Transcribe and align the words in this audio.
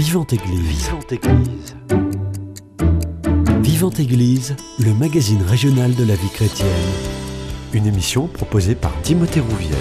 Vivante 0.00 0.32
Église. 0.32 0.86
Vivante 0.86 1.12
Église. 1.12 1.76
Vivante 3.60 4.00
Église, 4.00 4.56
le 4.78 4.94
magazine 4.94 5.42
régional 5.42 5.94
de 5.94 6.04
la 6.04 6.14
vie 6.14 6.30
chrétienne. 6.30 6.68
Une 7.74 7.86
émission 7.86 8.26
proposée 8.26 8.74
par 8.74 8.98
Timothée 9.02 9.40
Rouvière. 9.40 9.76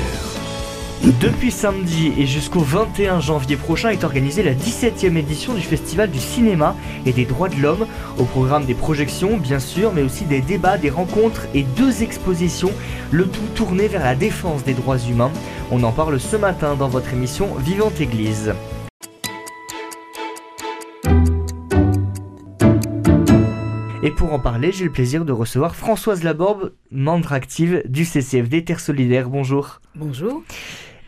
Depuis 1.22 1.52
samedi 1.52 2.12
et 2.18 2.28
jusqu'au 2.28 2.60
21 2.60 3.22
janvier 3.22 3.56
prochain 3.56 3.92
est 3.92 4.04
organisée 4.04 4.44
la 4.44 4.54
17e 4.54 5.16
édition 5.16 5.54
du 5.54 5.62
Festival 5.62 6.12
du 6.12 6.20
cinéma 6.20 6.76
et 7.06 7.14
des 7.14 7.24
droits 7.24 7.48
de 7.48 7.56
l'homme. 7.56 7.88
Au 8.18 8.26
programme 8.26 8.66
des 8.66 8.74
projections, 8.74 9.38
bien 9.38 9.60
sûr, 9.60 9.94
mais 9.94 10.02
aussi 10.02 10.26
des 10.26 10.42
débats, 10.42 10.78
des 10.78 10.90
rencontres 10.90 11.48
et 11.54 11.64
deux 11.64 12.04
expositions, 12.04 12.74
le 13.12 13.26
tout 13.26 13.48
tourné 13.56 13.88
vers 13.88 14.04
la 14.04 14.16
défense 14.16 14.66
des 14.66 14.74
droits 14.74 15.00
humains. 15.00 15.32
On 15.72 15.82
en 15.84 15.94
parle 15.94 16.20
ce 16.20 16.36
matin 16.36 16.76
dans 16.76 16.90
votre 16.90 17.14
émission 17.14 17.56
Vivante 17.56 18.02
Église. 18.02 18.52
Et 24.10 24.12
pour 24.12 24.34
en 24.34 24.40
parler, 24.40 24.72
j'ai 24.72 24.86
le 24.86 24.92
plaisir 24.92 25.24
de 25.24 25.32
recevoir 25.32 25.76
Françoise 25.76 26.24
Laborde, 26.24 26.74
membre 26.90 27.32
active 27.32 27.84
du 27.86 28.06
CCFD 28.06 28.64
Terre 28.64 28.80
Solidaire. 28.80 29.30
Bonjour. 29.30 29.82
Bonjour. 29.94 30.42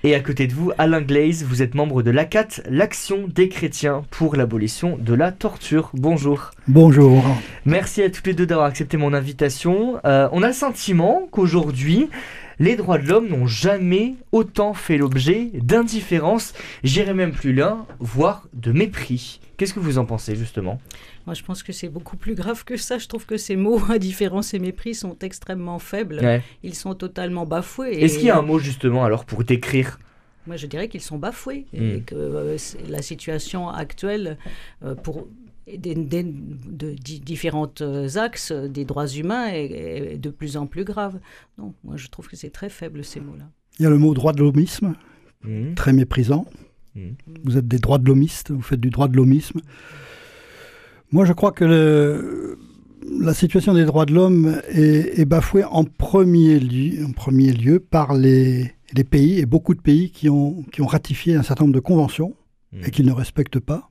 Et 0.04 0.14
à 0.14 0.20
côté 0.20 0.46
de 0.46 0.54
vous, 0.54 0.72
Alain 0.78 1.02
Glaze, 1.02 1.44
vous 1.44 1.64
êtes 1.64 1.74
membre 1.74 2.04
de 2.04 2.12
l'ACAT, 2.12 2.62
l'Action 2.70 3.28
des 3.28 3.50
chrétiens 3.50 4.04
pour 4.12 4.36
l'abolition 4.36 5.00
de 5.00 5.16
la 5.16 5.32
torture. 5.32 5.90
Bonjour. 5.96 6.52
Bonjour. 6.68 7.24
Merci 7.66 8.04
à 8.04 8.12
tous 8.12 8.22
les 8.28 8.36
deux 8.36 8.46
d'avoir 8.46 8.68
accepté 8.68 8.98
mon 8.98 9.16
invitation. 9.16 10.00
Euh, 10.06 10.30
on 10.32 10.44
a 10.44 10.50
le 10.50 10.54
sentiment 10.54 11.28
qu'aujourd'hui, 11.32 12.08
les 12.60 12.76
droits 12.76 13.00
de 13.00 13.08
l'homme 13.08 13.30
n'ont 13.30 13.48
jamais 13.48 14.14
autant 14.32 14.76
fait 14.76 14.98
l'objet 14.98 15.50
d'indifférence, 15.56 16.54
j'irais 16.84 17.16
même 17.16 17.32
plus 17.32 17.52
loin, 17.54 17.88
voire 18.00 18.48
de 18.54 18.72
mépris. 18.72 19.40
Qu'est-ce 19.58 19.74
que 19.74 19.80
vous 19.80 19.98
en 19.98 20.06
pensez 20.06 20.36
justement? 20.36 20.80
Moi, 21.26 21.34
je 21.36 21.44
pense 21.44 21.64
que 21.64 21.72
c'est 21.74 21.90
beaucoup 21.90 22.18
plus 22.18 22.36
grave 22.36 22.64
que 22.64 22.78
ça. 22.78 22.98
Je 22.98 23.08
trouve 23.08 23.26
que 23.26 23.38
ces 23.38 23.56
mots 23.56 23.80
indifférence 23.90 24.54
et 24.54 24.60
mépris 24.60 24.96
sont 24.96 25.18
extrêmement 25.22 25.80
faibles. 25.80 26.20
Ouais. 26.22 26.42
Ils 26.64 26.76
sont 26.76 26.96
totalement 26.96 27.46
bafoués. 27.46 28.02
Est-ce 28.04 28.16
Et 28.16 28.18
qu'il 28.20 28.28
y 28.28 28.32
a 28.32 28.38
un 28.38 28.42
mot 28.42 28.60
justement 28.60 29.04
alors 29.04 29.26
pour 29.26 29.44
décrire 29.44 30.00
Moi, 30.48 30.56
je 30.58 30.66
dirais 30.68 30.88
qu'ils 30.88 31.02
sont 31.02 31.18
bafoués 31.20 31.66
et 31.74 31.98
Mm. 31.98 32.04
que 32.06 32.16
euh, 32.16 32.58
la 32.90 33.02
situation 33.02 33.70
actuelle, 33.70 34.38
euh, 34.84 34.96
pour 34.96 35.28
des, 35.68 35.94
des- 35.96 36.24
de 36.24 36.94
di- 36.96 37.20
différents 37.20 37.72
euh, 37.82 38.10
axes 38.18 38.52
des 38.52 38.84
droits 38.84 39.08
humains, 39.08 39.48
est, 39.54 40.14
est 40.14 40.18
de 40.18 40.30
plus 40.32 40.58
en 40.58 40.66
plus 40.66 40.84
grave. 40.84 41.20
Non, 41.60 41.74
moi, 41.84 41.96
je 41.98 42.08
trouve 42.08 42.28
que 42.28 42.36
c'est 42.36 42.50
très 42.50 42.70
faible 42.70 43.04
ces 43.06 43.20
mots-là. 43.20 43.46
Il 43.80 43.84
y 43.84 43.86
a 43.86 43.90
le 43.90 43.98
mot 44.00 44.14
droit 44.14 44.34
de 44.34 44.42
l'homisme, 44.42 44.96
Hmm. 45.44 45.74
très 45.76 45.94
méprisant. 45.94 46.46
Mhm. 46.96 47.16
Vous 47.46 47.58
êtes 47.58 47.68
des 47.68 47.80
droits 47.80 47.98
de 48.00 48.06
l'homiste, 48.06 48.52
vous 48.52 48.62
faites 48.62 48.80
du 48.82 48.90
droit 48.90 49.08
de 49.08 49.16
l'homisme. 49.16 49.62
Moi, 51.12 51.26
je 51.26 51.34
crois 51.34 51.52
que 51.52 51.66
le- 51.66 52.58
la 53.20 53.34
situation 53.34 53.74
des 53.74 53.84
droits 53.86 54.06
de 54.06 54.14
l'homme 54.14 54.56
est, 54.70 55.20
est 55.20 55.26
bafouée 55.26 55.64
en 55.66 55.84
premier 55.84 56.60
lieu, 56.60 57.06
en 57.06 57.12
premier 57.12 57.52
lieu 57.52 57.80
par 57.80 58.14
les, 58.14 58.72
les 58.96 59.04
pays, 59.04 59.40
et 59.40 59.46
beaucoup 59.46 59.74
de 59.76 59.82
pays 59.82 60.12
qui 60.12 60.30
ont, 60.30 60.64
qui 60.72 60.82
ont 60.82 60.88
ratifié 60.88 61.36
un 61.36 61.44
certain 61.44 61.66
nombre 61.66 61.76
de 61.76 61.80
conventions 61.82 62.36
Mhm. 62.74 62.84
et 62.86 62.92
qu'ils 62.92 63.06
ne 63.06 63.12
respectent 63.12 63.60
pas. 63.60 63.90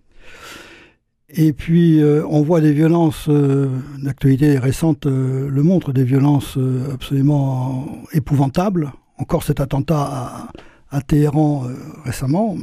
Et 1.28 1.52
puis, 1.52 2.00
euh, 2.02 2.24
on 2.28 2.40
voit 2.42 2.62
des 2.62 2.72
violences, 2.72 3.26
euh, 3.28 3.68
l'actualité 4.02 4.58
récente 4.58 5.04
euh, 5.06 5.48
le 5.50 5.62
montre, 5.62 5.92
des 5.92 6.02
violences 6.04 6.56
euh, 6.56 6.92
absolument 6.94 7.86
épouvantables. 8.12 8.90
Encore 9.18 9.42
cet 9.42 9.60
attentat 9.60 10.00
à, 10.00 10.48
à 10.90 11.02
Téhéran 11.02 11.66
euh, 11.68 11.74
récemment. 12.04 12.56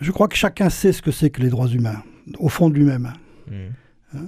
Je 0.00 0.10
crois 0.12 0.28
que 0.28 0.36
chacun 0.36 0.70
sait 0.70 0.92
ce 0.92 1.02
que 1.02 1.10
c'est 1.10 1.30
que 1.30 1.40
les 1.42 1.50
droits 1.50 1.68
humains, 1.68 2.02
au 2.38 2.48
fond 2.48 2.68
de 2.70 2.74
lui-même. 2.74 3.12
Hmm. 3.50 4.26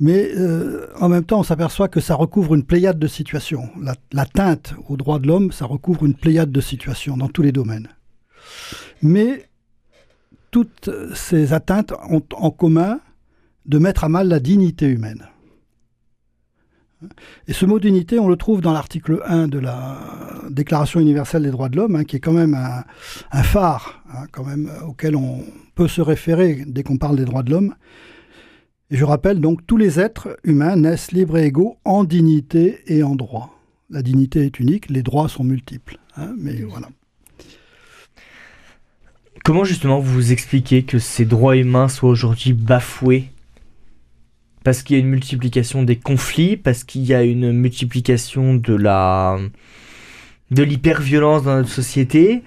Mais 0.00 0.30
euh, 0.36 0.86
en 0.98 1.08
même 1.08 1.24
temps, 1.24 1.40
on 1.40 1.44
s'aperçoit 1.44 1.88
que 1.88 2.00
ça 2.00 2.14
recouvre 2.14 2.54
une 2.54 2.64
pléiade 2.64 2.98
de 2.98 3.06
situations. 3.06 3.68
La- 3.80 3.94
L'atteinte 4.12 4.74
aux 4.88 4.96
droits 4.96 5.18
de 5.18 5.26
l'homme, 5.26 5.52
ça 5.52 5.66
recouvre 5.66 6.04
une 6.06 6.14
pléiade 6.14 6.50
de 6.50 6.60
situations 6.60 7.16
dans 7.16 7.28
tous 7.28 7.42
les 7.42 7.52
domaines. 7.52 7.88
Mais 9.02 9.48
toutes 10.50 10.88
ces 11.14 11.52
atteintes 11.52 11.92
ont 12.08 12.22
en 12.36 12.50
commun 12.50 13.00
de 13.66 13.78
mettre 13.78 14.04
à 14.04 14.08
mal 14.08 14.28
la 14.28 14.40
dignité 14.40 14.86
humaine. 14.86 15.26
Et 17.48 17.52
ce 17.52 17.66
mot 17.66 17.78
dignité, 17.78 18.18
on 18.18 18.28
le 18.28 18.36
trouve 18.36 18.60
dans 18.60 18.72
l'article 18.72 19.22
1 19.26 19.48
de 19.48 19.58
la 19.58 19.98
Déclaration 20.50 21.00
universelle 21.00 21.42
des 21.42 21.50
droits 21.50 21.68
de 21.68 21.76
l'homme, 21.76 21.96
hein, 21.96 22.04
qui 22.04 22.16
est 22.16 22.20
quand 22.20 22.32
même 22.32 22.54
un, 22.54 23.42
phare 23.42 24.02
hein, 24.12 24.26
quand 24.32 24.44
même, 24.44 24.70
auquel 24.86 25.16
on 25.16 25.44
peut 25.74 25.88
se 25.88 26.00
référer 26.00 26.64
dès 26.66 26.82
qu'on 26.82 26.98
parle 26.98 27.16
des 27.16 27.24
droits 27.24 27.42
de 27.42 27.50
l'homme. 27.50 27.74
Et 28.90 28.96
je 28.96 29.04
rappelle 29.04 29.40
donc, 29.40 29.66
tous 29.66 29.76
les 29.76 29.98
êtres 29.98 30.36
humains 30.44 30.76
naissent 30.76 31.12
libres 31.12 31.38
et 31.38 31.46
égaux 31.46 31.78
en 31.84 32.04
dignité 32.04 32.80
et 32.86 33.02
en 33.02 33.16
droit. 33.16 33.58
La 33.90 34.02
dignité 34.02 34.44
est 34.44 34.60
unique, 34.60 34.90
les 34.90 35.02
droits 35.02 35.28
sont 35.28 35.44
multiples. 35.44 35.98
hein, 36.16 36.34
mais 36.38 36.62
voilà. 36.62 36.88
Comment 39.44 39.64
justement 39.64 40.00
vous 40.00 40.32
expliquez 40.32 40.84
que 40.84 40.98
ces 40.98 41.26
droits 41.26 41.56
humains 41.56 41.88
soient 41.88 42.08
aujourd'hui 42.08 42.54
bafoués 42.54 43.30
Parce 44.64 44.82
qu'il 44.82 44.96
y 44.96 45.00
a 45.00 45.02
une 45.02 45.10
multiplication 45.10 45.84
des 45.84 45.96
conflits, 45.96 46.56
parce 46.56 46.84
qu'il 46.84 47.02
y 47.04 47.14
a 47.14 47.22
une 47.22 47.52
multiplication 47.52 48.54
de 48.54 48.74
la 48.74 49.38
de 50.50 50.62
l'hyperviolence 50.62 51.42
dans 51.44 51.56
notre 51.56 51.68
société. 51.70 52.42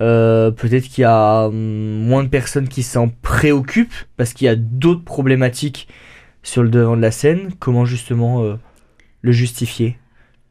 Euh, 0.00 0.50
Peut-être 0.52 0.84
qu'il 0.88 1.02
y 1.02 1.04
a 1.04 1.46
hum, 1.48 1.54
moins 2.06 2.22
de 2.24 2.28
personnes 2.28 2.68
qui 2.68 2.82
s'en 2.82 3.08
préoccupent 3.22 3.94
parce 4.16 4.32
qu'il 4.32 4.46
y 4.46 4.48
a 4.48 4.56
d'autres 4.56 5.04
problématiques 5.04 5.88
sur 6.42 6.62
le 6.62 6.68
devant 6.70 6.96
de 6.96 7.02
la 7.02 7.10
scène. 7.10 7.50
Comment 7.58 7.84
justement 7.84 8.44
euh, 8.44 8.54
le 9.22 9.32
justifier? 9.32 9.98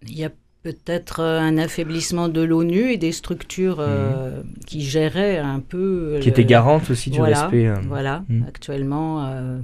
Il 0.04 0.18
y 0.18 0.26
a 0.26 0.32
peut-être 0.64 1.22
euh, 1.22 1.40
un 1.40 1.58
affaiblissement 1.58 2.28
de 2.30 2.42
l'ONU 2.42 2.92
et 2.92 2.98
des 2.98 3.12
structures 3.14 3.78
euh, 3.80 4.42
qui 4.66 4.82
géraient 4.82 5.38
un 5.38 5.60
peu... 5.60 6.18
Qui 6.20 6.26
le- 6.28 6.32
était 6.32 6.46
garante 6.46 6.90
aussi 6.90 7.10
du 7.10 7.18
voilà, 7.18 7.44
respect. 7.44 7.68
euh. 7.68 7.76
Voilà, 7.88 8.24
Mm. 8.30 8.44
actuellement, 8.48 9.26
euh, 9.26 9.60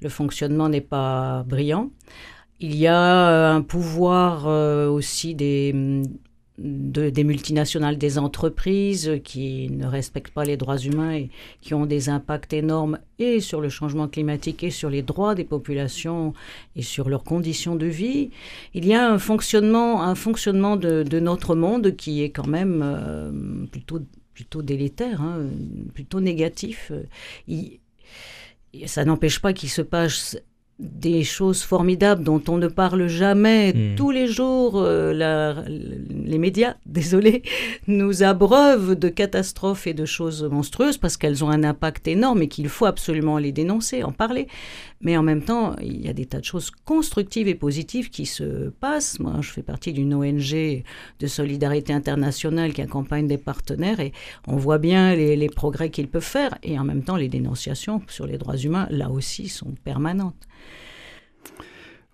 le 0.00 0.08
fonctionnement 0.08 0.68
n'est 0.68 0.80
pas 0.80 1.44
brillant. 1.46 1.90
Il 2.60 2.76
y 2.76 2.86
a 2.86 3.28
euh, 3.28 3.56
un 3.56 3.62
pouvoir 3.62 4.46
euh, 4.46 4.88
aussi 4.88 5.34
des, 5.34 6.02
de- 6.58 7.10
des 7.10 7.24
multinationales, 7.24 7.98
des 7.98 8.16
entreprises 8.16 9.20
qui 9.24 9.68
ne 9.70 9.86
respectent 9.86 10.32
pas 10.32 10.44
les 10.44 10.56
droits 10.56 10.78
humains 10.78 11.14
et 11.14 11.30
qui 11.60 11.74
ont 11.74 11.84
des 11.84 12.08
impacts 12.08 12.52
énormes 12.52 12.98
et 13.18 13.40
sur 13.40 13.60
le 13.60 13.68
changement 13.68 14.06
climatique 14.08 14.62
et 14.62 14.70
sur 14.70 14.88
les 14.88 15.02
droits 15.02 15.34
des 15.34 15.44
populations 15.44 16.32
et 16.76 16.82
sur 16.82 17.08
leurs 17.08 17.24
conditions 17.24 17.74
de 17.74 17.86
vie. 17.86 18.30
Il 18.72 18.86
y 18.86 18.94
a 18.94 19.10
un 19.10 19.18
fonctionnement, 19.18 20.02
un 20.02 20.14
fonctionnement 20.14 20.76
de, 20.76 21.18
notre 21.18 21.56
monde 21.56 21.96
qui 21.96 22.22
est 22.22 22.30
quand 22.30 22.46
même 22.46 22.82
euh, 22.84 23.66
plutôt, 23.70 24.00
plutôt 24.32 24.62
délétère, 24.62 25.22
hein, 25.22 25.40
plutôt 25.92 26.20
négatif. 26.20 26.92
Ça 28.86 29.04
n'empêche 29.04 29.40
pas 29.40 29.52
qu'il 29.52 29.70
se 29.70 29.82
passe 29.82 30.36
des 30.80 31.22
choses 31.22 31.62
formidables 31.62 32.24
dont 32.24 32.42
on 32.48 32.58
ne 32.58 32.66
parle 32.66 33.06
jamais 33.06 33.72
Mm. 33.72 33.94
tous 33.96 34.10
les 34.10 34.26
jours. 34.26 34.72
euh, 34.76 35.12
la- 35.12 35.62
les 35.68 36.38
médias, 36.38 36.74
désolé, 36.86 37.42
nous 37.86 38.22
abreuvent 38.24 38.98
de 38.98 39.08
catastrophes 39.08 39.86
et 39.86 39.94
de 39.94 40.04
choses 40.04 40.42
monstrueuses 40.42 40.98
parce 40.98 41.16
qu'elles 41.16 41.44
ont 41.44 41.48
un 41.50 41.62
impact 41.62 42.08
énorme 42.08 42.42
et 42.42 42.48
qu'il 42.48 42.68
faut 42.68 42.86
absolument 42.86 43.38
les 43.38 43.52
dénoncer, 43.52 44.02
en 44.02 44.10
parler. 44.10 44.48
Mais 45.00 45.16
en 45.16 45.22
même 45.22 45.42
temps, 45.42 45.76
il 45.82 46.00
y 46.04 46.08
a 46.08 46.12
des 46.12 46.26
tas 46.26 46.40
de 46.40 46.44
choses 46.44 46.70
constructives 46.84 47.46
et 47.46 47.54
positives 47.54 48.10
qui 48.10 48.26
se 48.26 48.70
passent. 48.70 49.20
Moi, 49.20 49.34
je 49.42 49.50
fais 49.50 49.62
partie 49.62 49.92
d'une 49.92 50.12
ONG 50.14 50.82
de 51.20 51.26
solidarité 51.26 51.92
internationale 51.92 52.72
qui 52.72 52.82
accompagne 52.82 53.28
des 53.28 53.38
partenaires 53.38 54.00
et 54.00 54.12
on 54.48 54.56
voit 54.56 54.78
bien 54.78 55.14
les, 55.14 55.36
les 55.36 55.48
progrès 55.48 55.90
qu'ils 55.90 56.08
peuvent 56.08 56.22
faire. 56.22 56.56
Et 56.64 56.78
en 56.78 56.84
même 56.84 57.02
temps, 57.04 57.16
les 57.16 57.28
dénonciations 57.28 58.02
sur 58.08 58.26
les 58.26 58.38
droits 58.38 58.56
humains, 58.56 58.88
là 58.90 59.10
aussi, 59.10 59.48
sont 59.48 59.74
permanentes. 59.84 60.34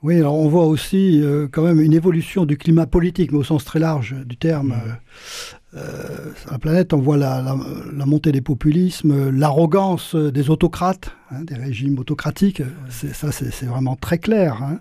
Oui, 0.02 0.16
alors 0.16 0.34
on 0.34 0.48
voit 0.48 0.64
aussi 0.64 1.20
euh, 1.22 1.46
quand 1.52 1.62
même 1.62 1.78
une 1.78 1.92
évolution 1.92 2.46
du 2.46 2.56
climat 2.56 2.86
politique, 2.86 3.32
mais 3.32 3.38
au 3.38 3.44
sens 3.44 3.66
très 3.66 3.78
large 3.78 4.14
du 4.24 4.38
terme. 4.38 4.72
Euh, 4.72 5.76
euh, 5.76 6.32
sur 6.40 6.50
la 6.50 6.58
planète, 6.58 6.94
on 6.94 6.98
voit 7.00 7.18
la, 7.18 7.42
la- 7.42 7.58
la 7.94 8.06
montée 8.06 8.32
des 8.32 8.40
populismes, 8.40 9.28
l'arrogance 9.30 10.16
des 10.16 10.48
autocrates, 10.48 11.14
hein, 11.30 11.42
des 11.44 11.54
régimes 11.54 11.98
autocratiques. 11.98 12.62
Ça, 12.88 13.30
c'est, 13.30 13.66
vraiment 13.66 13.94
très 13.94 14.16
clair. 14.18 14.62
hein. 14.62 14.78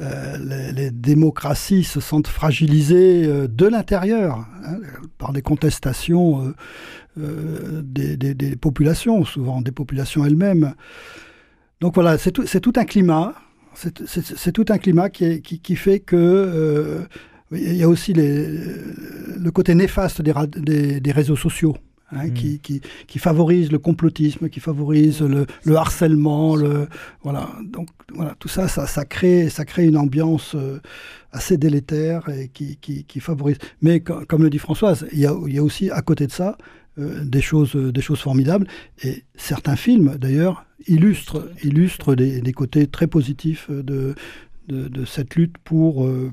Euh, 0.00 0.36
les, 0.44 0.72
les 0.72 0.90
démocraties 0.90 1.84
se 1.84 2.00
sentent 2.00 2.26
fragilisées 2.26 3.46
de 3.48 3.66
l'intérieur 3.66 4.46
hein, 4.64 4.78
par 5.16 5.32
des 5.32 5.42
contestations 5.42 6.52
des, 7.16 8.16
des- 8.16 8.34
des 8.34 8.56
populations, 8.56 9.24
souvent 9.24 9.62
des 9.62 9.72
populations 9.72 10.24
elles-mêmes. 10.26 10.74
Donc 11.80 11.94
voilà, 11.94 12.18
c'est 12.18 12.32
tout, 12.32 12.46
c'est 12.46 12.60
tout 12.60 12.72
un 12.76 12.84
climat. 12.84 13.32
C'est, 13.76 14.52
tout 14.52 14.64
un 14.70 14.78
climat 14.78 15.10
qui, 15.10 15.24
est- 15.24 15.40
qui, 15.40 15.58
qui 15.60 15.76
fait 15.76 16.00
que 16.00 16.16
euh, 16.16 17.00
il 17.52 17.76
y 17.76 17.82
a 17.82 17.88
aussi 17.88 18.12
les- 18.12 18.46
le 19.38 19.50
côté 19.52 19.74
néfaste 19.74 20.22
des, 20.22 20.32
ra- 20.32 20.46
des- 20.46 21.00
des 21.00 21.12
réseaux 21.12 21.36
sociaux. 21.36 21.76
Hein, 22.12 22.30
qui, 22.30 22.60
qui, 22.60 22.80
qui, 23.08 23.18
favorise 23.18 23.72
le 23.72 23.80
complotisme, 23.80 24.48
qui 24.48 24.60
favorise 24.60 25.22
le, 25.22 25.44
le, 25.64 25.74
harcèlement, 25.74 26.54
le 26.54 26.86
voilà. 27.24 27.48
Donc 27.64 27.88
voilà, 28.14 28.36
tout 28.38 28.46
ça, 28.46 28.68
ça, 28.68 28.86
ça 28.86 29.04
crée, 29.04 29.48
ça 29.48 29.64
crée 29.64 29.86
une 29.86 29.96
ambiance 29.96 30.54
euh, 30.54 30.78
assez 31.32 31.56
délétère 31.58 32.28
et 32.28 32.46
qui, 32.54 32.76
qui, 32.76 33.02
qui 33.02 33.18
favorise. 33.18 33.58
Mais 33.82 33.98
comme 33.98 34.44
le 34.44 34.50
dit 34.50 34.58
Françoise, 34.60 35.04
il 35.12 35.18
y 35.18 35.26
a, 35.26 35.34
il 35.48 35.54
y 35.54 35.58
a 35.58 35.64
aussi 35.64 35.90
à 35.90 36.00
côté 36.00 36.28
de 36.28 36.32
ça 36.32 36.56
euh, 36.98 37.24
des 37.24 37.40
choses, 37.40 37.74
des 37.76 38.00
choses 38.00 38.20
formidables. 38.20 38.66
Et 39.02 39.24
certains 39.34 39.76
films, 39.76 40.16
d'ailleurs, 40.18 40.66
illustrent, 40.86 41.50
illustrent 41.62 42.14
des, 42.14 42.52
côtés 42.52 42.86
très 42.86 43.06
positifs 43.06 43.70
de, 43.70 44.14
de, 44.68 44.88
de 44.88 45.04
cette 45.04 45.34
lutte 45.34 45.58
pour, 45.58 46.04
euh, 46.04 46.32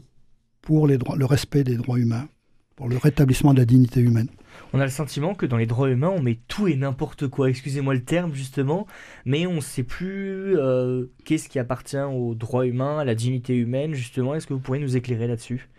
pour 0.62 0.88
les 0.88 0.98
droits, 0.98 1.16
le 1.16 1.26
respect 1.26 1.64
des 1.64 1.76
droits 1.76 2.00
humains, 2.00 2.28
pour 2.76 2.90
le 2.90 2.98
rétablissement 2.98 3.54
de 3.54 3.60
la 3.60 3.66
dignité 3.66 4.00
humaine 4.00 4.30
on 4.74 4.80
a 4.80 4.86
le 4.86 4.92
sentiment 4.92 5.36
que 5.36 5.46
dans 5.46 5.58
les 5.58 5.68
droits 5.68 5.90
humains, 5.90 6.10
on 6.10 6.22
met 6.22 6.40
tout 6.48 6.68
et 6.68 6.76
n'importe 6.76 7.28
quoi. 7.28 7.50
Excusez-moi 7.50 7.94
le 7.94 8.04
terme, 8.04 8.34
justement, 8.34 8.88
mais 9.26 9.46
on 9.46 9.56
ne 9.56 9.62
sait 9.62 9.84
plus 9.84 10.58
euh, 10.58 11.06
qu'est-ce 11.26 11.48
qui 11.48 11.60
appartient 11.60 11.98
aux 11.98 12.34
droits 12.34 12.66
humains, 12.66 13.00
à 13.00 13.06
la 13.06 13.14
dignité 13.14 13.56
humaine, 13.56 13.94
justement. 13.94 14.34
Est-ce 14.34 14.48
que 14.48 14.54
vous 14.54 14.60
pourriez 14.60 14.82
nous 14.82 14.98
éclairer 14.98 15.28
là-dessus? 15.28 15.70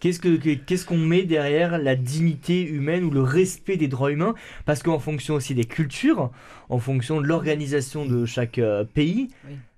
Qu'est-ce 0.00 0.86
qu'on 0.86 0.96
met 0.96 1.24
derrière 1.24 1.78
la 1.78 1.94
dignité 1.94 2.62
humaine 2.62 3.04
ou 3.04 3.10
le 3.10 3.22
respect 3.22 3.76
des 3.76 3.86
droits 3.86 4.10
humains? 4.10 4.34
Parce 4.64 4.82
qu'en 4.82 4.98
fonction 4.98 5.34
aussi 5.34 5.54
des 5.54 5.66
cultures, 5.66 6.30
en 6.70 6.78
fonction 6.78 7.20
de 7.20 7.26
l'organisation 7.26 8.06
de 8.06 8.24
chaque 8.24 8.58
euh, 8.58 8.84
pays, 8.84 9.28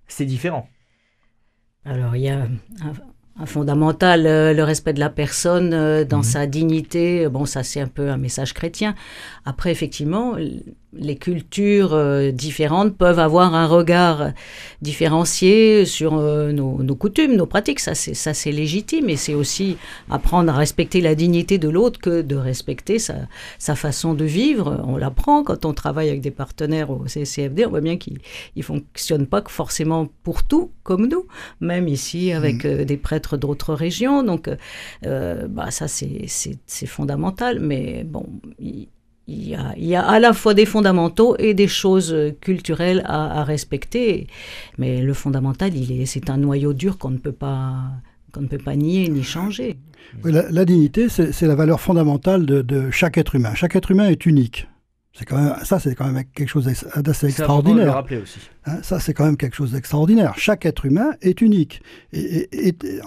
c'est 0.06 0.24
différent. 0.24 0.68
Alors, 1.84 2.14
il 2.14 2.22
y 2.22 2.28
a 2.28 2.46
un 3.36 3.46
fondamental, 3.46 4.26
euh, 4.26 4.52
le 4.52 4.62
respect 4.62 4.92
de 4.92 5.00
la 5.00 5.10
personne 5.10 5.74
euh, 5.74 6.04
dans 6.04 6.18
mhm. 6.18 6.22
sa 6.22 6.46
dignité. 6.46 7.28
Bon, 7.28 7.44
ça 7.44 7.64
c'est 7.64 7.80
un 7.80 7.88
peu 7.88 8.08
un 8.08 8.18
message 8.18 8.52
chrétien. 8.52 8.94
Après, 9.44 9.72
effectivement, 9.72 10.36
les 10.94 11.16
cultures 11.16 11.94
euh, 11.94 12.30
différentes 12.30 12.96
peuvent 12.96 13.18
avoir 13.18 13.54
un 13.54 13.66
regard 13.66 14.32
différencié 14.82 15.86
sur 15.86 16.16
euh, 16.16 16.52
nos, 16.52 16.94
coutumes, 16.96 17.34
nos 17.34 17.46
pratiques. 17.46 17.80
Ça, 17.80 17.94
c'est 17.94 18.14
ça, 18.14 18.34
c'est 18.34 18.52
légitime, 18.52 19.08
et 19.08 19.16
c'est 19.16 19.34
aussi 19.34 19.78
apprendre 20.10 20.52
à 20.52 20.56
respecter 20.56 21.00
la 21.00 21.14
dignité 21.14 21.58
de 21.58 21.68
l'autre 21.68 21.98
que 21.98 22.20
de 22.20 22.36
respecter 22.36 22.98
sa, 22.98 23.14
sa 23.58 23.74
façon 23.74 24.14
de 24.14 24.24
vivre. 24.24 24.82
On 24.86 24.96
l'apprend 24.96 25.42
quand 25.42 25.64
on 25.64 25.72
travaille 25.72 26.08
avec 26.08 26.20
des 26.20 26.30
partenaires 26.30 26.90
au 26.90 27.06
CCFD. 27.06 27.66
On 27.66 27.70
voit 27.70 27.80
bien 27.80 27.96
qu'ils 27.96 28.18
ne 28.56 28.62
fonctionnent 28.62 29.26
pas 29.26 29.42
forcément 29.46 30.08
pour 30.22 30.42
tout 30.42 30.72
comme 30.82 31.08
nous, 31.08 31.26
même 31.60 31.88
ici 31.88 32.32
avec 32.32 32.64
mmh. 32.64 32.68
euh, 32.68 32.84
des 32.84 32.96
prêtres 32.98 33.36
d'autres 33.36 33.74
régions. 33.74 34.22
Donc, 34.22 34.50
bah, 35.02 35.70
ça, 35.70 35.86
c'est 35.88 36.86
fondamental. 36.86 37.60
Mais 37.60 38.04
bon, 38.04 38.26
il 38.58 38.88
y, 39.28 39.54
a, 39.54 39.74
il 39.76 39.84
y, 39.84 39.94
a, 39.94 40.02
à 40.02 40.18
la 40.18 40.32
fois 40.32 40.54
des 40.54 40.66
fondamentaux 40.66 41.36
et 41.38 41.54
des 41.54 41.68
choses 41.68 42.14
culturelles 42.40 43.02
à, 43.04 43.40
à 43.40 43.44
respecter. 43.44 44.26
Mais 44.78 45.00
le 45.00 45.14
fondamental, 45.14 45.74
il 45.76 45.92
est, 45.92 46.06
c'est 46.06 46.28
un 46.30 46.38
noyau 46.38 46.72
dur 46.72 46.98
qu'on 46.98 47.10
ne 47.10 47.18
peut 47.18 47.32
pas, 47.32 47.76
qu'on 48.32 48.42
ne 48.42 48.48
peut 48.48 48.58
pas 48.58 48.74
nier 48.74 49.08
ni 49.08 49.22
changer. 49.22 49.78
Oui, 50.24 50.32
la, 50.32 50.50
la, 50.50 50.64
dignité, 50.64 51.08
c'est 51.08 51.46
la 51.46 51.54
valeur 51.54 51.80
fondamentale 51.80 52.46
de, 52.46 52.62
de, 52.62 52.90
chaque 52.90 53.16
être 53.16 53.34
humain. 53.34 53.54
Chaque 53.54 53.76
être 53.76 53.90
humain 53.90 54.08
est 54.08 54.26
unique. 54.26 54.68
C'est 55.12 55.26
quand 55.26 55.36
même, 55.36 55.54
ça, 55.62 55.78
c'est 55.78 55.94
quand 55.94 56.10
même 56.10 56.24
quelque 56.34 56.48
chose 56.48 56.68
d'assez 56.96 57.26
extraordinaire. 57.26 57.84
Le 57.84 57.90
rappeler 57.90 58.16
aussi. 58.16 58.38
Hein, 58.64 58.78
ça, 58.82 58.98
c'est 58.98 59.12
quand 59.12 59.26
même 59.26 59.36
quelque 59.36 59.54
chose 59.54 59.72
d'extraordinaire. 59.72 60.32
Chaque 60.36 60.64
être 60.64 60.86
humain 60.86 61.12
est 61.20 61.40
unique 61.42 61.82
et 62.12 62.48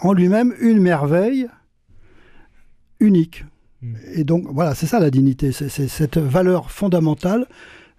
en 0.02 0.14
lui-même 0.14 0.54
une 0.60 0.80
merveille 0.80 1.48
unique. 3.00 3.44
Et 4.14 4.24
donc, 4.24 4.46
voilà, 4.50 4.74
c'est 4.76 4.88
ça 4.88 5.00
la 5.00 5.12
dignité, 5.12 5.52
c'est 5.52 5.70
cette 5.70 6.18
valeur 6.18 6.72
fondamentale 6.72 7.46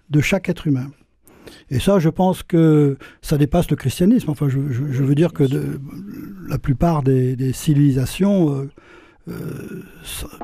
de 0.09 0.21
chaque 0.21 0.49
être 0.49 0.67
humain. 0.67 0.91
Et 1.69 1.79
ça, 1.79 1.99
je 1.99 2.09
pense 2.09 2.43
que 2.43 2.97
ça 3.21 3.37
dépasse 3.37 3.69
le 3.69 3.75
christianisme. 3.75 4.29
Enfin, 4.29 4.49
je, 4.49 4.59
veux 4.59 5.15
dire 5.15 5.33
que 5.33 5.43
la 6.47 6.57
plupart 6.57 7.03
des, 7.03 7.53
civilisations 7.53 8.53
euh, 8.53 8.69
euh, 9.29 9.83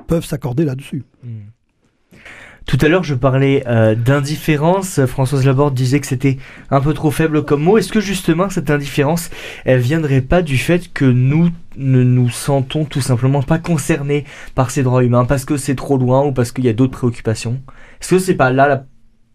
peuvent 0.08 0.26
s'accorder 0.26 0.66
là-dessus. 0.66 1.04
Hmm. 1.24 2.18
Tout 2.66 2.78
à 2.82 2.88
l'heure, 2.88 3.04
je 3.04 3.14
parlais 3.14 3.64
euh, 3.68 3.94
d'indifférence. 3.94 5.06
Françoise 5.06 5.46
Laborde 5.46 5.74
disait 5.74 6.00
que 6.00 6.08
c'était 6.08 6.38
un 6.72 6.80
peu 6.80 6.94
trop 6.94 7.12
faible 7.12 7.44
comme 7.44 7.62
mot. 7.62 7.78
Est-ce 7.78 7.92
que 7.92 8.00
justement 8.00 8.50
cette 8.50 8.70
indifférence, 8.70 9.30
elle 9.66 9.80
viendrait 9.80 10.22
pas 10.22 10.42
du 10.42 10.58
fait 10.58 10.92
que 10.94 11.06
nous 11.06 11.50
ne 11.76 12.04
nous 12.04 12.30
sentons 12.30 12.86
tout 12.86 13.02
simplement 13.02 13.44
pas 13.44 13.60
concernés 13.60 14.26
par 14.56 14.72
ces 14.72 14.84
droits 14.84 15.04
humains 15.04 15.26
parce 15.26 15.44
que 15.46 15.58
c'est 15.58 15.76
trop 15.76 15.98
loin 15.98 16.24
ou 16.24 16.32
parce 16.32 16.52
qu'il 16.52 16.64
y 16.66 16.70
a 16.70 16.74
d'autres 16.74 16.98
préoccupations? 16.98 17.60
Est-ce 18.02 18.12
que 18.12 18.20
c'est 18.20 18.36
pas 18.36 18.52
là 18.52 18.68
la 18.68 18.86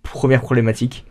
première 0.03 0.41
problématique? 0.41 1.05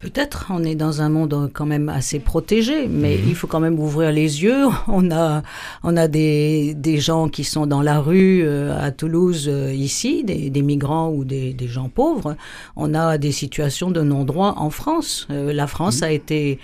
Peut-être, 0.00 0.46
on 0.48 0.64
est 0.64 0.76
dans 0.76 1.02
un 1.02 1.10
monde 1.10 1.50
quand 1.52 1.66
même 1.66 1.90
assez 1.90 2.20
protégé, 2.20 2.88
mais 2.88 3.18
mhm. 3.18 3.24
il 3.28 3.34
faut 3.34 3.46
quand 3.46 3.60
même 3.60 3.78
ouvrir 3.78 4.10
les 4.12 4.42
yeux. 4.42 4.64
On 4.88 5.10
a, 5.10 5.42
on 5.82 5.94
a 5.96 6.08
des, 6.08 6.72
des 6.74 6.98
gens 6.98 7.28
qui 7.28 7.44
sont 7.44 7.66
dans 7.66 7.82
la 7.82 8.00
rue 8.00 8.42
euh, 8.42 8.74
à 8.80 8.92
Toulouse 8.92 9.46
euh, 9.46 9.74
ici, 9.74 10.24
des, 10.24 10.48
des, 10.48 10.62
migrants 10.62 11.10
ou 11.10 11.24
des, 11.24 11.52
des, 11.52 11.68
gens 11.68 11.90
pauvres. 11.90 12.34
On 12.76 12.94
a 12.94 13.18
des 13.18 13.30
situations 13.30 13.90
de 13.90 14.00
non-droit 14.00 14.54
en 14.56 14.70
France. 14.70 15.28
Euh, 15.30 15.52
la 15.52 15.66
France 15.66 15.98
mhm. 15.98 16.04
a 16.04 16.12
été 16.12 16.58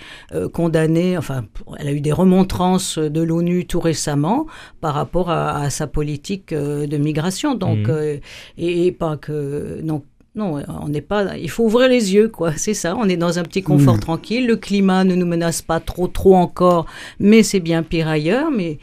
condamnée, 0.53 1.15
enfin, 1.15 1.45
elle 1.77 1.87
a 1.87 1.91
eu 1.91 2.01
des 2.01 2.11
remontrances 2.11 2.97
de 2.97 3.21
l'ONU 3.21 3.67
tout 3.67 3.79
récemment 3.79 4.47
par 4.81 4.95
rapport 4.95 5.29
à, 5.29 5.61
à 5.61 5.69
sa 5.69 5.85
politique 5.85 6.53
de 6.53 6.97
migration. 6.97 7.53
Donc, 7.53 7.87
mhm. 7.87 8.19
et, 8.57 8.87
et, 8.87 8.91
pas 8.91 9.15
que, 9.15 9.79
donc 9.83 10.03
non, 10.37 10.61
on 10.67 10.87
n'est 10.87 11.01
pas. 11.01 11.35
Il 11.37 11.49
faut 11.49 11.65
ouvrir 11.65 11.89
les 11.89 12.13
yeux, 12.13 12.29
quoi. 12.29 12.53
C'est 12.55 12.75
ça. 12.75 12.95
On 12.95 13.09
est 13.09 13.17
dans 13.17 13.39
un 13.39 13.43
petit 13.43 13.63
confort 13.63 13.95
mmh. 13.95 14.01
tranquille. 14.01 14.47
Le 14.47 14.55
climat 14.55 15.03
ne 15.03 15.15
nous 15.15 15.25
menace 15.25 15.61
pas 15.61 15.79
trop, 15.79 16.07
trop 16.07 16.35
encore, 16.35 16.85
mais 17.19 17.41
c'est 17.43 17.59
bien 17.59 17.81
pire 17.83 18.07
ailleurs. 18.07 18.51
Mais 18.51 18.77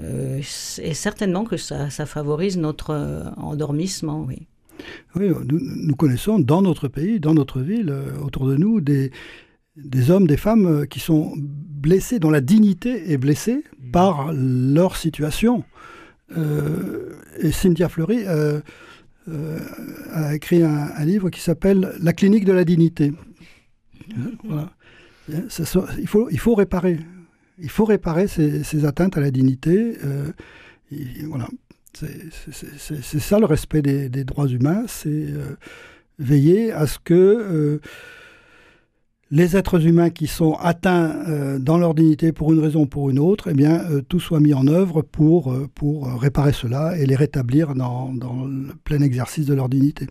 euh, 0.00 0.40
et 0.82 0.94
certainement 0.94 1.44
que 1.44 1.56
ça, 1.56 1.90
ça 1.90 2.06
favorise 2.06 2.58
notre 2.58 2.90
euh, 2.90 3.24
endormissement, 3.36 4.24
oui. 4.26 4.46
Oui, 5.14 5.30
nous, 5.48 5.94
connaissons 5.96 6.38
dans 6.38 6.60
notre 6.60 6.86
pays, 6.88 7.18
dans 7.18 7.32
notre 7.32 7.60
ville, 7.60 7.88
euh, 7.88 8.12
autour 8.22 8.46
de 8.46 8.56
nous, 8.56 8.82
des, 8.82 9.10
des 9.76 10.10
hommes, 10.10 10.26
des 10.26 10.36
femmes 10.36 10.86
qui 10.86 11.00
sont 11.00 11.32
blessés, 11.36 12.18
dont 12.18 12.30
la 12.30 12.42
dignité 12.42 13.10
est 13.10 13.16
blessée 13.16 13.64
mmh. 13.80 13.90
par 13.90 14.32
leur 14.32 14.96
situation. 14.96 15.64
et 17.40 17.52
Cynthia 17.52 17.88
Fleury 17.88 18.24
euh, 19.28 19.58
a 20.12 20.34
écrit 20.34 20.62
un, 20.62 21.04
livre 21.04 21.30
qui 21.30 21.40
s'appelle 21.40 21.92
La 22.00 22.12
clinique 22.12 22.44
de 22.44 22.52
la 22.52 22.64
dignité. 22.64 23.12
Il, 25.28 26.06
faut, 26.06 26.28
il 26.30 26.38
faut 26.38 26.54
réparer. 26.54 26.98
Il 27.58 27.70
faut 27.70 27.84
réparer 27.84 28.28
ces, 28.28 28.84
atteintes 28.84 29.16
à 29.16 29.20
la 29.20 29.30
dignité. 29.30 29.96
Euh, 30.04 30.30
voilà. 31.24 31.48
C'est 31.94 33.20
ça 33.20 33.38
le 33.38 33.46
respect 33.46 33.82
des, 33.82 34.24
droits 34.24 34.46
humains, 34.46 34.84
c'est 34.86 35.08
euh, 35.08 35.56
veiller 36.18 36.70
à 36.72 36.86
ce 36.86 36.98
que 36.98 37.80
les 39.30 39.56
êtres 39.56 39.84
humains 39.86 40.10
qui 40.10 40.26
sont 40.26 40.54
atteints 40.54 41.12
euh, 41.28 41.58
dans 41.58 41.78
leur 41.78 41.94
dignité 41.94 42.32
pour 42.32 42.52
une 42.52 42.60
raison 42.60 42.82
ou 42.82 42.86
pour 42.86 43.10
une 43.10 43.18
autre, 43.18 43.48
eh 43.50 43.66
euh, 43.66 44.00
tout 44.08 44.20
soit 44.20 44.40
mis 44.40 44.54
en 44.54 44.66
œuvre 44.68 45.02
pour, 45.02 45.52
euh, 45.52 45.68
réparer 46.16 46.52
cela 46.52 46.96
et 46.96 47.06
les 47.06 47.16
rétablir 47.16 47.74
dans, 47.74 48.12
dans 48.12 48.44
le 48.44 48.72
plein 48.84 49.00
exercice 49.00 49.46
de 49.46 49.54
leur 49.54 49.68
dignité. 49.68 50.06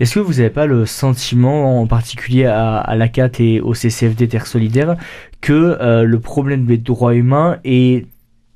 Est-ce 0.00 0.14
que 0.14 0.20
vous 0.20 0.34
n'avez 0.34 0.50
pas 0.50 0.66
le 0.66 0.86
sentiment, 0.86 1.80
en 1.80 1.86
particulier 1.86 2.46
à, 2.46 2.78
à 2.78 2.96
l'ACAT 2.96 3.30
et 3.38 3.60
au 3.60 3.74
CCFD 3.74 4.28
Terre 4.28 4.46
Solidaire, 4.46 4.96
que 5.40 6.02
le 6.02 6.18
problème 6.18 6.64
des 6.64 6.78
droits 6.78 7.14
humains 7.14 7.58
est 7.62 8.06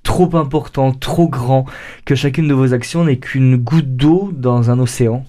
trop 0.02 0.36
important, 0.36 0.90
trop 0.90 1.28
grand, 1.28 1.64
que 2.04 2.16
chacune 2.16 2.48
de 2.48 2.54
vos 2.54 2.72
actions 2.74 3.04
n'est 3.04 3.18
qu'une 3.18 3.56
goutte 3.56 3.94
d'eau 3.94 4.32
dans 4.32 4.70
un 4.70 4.80
océan? 4.80 5.24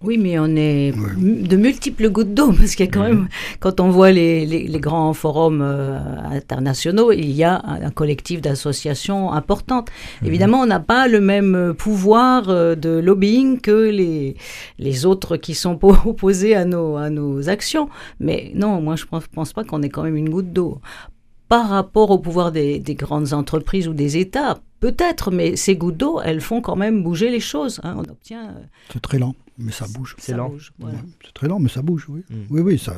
Oui, 0.00 0.16
mais 0.16 0.38
on 0.38 0.54
est 0.54 0.92
de 0.92 1.56
multiples 1.56 2.08
gouttes 2.10 2.32
d'eau, 2.32 2.52
parce 2.58 2.76
qu'il 2.76 2.86
y 2.86 2.88
a 2.88 2.92
quand 2.92 3.02
même, 3.02 3.28
quand 3.58 3.80
on 3.80 3.90
voit 3.90 4.12
les, 4.12 4.46
les, 4.46 4.68
les 4.68 4.80
grands 4.80 5.12
forums 5.12 5.60
euh, 5.60 5.98
internationaux, 6.30 7.10
il 7.10 7.32
y 7.32 7.42
a 7.42 7.60
un, 7.64 7.82
un 7.82 7.90
collectif 7.90 8.40
d'associations 8.40 9.32
importantes. 9.32 9.88
Mhm. 10.22 10.28
Évidemment, 10.28 10.60
on 10.60 10.66
n'a 10.66 10.80
pas 10.80 11.08
le 11.08 11.20
même 11.20 11.74
pouvoir 11.76 12.48
euh, 12.48 12.76
de 12.76 12.90
lobbying 12.90 13.60
que 13.60 13.90
les, 13.90 14.36
les 14.78 15.04
autres 15.04 15.36
qui 15.36 15.54
sont 15.54 15.78
opposés 16.04 16.54
à 16.54 16.64
nos, 16.64 16.96
à 16.96 17.10
nos 17.10 17.48
actions. 17.48 17.88
Mais 18.20 18.52
non, 18.54 18.80
moi, 18.80 18.94
je 18.94 19.04
ne 19.04 19.08
pense, 19.08 19.26
pense 19.26 19.52
pas 19.52 19.64
qu'on 19.64 19.82
est 19.82 19.88
quand 19.88 20.04
même 20.04 20.16
une 20.16 20.30
goutte 20.30 20.52
d'eau 20.52 20.80
par 21.48 21.70
rapport 21.70 22.10
au 22.10 22.18
pouvoir 22.18 22.52
des, 22.52 22.78
des, 22.78 22.94
grandes 22.94 23.32
entreprises 23.32 23.88
ou 23.88 23.94
des 23.94 24.18
États, 24.18 24.58
peut-être, 24.80 25.30
mais 25.30 25.56
ces 25.56 25.76
gouttes 25.76 25.96
d'eau, 25.96 26.20
elles 26.22 26.42
font 26.42 26.60
quand 26.60 26.76
même 26.76 27.02
bouger 27.02 27.30
les 27.30 27.40
choses. 27.40 27.80
Hein. 27.82 27.94
On 27.96 28.10
obtient. 28.10 28.50
Euh, 28.50 28.62
C'est 28.92 29.00
très 29.00 29.18
lent. 29.18 29.34
Mais 29.58 29.72
ça 29.72 29.86
bouge. 29.88 30.14
C'est 30.18 30.36
lent. 30.36 30.54
C'est 31.24 31.34
très 31.34 31.48
lent, 31.48 31.58
mais 31.58 31.68
ça 31.68 31.82
bouge, 31.82 32.06
oui. 32.08 32.22
Mm. 32.30 32.34
Oui, 32.50 32.60
oui, 32.60 32.78
ça. 32.78 32.94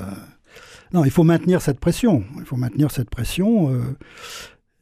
Non, 0.93 1.05
il 1.05 1.11
faut 1.11 1.25
maintenir 1.25 1.63
cette 1.63 1.81
pression. 1.81 2.25
Il 2.39 2.45
faut 2.45 2.57
maintenir 2.57 2.91
cette 2.91 3.11
pression. 3.11 3.73
Euh, 3.73 3.97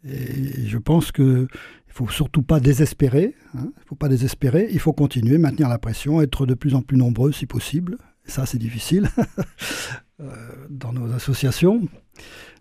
et 0.04 0.66
je 0.66 0.78
pense 0.78 1.12
que 1.12 1.46
il 1.86 1.92
faut 1.92 2.08
surtout 2.08 2.42
pas 2.42 2.60
désespérer. 2.60 3.34
Hein, 3.56 3.72
il 3.76 3.88
faut 3.88 3.94
pas 3.94 4.08
désespérer. 4.08 4.68
Il 4.70 4.80
faut 4.80 4.92
continuer, 4.92 5.38
maintenir 5.38 5.68
la 5.68 5.78
pression, 5.78 6.20
être 6.20 6.46
de 6.46 6.54
plus 6.54 6.74
en 6.74 6.82
plus 6.82 6.96
nombreux 6.96 7.32
si 7.32 7.46
possible. 7.46 7.98
ça, 8.24 8.46
c'est 8.46 8.58
difficile 8.58 9.08
euh, 10.20 10.32
dans 10.70 10.92
nos 10.92 11.12
associations 11.12 11.88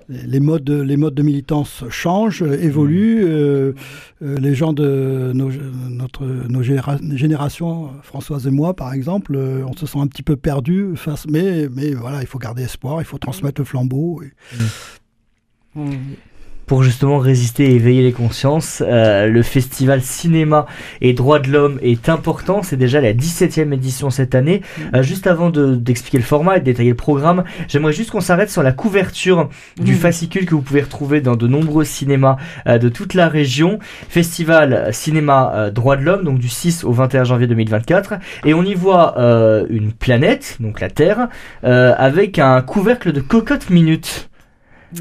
les 0.09 0.39
modes, 0.39 0.69
les 0.69 0.97
modes 0.97 1.15
de 1.15 1.23
militance 1.23 1.83
changent, 1.89 2.41
évoluent. 2.41 3.25
Mmh. 3.25 3.27
Euh, 3.27 3.73
euh, 4.23 4.37
les 4.37 4.55
gens 4.55 4.73
de 4.73 5.31
nos, 5.33 5.51
notre, 5.51 6.25
nos 6.25 6.63
générations, 6.63 7.91
Françoise 8.01 8.47
et 8.47 8.51
moi 8.51 8.73
par 8.75 8.93
exemple, 8.93 9.35
euh, 9.35 9.63
on 9.67 9.73
se 9.73 9.85
sent 9.85 9.99
un 9.99 10.07
petit 10.07 10.23
peu 10.23 10.35
perdus 10.35 10.95
face, 10.95 11.27
mais, 11.27 11.67
mais 11.69 11.93
voilà, 11.93 12.21
il 12.21 12.27
faut 12.27 12.39
garder 12.39 12.63
espoir, 12.63 13.01
il 13.01 13.05
faut 13.05 13.17
transmettre 13.17 13.61
le 13.61 13.65
flambeau. 13.65 14.21
Mmh. 15.75 15.81
Mmh 15.81 15.95
pour 16.67 16.83
justement 16.83 17.17
résister 17.17 17.71
et 17.71 17.75
éveiller 17.75 18.03
les 18.03 18.11
consciences. 18.11 18.83
Euh, 18.85 19.27
le 19.27 19.41
festival 19.41 20.01
cinéma 20.01 20.65
et 21.01 21.13
droits 21.13 21.39
de 21.39 21.49
l'homme 21.49 21.79
est 21.81 22.09
important. 22.09 22.61
C'est 22.61 22.75
déjà 22.75 23.01
la 23.01 23.13
17e 23.13 23.73
édition 23.73 24.09
cette 24.09 24.35
année. 24.35 24.61
Euh, 24.93 25.01
juste 25.01 25.27
avant 25.27 25.49
d'expliquer 25.49 26.17
le 26.17 26.25
format 26.25 26.57
et 26.57 26.59
de 26.59 26.65
détailler 26.65 26.89
le 26.89 26.95
programme, 26.95 27.45
j'aimerais 27.69 27.93
juste 27.93 28.11
qu'on 28.11 28.21
s'arrête 28.21 28.51
sur 28.51 28.63
la 28.63 28.73
couverture 28.73 29.49
du 29.77 29.93
mmh. 29.93 29.95
fascicule 29.95 30.45
que 30.45 30.55
vous 30.55 30.61
pouvez 30.61 30.81
retrouver 30.81 31.21
dans 31.21 31.37
de 31.37 31.47
nombreux 31.47 31.85
cinémas 31.85 32.35
euh, 32.67 32.77
de 32.77 32.89
toute 32.89 33.13
la 33.13 33.29
région. 33.29 33.79
Festival 34.09 34.93
cinéma 34.93 35.71
droits 35.73 35.95
de 35.95 36.03
l'homme, 36.03 36.25
donc 36.25 36.37
du 36.37 36.49
6 36.49 36.83
au 36.83 36.91
21 36.91 37.23
janvier 37.23 37.47
2024. 37.47 38.15
Et 38.45 38.53
on 38.53 38.63
y 38.63 38.73
voit 38.73 39.15
une 39.69 39.93
planète, 39.93 40.57
donc 40.59 40.81
la 40.81 40.89
Terre, 40.89 41.29
avec 41.63 42.39
un 42.39 42.61
couvercle 42.61 43.13
de 43.13 43.21
cocotte 43.21 43.69
minute. 43.69 44.29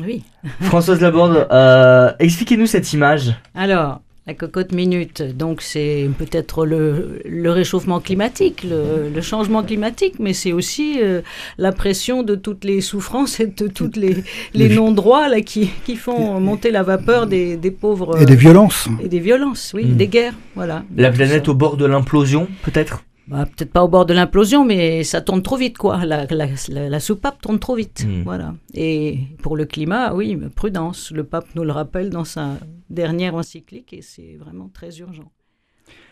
Oui. 0.02 0.23
Françoise 0.62 1.00
Laborde, 1.00 1.47
euh, 1.50 2.12
expliquez-nous 2.19 2.66
cette 2.66 2.93
image. 2.93 3.35
Alors, 3.55 4.00
la 4.26 4.35
cocotte 4.35 4.73
minute, 4.73 5.23
donc 5.23 5.62
c'est 5.62 6.11
peut-être 6.19 6.66
le, 6.66 7.21
réchauffement 7.47 8.00
climatique, 8.00 8.66
le, 8.69 9.21
changement 9.21 9.62
climatique, 9.62 10.14
mais 10.19 10.33
c'est 10.33 10.52
aussi 10.52 10.99
euh, 11.00 11.21
la 11.59 11.71
pression 11.71 12.25
de 12.25 12.35
toutes 12.35 12.64
les 12.64 12.81
souffrances 12.81 13.38
et 13.38 13.47
de 13.47 13.69
tous 13.69 13.93
les, 13.97 14.25
les 14.52 14.69
non-droits 14.69 15.28
là, 15.28 15.43
qui, 15.43 15.71
qui, 15.85 15.95
font 15.95 16.40
monter 16.40 16.73
la 16.73 16.83
vapeur 16.83 17.28
des, 17.28 17.57
des, 17.57 17.71
pauvres. 17.71 18.21
Et 18.21 18.26
des 18.26 18.35
violences. 18.35 18.88
Et 19.00 19.09
des 19.09 19.21
violences, 19.21 19.73
oui, 19.75 19.85
hmm. 19.85 19.97
des 19.97 20.09
guerres, 20.09 20.35
voilà. 20.57 20.83
La 20.97 21.12
planète 21.12 21.49
au 21.49 21.55
bord 21.55 21.76
de 21.76 21.87
l'implosion, 21.87 22.49
peut-être? 22.62 23.05
Bah, 23.28 23.45
peut-être 23.47 23.73
pas 23.73 23.83
au 23.83 23.88
bord 23.88 24.06
de 24.06 24.14
l'implosion, 24.14 24.64
mais 24.64 25.02
ça 25.02 25.21
tourne 25.21 25.42
trop 25.42 25.56
vite, 25.56 25.78
quoi. 25.78 26.04
La, 26.04 26.26
la, 26.26 27.00
soupape 27.00 27.40
tourne 27.40 27.59
trop 27.59 27.75
vite. 27.75 28.06
Hmm. 28.06 28.23
Voilà. 28.23 28.54
Et 28.75 29.18
pour 29.42 29.56
le 29.56 29.64
climat, 29.64 30.14
oui, 30.14 30.37
prudence. 30.54 31.11
Le 31.11 31.25
pape 31.25 31.49
nous 31.54 31.64
le 31.64 31.73
rappelle 31.73 32.11
dans 32.11 32.25
sa 32.25 32.59
dernière 32.88 33.35
encyclique 33.35 33.92
et 33.92 34.02
c'est 34.02 34.37
vraiment 34.38 34.68
très 34.68 34.99
urgent. 34.99 35.33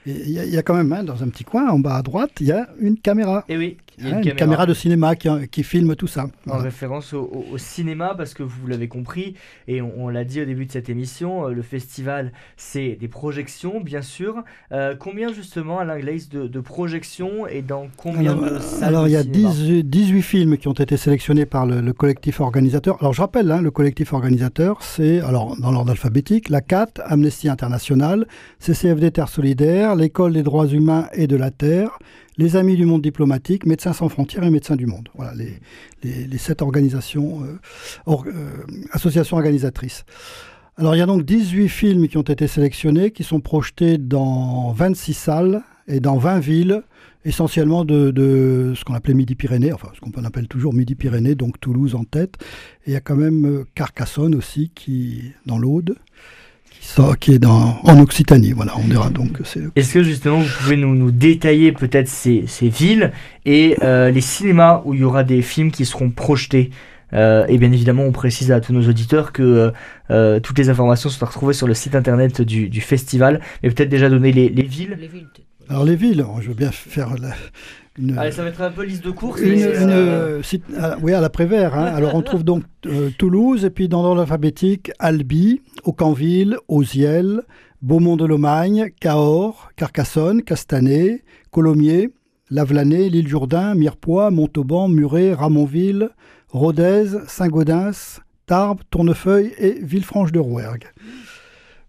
Il 0.06 0.30
y, 0.30 0.58
a 0.58 0.62
quand 0.62 0.74
même, 0.74 0.92
hein, 0.92 1.02
dans 1.02 1.22
un 1.22 1.28
petit 1.28 1.44
coin, 1.44 1.68
en 1.68 1.78
bas 1.78 1.96
à 1.96 2.02
droite, 2.02 2.32
il 2.40 2.48
y 2.48 2.52
a 2.52 2.68
une 2.78 2.98
caméra. 2.98 3.44
Et 3.48 3.54
eh 3.54 3.56
oui, 3.56 3.78
y 3.98 4.06
a 4.06 4.20
une, 4.20 4.34
caméra. 4.34 4.66
de 4.66 4.74
cinéma 4.74 5.16
qui, 5.16 5.28
qui 5.50 5.62
filme 5.62 5.96
tout 5.96 6.06
ça. 6.06 6.26
En 6.48 6.58
référence 6.58 7.14
au, 7.14 7.56
cinéma, 7.56 8.14
parce 8.14 8.34
que 8.34 8.42
vous 8.42 8.66
l'avez 8.66 8.88
compris, 8.88 9.34
et 9.66 9.80
on, 9.80 10.08
l'a 10.08 10.24
dit 10.24 10.42
au 10.42 10.44
début 10.44 10.66
de 10.66 10.72
cette 10.72 10.90
émission, 10.90 11.46
euh, 11.46 11.52
le 11.52 11.62
festival, 11.62 12.32
c'est 12.56 12.96
des 13.00 13.08
projections, 13.08 13.80
bien 13.80 14.02
sûr. 14.02 14.42
Euh, 14.72 14.94
combien 14.98 15.32
justement, 15.32 15.78
Alain 15.78 15.98
Glaise, 15.98 16.28
de, 16.28 16.46
de, 16.46 16.60
projections 16.60 17.46
et 17.46 17.62
dans 17.62 17.88
combien 17.96 18.32
alors, 18.32 18.44
de 18.44 18.58
salles 18.58 18.88
Alors, 18.88 19.08
il 19.08 19.12
y 19.12 19.16
a 19.16 19.24
18 19.24 20.22
films 20.22 20.58
qui 20.58 20.68
ont 20.68 20.72
été 20.72 20.96
sélectionnés 20.96 21.46
par 21.46 21.64
le, 21.64 21.92
collectif 21.92 22.40
organisateur. 22.40 22.96
Alors, 23.00 23.14
je 23.14 23.20
rappelle, 23.22 23.50
hein, 23.50 23.62
le 23.62 23.70
collectif 23.70 24.12
organisateur, 24.12 24.82
c'est, 24.82 25.20
alors, 25.20 25.56
dans 25.58 25.70
l'ordre 25.70 25.92
alphabétique, 25.92 26.50
la 26.50 26.60
CAT, 26.60 26.88
Amnesty 27.06 27.48
International, 27.48 28.26
CCFD 28.58 29.12
Terre 29.12 29.28
Solidaire, 29.28 29.93
l'École 29.96 30.32
des 30.32 30.42
droits 30.42 30.66
humains 30.66 31.08
et 31.12 31.26
de 31.26 31.36
la 31.36 31.50
Terre, 31.50 31.98
les 32.36 32.56
Amis 32.56 32.76
du 32.76 32.84
monde 32.84 33.02
diplomatique, 33.02 33.66
Médecins 33.66 33.92
sans 33.92 34.08
frontières 34.08 34.44
et 34.44 34.50
Médecins 34.50 34.76
du 34.76 34.86
monde. 34.86 35.08
Voilà 35.14 35.32
les, 36.02 36.38
sept 36.38 36.62
organisations, 36.62 37.42
euh, 37.42 38.12
euh, 38.26 38.50
associations 38.92 39.36
organisatrices. 39.36 40.04
Alors 40.76 40.96
il 40.96 40.98
y 40.98 41.02
a 41.02 41.06
donc 41.06 41.22
18 41.24 41.68
films 41.68 42.08
qui 42.08 42.18
ont 42.18 42.22
été 42.22 42.48
sélectionnés, 42.48 43.12
qui 43.12 43.22
sont 43.22 43.40
projetés 43.40 43.96
dans 43.96 44.72
26 44.72 45.14
salles 45.14 45.62
et 45.86 46.00
dans 46.00 46.16
20 46.16 46.40
villes, 46.40 46.82
essentiellement 47.24 47.84
de, 47.84 48.72
ce 48.74 48.84
qu'on 48.84 48.94
appelait 48.94 49.14
Midi-Pyrénées, 49.14 49.72
enfin 49.72 49.88
ce 49.94 50.00
qu'on 50.00 50.24
appelle 50.24 50.48
toujours 50.48 50.74
Midi-Pyrénées, 50.74 51.36
donc 51.36 51.60
Toulouse 51.60 51.94
en 51.94 52.04
tête. 52.04 52.34
Et 52.86 52.90
il 52.90 52.92
y 52.92 52.96
a 52.96 53.00
quand 53.00 53.16
même 53.16 53.46
euh, 53.46 53.64
Carcassonne 53.74 54.34
aussi, 54.34 54.70
qui 54.74 55.32
dans 55.46 55.58
l'Aude 55.58 55.96
qui 57.20 57.32
est 57.32 57.38
dans, 57.38 57.78
en 57.82 57.98
Occitanie. 58.00 58.52
Voilà, 58.52 58.74
on 58.78 58.86
dira 58.86 59.10
donc. 59.10 59.40
Est-ce 59.76 59.94
que 59.94 60.02
justement 60.02 60.38
vous 60.38 60.48
pouvez 60.62 60.76
nous, 60.76 60.94
nous 60.94 61.10
détailler 61.10 61.72
peut-être 61.72 62.08
ces, 62.08 62.44
ces, 62.46 62.68
villes 62.68 63.12
et 63.44 63.76
euh, 63.82 64.10
les 64.10 64.20
cinémas 64.20 64.82
où 64.84 64.94
il 64.94 65.00
y 65.00 65.04
aura 65.04 65.24
des 65.24 65.42
films 65.42 65.70
qui 65.70 65.84
seront 65.84 66.10
projetés? 66.10 66.70
Euh, 67.12 67.46
et 67.48 67.58
bien 67.58 67.70
évidemment, 67.72 68.04
on 68.04 68.12
précise 68.12 68.50
à 68.50 68.60
tous 68.60 68.72
nos 68.72 68.88
auditeurs 68.88 69.32
que 69.32 69.72
euh, 70.10 70.40
toutes 70.40 70.58
les 70.58 70.68
informations 70.68 71.10
sont 71.10 71.24
retrouvées 71.24 71.52
sur 71.52 71.66
le 71.66 71.74
site 71.74 71.94
internet 71.94 72.42
du, 72.42 72.68
du 72.68 72.80
festival, 72.80 73.40
mais 73.62 73.70
peut-être 73.70 73.88
déjà 73.88 74.08
donner 74.08 74.32
les, 74.32 74.48
les 74.48 74.62
villes. 74.62 74.96
Les 74.98 75.08
villes 75.08 75.28
Alors 75.68 75.84
les 75.84 75.96
villes, 75.96 76.24
je 76.40 76.48
veux 76.48 76.54
bien 76.54 76.72
faire 76.72 77.14
la, 77.20 77.34
Allez, 78.16 78.32
ça 78.32 78.42
va 78.42 78.48
être 78.48 78.60
un 78.60 78.72
peu 78.72 78.84
liste 78.84 79.04
de 79.04 79.12
courses. 79.12 79.40
Une, 79.40 79.62
euh, 79.62 80.42
oui, 81.00 81.12
à 81.12 81.20
l'après-vert. 81.20 81.76
Hein. 81.76 81.84
Alors, 81.84 82.16
on 82.16 82.22
trouve 82.22 82.42
donc 82.42 82.64
euh, 82.86 83.10
Toulouse, 83.16 83.64
et 83.64 83.70
puis 83.70 83.88
dans 83.88 84.02
l'ordre 84.02 84.22
alphabétique, 84.22 84.90
Albi, 84.98 85.62
Aucanville, 85.84 86.56
Auziel, 86.66 87.42
Beaumont-de-Lomagne, 87.82 88.90
Cahors, 88.98 89.70
Carcassonne, 89.76 90.42
Castanet, 90.42 91.22
Colomiers, 91.52 92.10
Lavelanet, 92.50 93.08
l'île 93.10 93.28
Jourdain, 93.28 93.76
Mirepoix, 93.76 94.32
Montauban, 94.32 94.88
Muret, 94.88 95.32
Ramonville, 95.32 96.10
Rodez, 96.48 97.06
Saint-Gaudens, 97.28 98.20
Tarbes, 98.46 98.80
Tournefeuille 98.90 99.52
et 99.58 99.78
Villefranche-de-Rouergue. 99.80 100.86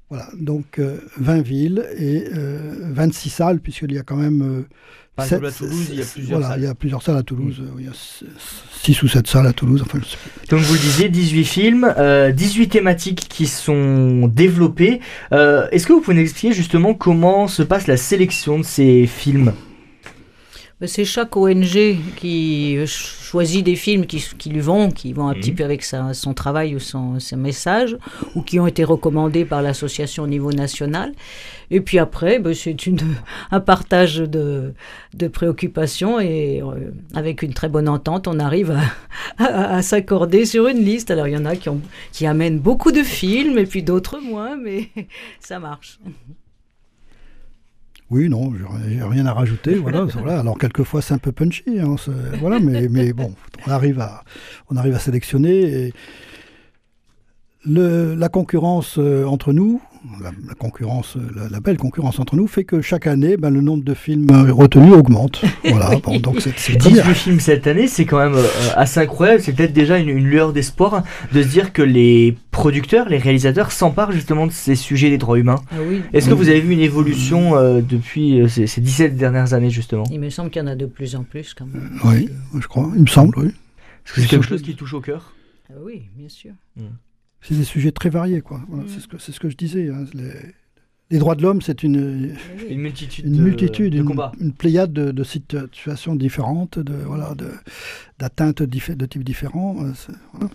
Voilà, 0.10 0.28
donc 0.40 0.80
20 1.18 1.40
euh, 1.40 1.42
villes 1.42 1.86
et 1.98 2.26
26 2.32 3.30
salles, 3.30 3.60
puisqu'il 3.60 3.92
y 3.92 3.98
a 3.98 4.04
quand 4.04 4.18
même 4.18 4.66
à 5.18 5.28
Toulouse, 5.28 5.88
il 5.90 5.96
y 5.96 6.02
a 6.02 6.06
plusieurs 6.06 6.40
voilà, 6.40 6.54
salles. 6.54 6.62
Il 6.62 6.66
y 6.66 6.70
a 6.70 6.76
plusieurs 6.76 7.02
salles 7.02 7.18
à 7.18 7.24
Toulouse. 7.24 7.62
Mm. 7.62 7.80
Il 7.80 7.86
y 7.86 7.88
a 7.88 7.94
6 8.84 9.04
ou 9.04 9.08
7 9.08 9.28
salles 9.28 9.48
à 9.48 9.54
Toulouse. 9.54 9.84
Enfin, 9.86 10.00
Donc 10.50 10.60
vous 10.62 10.74
le 10.74 10.80
disiez, 10.80 11.10
18 11.10 11.46
films, 11.46 11.94
euh, 11.98 12.32
18 12.32 12.70
thématiques 12.70 13.28
qui 13.30 13.48
sont 13.48 14.28
développées. 14.28 15.00
Euh, 15.32 15.68
Est-ce 15.72 15.88
que 15.88 15.94
vous 15.94 16.02
pouvez 16.02 16.18
nous 16.18 16.24
expliquer 16.24 16.54
justement 16.54 16.94
comment 16.94 17.48
se 17.48 17.64
passe 17.64 17.88
la 17.88 17.98
sélection 17.98 18.60
de 18.60 18.66
ces 18.66 19.08
films? 19.08 19.54
C'est 20.88 21.06
chaque 21.06 21.36
ONG 21.36 21.98
qui 22.16 22.78
choisit 22.88 23.66
des 23.66 23.76
films 23.76 24.06
qui, 24.06 24.24
qui 24.38 24.50
lui 24.50 24.62
vont, 24.62 24.92
qui 24.92 25.14
vont 25.14 25.28
un 25.28 25.34
petit 25.34 25.52
mhm. 25.52 25.58
peu 25.58 25.64
avec 25.64 25.84
sa, 25.84 26.14
son 26.14 26.34
travail 26.34 26.76
ou 26.76 26.80
son, 26.80 27.20
ses 27.20 27.36
messages, 27.36 27.98
ou 28.36 28.42
qui 28.42 28.60
ont 28.60 28.68
été 28.68 28.84
recommandés 28.84 29.46
par 29.46 29.62
l'association 29.62 30.24
au 30.24 30.28
niveau 30.28 30.52
national. 30.52 31.14
Et 31.72 31.82
puis 31.82 32.00
après, 32.00 32.40
ben, 32.40 32.54
c'est 32.54 32.76
un 33.52 33.60
partage 33.60 34.18
de, 34.18 34.74
de 35.14 35.28
préoccupations 35.28 36.20
et 36.20 36.62
euh, 36.62 36.92
avec 37.14 37.42
une 37.42 37.54
très 37.54 37.70
bonne 37.70 37.90
entente, 37.90 38.28
on 38.28 38.40
arrive 38.40 38.72
à, 39.38 39.76
à, 39.76 39.82
s'accorder 39.82 40.46
sur 40.46 40.68
une 40.68 40.84
liste. 40.84 41.12
Alors 41.12 41.28
il 41.28 41.34
y 41.34 41.38
en 41.38 41.46
a 41.46 41.56
qui, 41.56 41.70
ont, 41.70 41.82
qui 42.12 42.26
amènent 42.26 42.60
beaucoup 42.60 42.92
de 42.92 43.04
films 43.04 43.58
et 43.58 43.66
puis 43.66 43.84
d'autres 43.84 44.20
moins, 44.20 44.56
mais 44.56 44.90
ça 45.40 45.60
marche. 45.60 46.00
Oui, 48.16 48.30
non, 48.30 48.54
j'ai 48.88 49.04
rien 49.04 49.26
à 49.26 49.34
rajouter. 49.34 49.76
Voilà, 49.76 50.06
voilà. 50.14 50.40
Alors 50.40 50.58
quelquefois 50.58 51.02
c'est 51.02 51.14
un 51.14 51.18
peu 51.18 51.34
punchy, 51.34 51.82
hein, 51.82 51.98
voilà, 52.40 52.62
mais, 52.62 52.88
mais 52.88 53.12
bon, 53.12 53.34
on 53.68 53.72
arrive 53.72 54.00
à, 54.00 54.24
on 54.70 54.78
arrive 54.78 54.96
à 54.96 55.00
sélectionner. 55.00 55.88
Et 55.88 55.94
le, 57.66 58.16
la 58.16 58.30
concurrence 58.30 58.98
euh, 58.98 59.26
entre 59.26 59.54
nous, 59.54 59.82
la, 60.22 60.54
concurrence, 60.56 61.18
la, 61.52 61.60
belle 61.60 61.78
concurrence 61.78 62.20
entre 62.20 62.36
nous 62.36 62.48
fait 62.48 62.64
que 62.64 62.82
chaque 62.82 63.08
année, 63.08 63.38
ben, 63.38 63.50
le 63.50 63.62
nombre 63.62 63.84
de 63.84 63.94
films 63.94 64.28
retenus 64.52 64.94
augmente. 64.94 65.42
Voilà, 65.66 65.96
donc 66.20 66.40
c'est 66.42 66.78
18 66.78 67.14
films 67.14 67.40
cette 67.40 67.68
année, 67.68 67.88
c'est 67.88 68.06
quand 68.06 68.20
même 68.20 68.36
euh, 68.36 68.48
assez 68.76 69.00
incroyable. 69.00 69.42
C'est 69.42 69.54
peut-être 69.54 69.74
déjà 69.74 69.98
une, 69.98 70.12
lueur 70.12 70.54
d'espoir 70.54 71.04
de 71.34 71.42
se 71.42 71.48
dire 71.48 71.74
que 71.74 71.82
les 71.82 72.38
producteurs, 72.52 73.10
les 73.10 73.18
réalisateurs 73.18 73.72
s'emparent 73.72 74.12
justement 74.12 74.48
de 74.48 74.52
ces 74.52 74.76
sujets 74.76 75.10
des 75.10 75.18
droits 75.18 75.40
humains. 75.40 75.62
Ah 75.72 75.78
oui. 75.86 76.02
Est-ce 76.14 76.30
que 76.30 76.34
vous 76.34 76.50
avez 76.50 76.62
vu 76.62 76.74
une 76.74 76.80
évolution 76.80 77.56
euh, 77.56 77.82
depuis 77.82 78.42
euh, 78.42 78.48
ces, 78.48 78.80
17 78.80 79.18
dernières 79.18 79.54
années 79.54 79.72
justement? 79.72 80.04
Il 80.12 80.20
me 80.20 80.30
semble 80.30 80.50
qu'il 80.50 80.62
y 80.62 80.66
en 80.66 80.68
a 80.68 80.76
de 80.76 80.86
plus 80.86 81.16
en 81.16 81.24
plus 81.24 81.54
quand 81.54 81.66
même. 81.66 82.00
oui, 82.06 82.30
je 82.58 82.68
crois, 82.68 82.90
il 82.96 83.02
me 83.02 83.08
semble, 83.08 83.38
oui. 83.40 83.52
C'est 84.06 84.28
quelque 84.28 84.46
chose 84.46 84.62
qui 84.62 84.76
touche 84.76 84.94
au 84.94 85.02
cœur 85.02 85.34
ah 85.70 85.74
Oui, 85.84 86.04
bien 86.16 86.30
sûr. 86.30 86.52
Hmm 86.78 86.84
c'est 87.48 87.56
des 87.56 87.64
sujets 87.64 87.92
très 87.92 88.10
variés. 88.10 88.42
Quoi. 88.42 88.60
Mm. 88.70 88.84
C'est 88.88 89.00
ce, 89.00 89.08
que, 89.08 89.18
ce 89.18 89.40
que 89.40 89.50
je 89.50 89.58
disais. 89.58 89.90
Hein. 89.90 90.06
Les, 91.12 91.20
droits 91.20 91.36
de 91.36 91.44
l'homme, 91.44 91.62
c'est 91.62 91.84
une, 91.84 92.36
une 92.68 92.80
multitude, 92.80 93.26
une, 93.26 93.42
multitude, 93.42 93.94
de, 93.94 94.04
une, 94.42 94.54
pléiade 94.54 94.92
de, 94.92 95.24
situations 95.24 96.16
différentes, 96.16 96.80
de, 96.80 96.94
voilà, 96.94 97.34
d'atteintes 98.20 98.64
de, 98.64 98.94
de 98.94 99.06
types 99.06 99.24
différents. 99.24 99.78
Euh, 99.84 100.48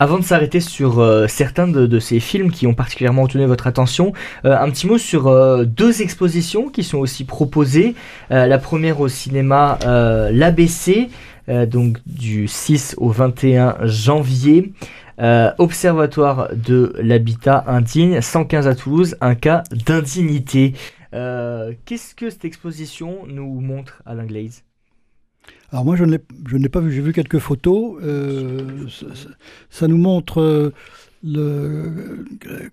Avant 0.00 0.18
de 0.18 0.24
s'arrêter 0.24 0.60
sur 0.60 1.00
euh, 1.00 1.26
certains 1.26 1.66
de, 1.66 1.98
ces 1.98 2.20
films 2.20 2.52
qui 2.52 2.68
ont 2.68 2.74
particulièrement 2.74 3.22
retenu 3.22 3.44
votre 3.46 3.66
attention, 3.66 4.12
euh, 4.44 4.56
un 4.56 4.70
petit 4.70 4.86
mot 4.86 4.96
sur 4.96 5.26
euh, 5.26 5.64
deux 5.64 6.02
expositions 6.02 6.68
qui 6.68 6.84
sont 6.84 6.98
aussi 6.98 7.24
proposées. 7.24 7.94
la 8.30 8.58
première 8.58 9.00
au 9.00 9.08
cinéma 9.08 9.78
l'ABC, 10.30 11.08
donc 11.66 11.98
du 12.06 12.46
6 12.46 12.94
au 12.98 13.10
21 13.10 13.76
janvier. 13.82 14.72
Observatoire 15.58 16.50
de 16.54 16.94
l'habitat 16.98 17.64
indigne, 17.66 18.20
115 18.20 18.68
à 18.68 18.74
Toulouse, 18.74 19.16
un 19.20 19.34
cas 19.34 19.64
d'indignité. 19.86 20.74
Qu'est-ce 21.12 22.14
que 22.14 22.30
cette 22.30 22.44
exposition 22.44 23.26
nous 23.26 23.60
montre 23.60 24.02
à 24.06 24.14
l'anglaise 24.14 24.62
alors 25.70 25.84
moi, 25.84 25.96
je 25.96 26.04
ne 26.04 26.16
l'ai 26.58 26.68
pas 26.68 26.80
vu, 26.80 26.92
j'ai 26.92 27.02
vu 27.02 27.12
quelques 27.12 27.38
photos. 27.38 27.98
Euh, 28.02 28.86
ça, 29.68 29.86
nous 29.86 29.98
montre 29.98 30.40
euh, 30.40 30.72
le, 31.22 32.24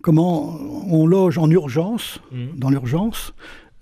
comment 0.01 0.57
on 0.89 1.05
loge 1.05 1.37
en 1.37 1.49
urgence, 1.49 2.19
mmh. 2.31 2.45
dans 2.57 2.69
l'urgence, 2.69 3.33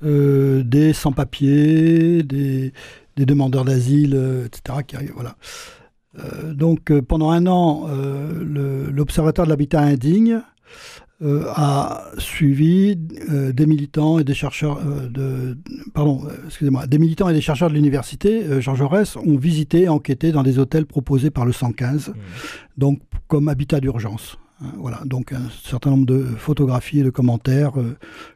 euh, 0.04 0.64
des 0.64 0.94
sans-papiers, 0.94 2.24
des, 2.24 2.74
demandeurs 3.18 3.66
d'asile, 3.66 4.16
etc. 4.46 4.80
Qui 4.88 4.96
arrivent, 4.96 5.14
voilà. 5.14 5.36
Donc 6.54 6.94
pendant 7.02 7.32
un 7.32 7.48
an, 7.48 7.88
l'Observatoire 8.92 9.48
de 9.48 9.52
l'habitat 9.52 9.82
indigne 9.82 10.42
euh, 11.24 11.46
a 11.56 12.12
suivi 12.18 13.00
euh, 13.30 13.54
des 13.54 13.66
militants 13.66 14.20
et 14.20 14.26
des 14.26 14.34
chercheurs 14.34 14.80
euh, 14.80 15.08
de 15.08 15.58
pardon 15.94 16.24
excusez-moi 16.48 16.86
des 16.86 16.98
militants 16.98 17.30
et 17.30 17.34
des 17.34 17.40
chercheurs 17.40 17.70
de 17.70 17.76
l'université 17.76 18.60
Jean 18.60 18.76
Jaurès 18.76 19.16
ont 19.16 19.38
visité 19.38 19.88
enquêté 19.88 20.34
dans 20.34 20.44
des 20.44 20.60
hôtels 20.60 20.86
proposés 20.86 21.30
par 21.30 21.46
le 21.46 21.54
115 21.54 22.10
mmh. 22.10 22.14
donc 22.78 23.00
comme 23.28 23.48
habitat 23.48 23.80
d'urgence 23.80 24.38
voilà, 24.78 25.02
donc 25.06 25.34
un 25.34 25.50
certain 25.64 25.92
nombre 25.92 26.06
de 26.06 26.24
photographies 26.24 27.00
et 27.00 27.04
de 27.04 27.10
commentaires 27.10 27.74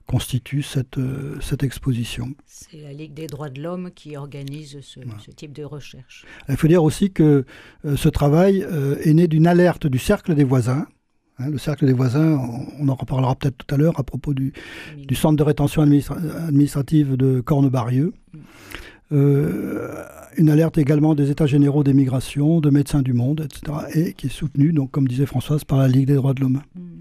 constituent 0.08 0.64
cette, 0.64 1.00
cette 1.42 1.64
exposition. 1.64 2.30
C'est 2.46 2.82
la 2.82 2.94
Ligue 2.94 3.14
des 3.14 3.28
droits 3.28 3.50
de 3.50 3.62
l'homme 3.62 3.92
qui 3.94 4.18
organise 4.18 4.80
ce, 4.82 5.00
ce, 5.20 5.32
type 5.32 5.54
de 5.54 5.64
recherche. 5.64 6.26
Il 6.50 6.58
faut 6.58 6.68
dire 6.68 6.84
aussi 6.84 7.12
que 7.12 7.46
ce 7.84 8.10
travail 8.10 8.66
est 9.04 9.14
né 9.14 9.28
d'une 9.28 9.48
alerte 9.48 9.88
du 9.88 10.00
Cercle 10.00 10.36
des 10.36 10.44
voisins, 10.44 10.88
Hein, 11.40 11.50
le 11.52 11.58
cercle 11.60 11.86
des 11.86 11.94
voisins, 11.94 12.40
on, 12.80 12.90
en 12.90 12.96
reparlera 12.96 13.36
peut-être 13.36 13.58
tout 13.58 13.74
à 13.74 13.78
l'heure 13.78 14.00
à 14.00 14.04
propos 14.04 14.34
du, 14.34 14.54
centre 15.14 15.36
de 15.36 15.44
rétention 15.44 15.84
administrative 15.84 17.16
de 17.16 17.42
Cornebarieux. 17.42 18.14
Euh, 18.34 18.40
une 19.12 20.50
alerte 20.50 20.78
également 20.78 21.16
des 21.16 21.32
États 21.32 21.46
généraux 21.46 21.84
des 21.84 21.94
migrations, 21.94 22.60
de 22.60 22.70
Médecins 22.70 23.02
du 23.02 23.14
Monde, 23.14 23.46
etc., 23.46 23.78
et 23.94 24.14
qui 24.14 24.28
est 24.28 24.30
soutenue, 24.30 24.74
donc, 24.74 24.92
comme 24.92 25.08
disait 25.08 25.26
Françoise, 25.26 25.64
par 25.64 25.80
la 25.80 25.88
Ligue 25.88 26.08
des 26.08 26.16
droits 26.16 26.34
de 26.34 26.42
l'homme. 26.42 26.62
Mm. 26.76 26.98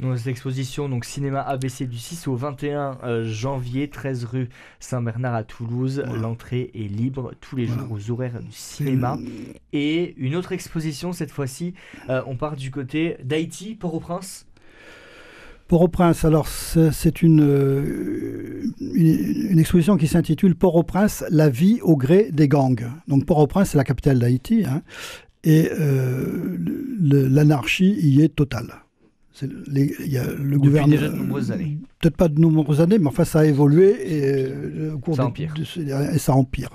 Donc, 0.00 0.16
cette 0.16 0.28
exposition, 0.28 0.88
donc 0.88 1.04
cinéma 1.04 1.40
ABC 1.40 1.86
du 1.86 1.98
6 1.98 2.26
au 2.26 2.34
21 2.34 2.98
euh, 3.04 3.24
janvier, 3.24 3.90
13 3.90 4.24
rue 4.24 4.48
Saint-Bernard 4.78 5.34
à 5.34 5.44
Toulouse. 5.44 6.02
L'entrée 6.06 6.70
est 6.74 6.88
libre 6.88 7.34
tous 7.40 7.56
les 7.56 7.66
jours 7.66 7.90
aux 7.90 8.10
horaires 8.10 8.40
du 8.40 8.52
cinéma. 8.52 9.18
Et 9.74 10.14
une 10.16 10.36
autre 10.36 10.52
exposition, 10.52 11.12
cette 11.12 11.30
fois-ci, 11.30 11.74
euh, 12.08 12.22
on 12.26 12.36
part 12.36 12.56
du 12.56 12.70
côté 12.70 13.18
d'Haïti, 13.24 13.74
Port-au-Prince. 13.74 14.46
Port-au-Prince, 15.70 16.24
alors 16.24 16.48
c'est 16.48 17.22
une, 17.22 17.42
euh, 17.42 18.64
une, 18.80 19.58
exposition 19.58 19.96
qui 19.96 20.08
s'intitule 20.08 20.54
Port-au-Prince, 20.54 21.24
la 21.30 21.48
vie 21.48 21.78
au 21.82 21.96
gré 21.96 22.30
des 22.32 22.48
gangs. 22.48 22.90
Donc 23.08 23.24
Port-au-Prince, 23.24 23.70
c'est 23.70 23.78
la 23.78 23.84
capitale 23.84 24.18
d'Haïti, 24.18 24.64
hein, 24.66 24.82
et 25.44 25.70
l'anarchie 27.00 27.96
y 28.00 28.20
est 28.20 28.34
totale 28.34 28.82
il 29.42 30.12
y 30.12 30.18
a 30.18 30.24
le 30.24 30.58
gouvernement. 30.58 30.88
déjà 30.88 31.08
de 31.08 31.16
nombreuses 31.16 31.52
années. 31.52 31.78
Peut-être 32.00 32.16
pas 32.16 32.28
de 32.28 32.40
nombreuses 32.40 32.80
années, 32.80 32.98
mais 32.98 33.06
enfin 33.06 33.24
ça 33.24 33.40
a 33.40 33.44
évolué 33.44 33.96
et, 34.06 34.46
euh, 34.48 34.94
au 34.94 34.98
cours 34.98 35.16
ça 35.16 35.26
empire. 35.26 35.54
et 36.12 36.18
ça 36.18 36.34
empire. 36.34 36.70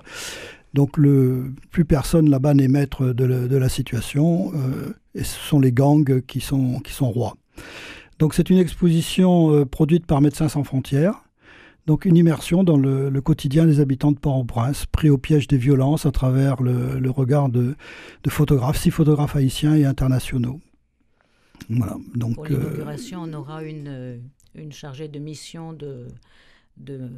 Donc 0.74 0.98
le, 0.98 1.54
plus 1.72 1.86
personne 1.86 2.30
là-bas 2.30 2.54
n'est 2.54 2.68
maître 2.68 3.08
de, 3.08 3.56
la 3.56 3.70
situation 3.70 4.52
euh, 4.54 4.94
et 5.14 5.24
ce 5.24 5.40
sont 5.40 5.60
les 5.60 5.72
gangs 5.72 6.22
qui 6.22 6.42
sont, 6.42 6.80
qui 6.80 6.92
sont 6.92 7.10
rois. 7.10 7.38
Donc 8.20 8.34
c'est 8.34 8.50
une 8.50 8.58
exposition 8.58 9.54
euh, 9.54 9.66
produite 9.66 10.06
par 10.06 10.22
Médecins 10.22 10.50
sans 10.50 10.64
frontières. 10.64 11.24
Donc 11.86 12.06
une 12.06 12.18
immersion 12.18 12.64
dans 12.64 12.78
le, 12.78 13.12
quotidien 13.22 13.66
des 13.66 13.80
habitants 13.80 14.12
de 14.12 14.18
Port-au-Prince, 14.18 14.88
pris 14.88 15.10
au 15.10 15.20
piège 15.20 15.48
des 15.48 15.58
violences 15.58 16.08
à 16.08 16.12
travers 16.12 16.62
le, 16.64 17.10
regard 17.12 17.50
de, 17.50 17.76
de, 18.24 18.30
photographes, 18.30 18.78
six 18.78 18.90
photographes 18.90 19.36
haïtiens 19.36 19.76
et 19.76 19.86
internationaux. 19.86 20.60
Voilà, 21.70 21.98
donc, 22.16 22.36
Pour 22.36 22.46
l'inauguration, 22.48 23.22
on 23.24 23.34
aura 23.34 23.64
une, 23.64 23.88
euh, 23.88 24.18
une 24.56 24.72
chargée 24.72 25.08
de 25.08 25.20
mission 25.20 25.74
de, 25.74 26.08
de 26.78 27.10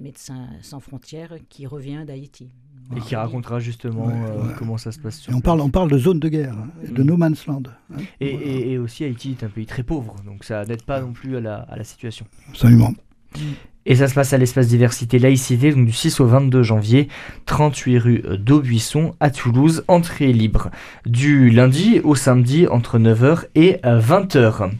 Médecins 0.00 0.48
sans 0.60 0.80
frontières 0.80 1.34
qui 1.48 1.66
revient 1.66 2.04
d'Haïti. 2.06 2.50
Et 2.96 3.00
qui 3.00 3.16
racontera 3.16 3.58
justement 3.58 4.08
euh, 4.08 4.52
comment 4.58 4.76
ça 4.76 4.92
se 4.92 4.98
passe. 4.98 5.26
on, 5.32 5.40
parle, 5.40 5.60
on 5.60 5.70
parle 5.70 5.90
de 5.90 5.98
zone 5.98 6.18
de 6.18 6.28
guerre, 6.28 6.58
hein, 6.58 6.68
de 6.90 7.02
no 7.02 7.16
man's 7.16 7.46
land. 7.46 7.62
Hein. 7.90 7.98
et, 8.20 8.72
et, 8.72 8.78
aussi 8.78 9.04
Haïti 9.04 9.30
est 9.30 9.44
un 9.44 9.48
pays 9.48 9.66
très 9.66 9.82
pauvre, 9.82 10.16
donc 10.26 10.44
ça 10.44 10.64
n'aide 10.64 10.82
pas 10.82 11.00
non 11.00 11.12
plus 11.12 11.36
à 11.36 11.40
la, 11.40 11.56
à 11.56 11.76
la 11.76 11.84
situation. 11.84 12.26
Absolument. 12.50 12.92
Mm. 13.34 13.40
Et 13.84 13.96
ça 13.96 14.06
se 14.06 14.14
passe 14.14 14.32
à 14.32 14.38
l'espace 14.38 14.68
diversité 14.68 15.18
laïcité, 15.18 15.72
donc 15.72 15.86
du 15.86 15.92
6 15.92 16.20
au 16.20 16.26
22 16.26 16.62
janvier, 16.62 17.08
38 17.46 17.98
rue 17.98 18.22
d'Aubuisson 18.38 19.14
à 19.18 19.30
Toulouse, 19.30 19.84
entrée 19.88 20.32
libre, 20.32 20.70
du 21.04 21.50
lundi 21.50 22.00
au 22.04 22.14
samedi 22.14 22.68
entre 22.68 22.98
9h 22.98 23.46
et 23.56 23.78
20h. 23.82 24.70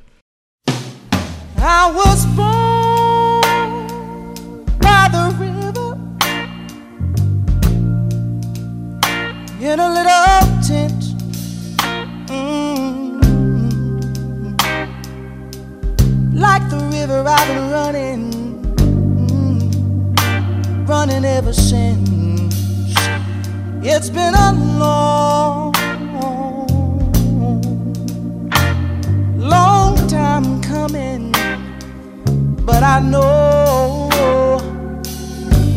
I 1.84 1.90
was 1.90 2.26
born 2.38 3.42
by 4.78 5.10
the 5.16 5.24
river 5.40 5.98
in 9.60 9.80
a 9.80 9.90
little 9.90 10.62
tent. 10.62 11.02
Mm-hmm. 12.30 13.32
Like 16.36 16.70
the 16.70 16.78
river, 16.94 17.24
I've 17.28 17.48
been 17.48 17.72
running, 17.72 18.32
mm-hmm. 18.76 19.66
running 20.86 21.26
ever 21.26 21.52
since. 21.52 22.94
It's 23.84 24.12
been 24.12 24.36
a 24.36 24.54
long, 24.78 25.74
long 29.36 30.08
time 30.08 30.62
coming 30.62 31.41
but 32.66 32.84
I 32.84 33.00
know 33.00 34.10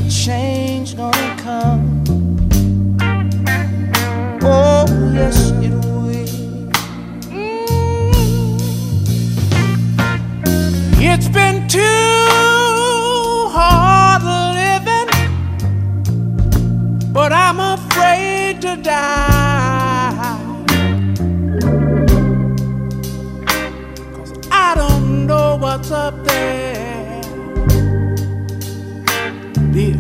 change 0.09 0.97
gonna 0.97 1.37
come. 1.39 1.84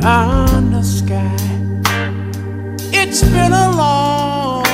Beyond 0.05 0.75
the 0.75 0.83
sky. 0.83 1.35
It's 2.93 3.23
been 3.23 3.53
a 3.53 3.71
long, 3.71 4.67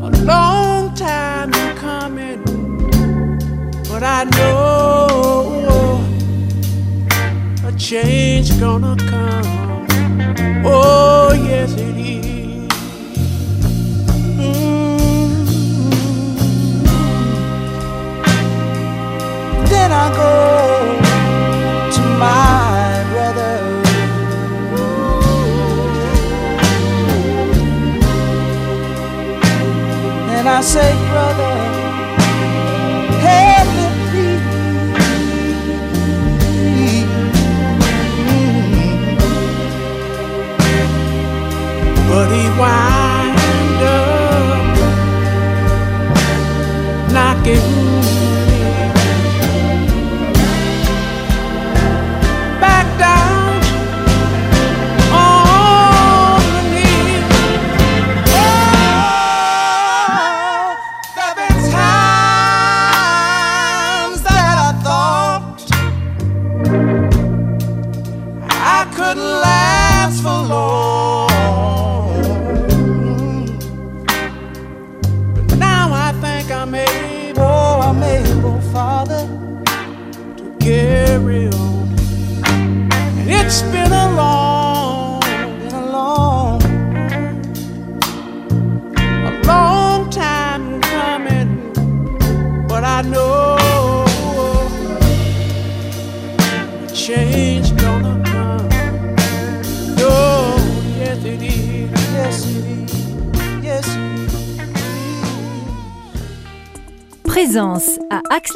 a 0.00 0.10
long 0.22 0.94
time 0.94 1.50
coming, 1.76 2.40
but 3.88 4.02
I 4.04 4.24
know 4.36 6.04
a 7.66 7.72
change 7.76 8.48
gonna 8.60 8.94
come. 8.96 9.86
Oh, 10.64 11.32
yes, 11.34 11.72
it 11.72 11.96
is. 11.96 12.03
Say, 30.64 30.94
brother, 31.10 31.54
help 33.20 33.68
me 33.76 33.86
please. 34.08 34.44
Mm-hmm. 38.24 38.88
But 42.08 42.28
he 42.32 42.44
wind 42.58 42.93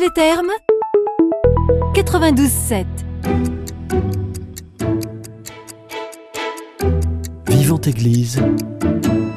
à 0.09 0.21
Axe-les-Thermes 0.21 0.51
92.7. 1.95 2.85
Vivante 7.49 7.87
Église, 7.87 8.43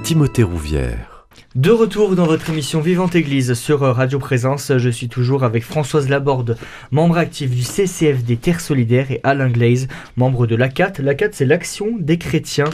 Timothée 0.03 0.43
Rouvière. 0.43 1.25
De 1.55 1.71
retour 1.71 2.15
dans 2.15 2.25
votre 2.25 2.49
émission 2.49 2.79
Vivante 2.79 3.15
Église 3.15 3.53
sur 3.55 3.81
Radio 3.81 4.19
Présence, 4.19 4.77
je 4.77 4.89
suis 4.89 5.09
toujours 5.09 5.43
avec 5.43 5.63
Françoise 5.63 6.07
Laborde, 6.07 6.57
membre 6.91 7.17
actif 7.17 7.49
du 7.49 7.63
CCFD 7.63 8.37
Terre 8.37 8.61
Solidaire 8.61 9.11
et 9.11 9.19
Alain 9.23 9.49
Glaze, 9.49 9.87
membre 10.15 10.47
de 10.47 10.55
l'ACAT. 10.55 10.93
L'ACAT 10.99 11.29
c'est 11.33 11.45
l'Action 11.45 11.97
des 11.99 12.17
chrétiens 12.17 12.69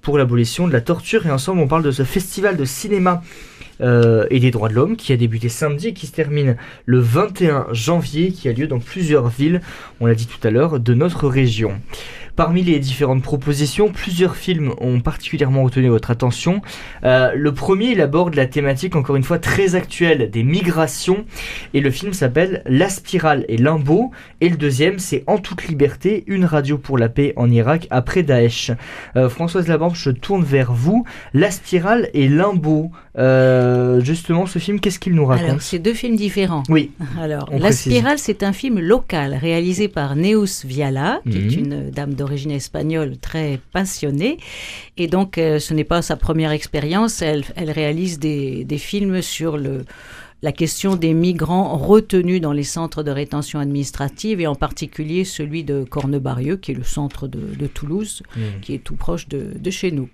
pour 0.00 0.18
l'abolition 0.18 0.66
de 0.66 0.72
la 0.72 0.80
torture 0.80 1.26
et 1.26 1.30
ensemble 1.30 1.60
on 1.60 1.68
parle 1.68 1.84
de 1.84 1.90
ce 1.90 2.04
festival 2.04 2.56
de 2.56 2.64
cinéma 2.64 3.22
euh, 3.80 4.26
et 4.30 4.40
des 4.40 4.50
droits 4.50 4.68
de 4.68 4.74
l'homme 4.74 4.96
qui 4.96 5.12
a 5.12 5.16
débuté 5.16 5.48
samedi 5.48 5.88
et 5.88 5.92
qui 5.92 6.06
se 6.06 6.12
termine 6.12 6.56
le 6.84 6.98
21 6.98 7.66
janvier 7.72 8.32
qui 8.32 8.48
a 8.48 8.52
lieu 8.52 8.66
dans 8.66 8.80
plusieurs 8.80 9.28
villes, 9.28 9.60
on 10.00 10.06
l'a 10.06 10.14
dit 10.14 10.26
tout 10.26 10.46
à 10.46 10.50
l'heure, 10.50 10.80
de 10.80 10.94
notre 10.94 11.28
région. 11.28 11.72
Parmi 12.34 12.62
les 12.62 12.78
différentes 12.78 13.22
propositions, 13.22 13.92
plusieurs 13.92 14.36
films 14.36 14.72
ont 14.78 15.00
particulièrement 15.00 15.64
retenu 15.64 15.88
votre 15.88 16.10
attention. 16.10 16.62
Euh, 17.04 17.32
le 17.36 17.52
premier, 17.52 17.90
il 17.90 18.00
aborde 18.00 18.34
la 18.34 18.46
thématique, 18.46 18.96
encore 18.96 19.16
une 19.16 19.22
fois, 19.22 19.38
très 19.38 19.74
actuelle 19.74 20.30
des 20.30 20.42
migrations. 20.42 21.26
Et 21.74 21.80
le 21.80 21.90
film 21.90 22.14
s'appelle 22.14 22.62
La 22.64 22.88
spirale 22.88 23.44
et 23.48 23.58
Limbo. 23.58 24.12
Et 24.40 24.48
le 24.48 24.56
deuxième, 24.56 24.98
c'est 24.98 25.24
En 25.26 25.36
toute 25.36 25.68
liberté, 25.68 26.24
une 26.26 26.46
radio 26.46 26.78
pour 26.78 26.96
la 26.96 27.10
paix 27.10 27.34
en 27.36 27.50
Irak 27.50 27.86
après 27.90 28.22
Daesh. 28.22 28.70
Euh, 29.16 29.28
Françoise 29.28 29.68
Laborde, 29.68 29.94
je 29.94 30.10
tourne 30.10 30.42
vers 30.42 30.72
vous. 30.72 31.04
La 31.34 31.50
spirale 31.50 32.08
et 32.14 32.28
Limbo. 32.28 32.90
Euh, 33.18 34.00
justement, 34.00 34.46
ce 34.46 34.58
film, 34.58 34.80
qu'est-ce 34.80 34.98
qu'il 34.98 35.14
nous 35.14 35.26
raconte 35.26 35.44
Alors, 35.46 35.60
c'est 35.62 35.78
deux 35.78 35.92
films 35.92 36.16
différents. 36.16 36.62
Oui, 36.70 36.92
Alors, 37.20 37.50
La 37.52 37.58
précise. 37.58 37.92
Spirale, 37.92 38.18
c'est 38.18 38.42
un 38.42 38.52
film 38.54 38.78
local 38.80 39.34
réalisé 39.34 39.88
par 39.88 40.16
Neus 40.16 40.64
Viala, 40.64 41.20
qui 41.30 41.36
est 41.36 41.40
Mhm. 41.42 41.58
une 41.58 41.90
dame 41.90 42.14
d'origine 42.14 42.50
espagnole 42.52 43.18
très 43.18 43.60
passionnée. 43.72 44.38
Et 44.96 45.08
donc, 45.08 45.36
euh, 45.36 45.58
ce 45.58 45.74
n'est 45.74 45.84
pas 45.84 46.00
sa 46.00 46.16
première 46.16 46.52
expérience. 46.52 47.20
Elle, 47.20 47.44
elle 47.54 47.70
réalise 47.70 48.18
des, 48.18 48.64
des 48.64 48.78
films 48.78 49.20
sur 49.20 49.58
le, 49.58 49.84
la 50.42 50.50
question 50.50 50.96
des 50.96 51.14
migrants 51.14 51.76
retenus 51.76 52.40
dans 52.40 52.52
les 52.52 52.64
centres 52.64 53.04
de 53.04 53.12
rétention 53.12 53.60
administrative 53.60 54.40
et 54.40 54.48
en 54.48 54.56
particulier 54.56 55.24
celui 55.24 55.62
de 55.62 55.84
Cornebarieux, 55.84 56.56
qui 56.56 56.72
est 56.72 56.74
le 56.74 56.82
centre 56.82 57.28
de, 57.28 57.38
de 57.38 57.66
Toulouse, 57.68 58.24
qui 58.60 58.74
est 58.74 58.82
tout 58.82 58.96
proche 58.96 59.28
de, 59.28 59.52
de 59.56 59.70
chez 59.70 59.92
nous. 59.92 60.08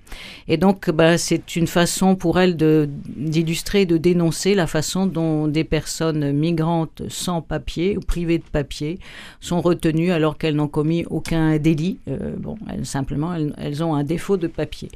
Et 0.47 0.59
donc, 0.59 0.91
bah, 0.91 1.17
c'est 1.17 1.57
une 1.57 1.67
façon 1.67 2.15
pour 2.15 2.39
elle 2.39 2.57
de- 2.59 2.91
d'illustrer, 3.07 3.87
de, 3.87 3.97
dénoncer 3.97 4.55
la 4.55 4.67
façon 4.67 5.07
dont 5.07 5.49
des 5.49 5.65
personnes 5.65 6.33
migrantes 6.33 7.03
sans 7.09 7.41
papier 7.41 7.97
ou 7.97 8.01
privées 8.01 8.39
de 8.39 8.45
papier 8.53 8.99
sont 9.41 9.63
retenues 9.63 10.11
alors 10.11 10.37
qu'elles 10.37 10.57
n'ont 10.57 10.69
commis 10.69 11.07
aucun 11.09 11.57
délit. 11.57 11.99
Euh, 12.09 12.35
bon, 12.37 12.59
elles, 12.71 12.85
simplement, 12.85 13.35
elles, 13.35 13.55
elles 13.57 13.83
ont 13.83 13.95
un 13.95 14.05
défaut 14.05 14.37
de 14.37 14.47
papier. 14.47 14.91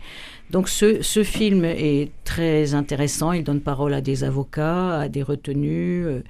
Donc 0.51 0.68
ce, 0.68 1.01
ce 1.01 1.23
film 1.23 1.64
est 1.64 2.11
très 2.25 2.75
intéressant. 2.75 3.33
Il 3.33 3.42
donne 3.42 3.61
parole 3.61 3.95
à 3.95 4.03
des 4.03 4.23
avocats, 4.23 5.01
à 5.01 5.09
des 5.09 5.22
retenus, 5.23 6.05
euh, 6.07 6.21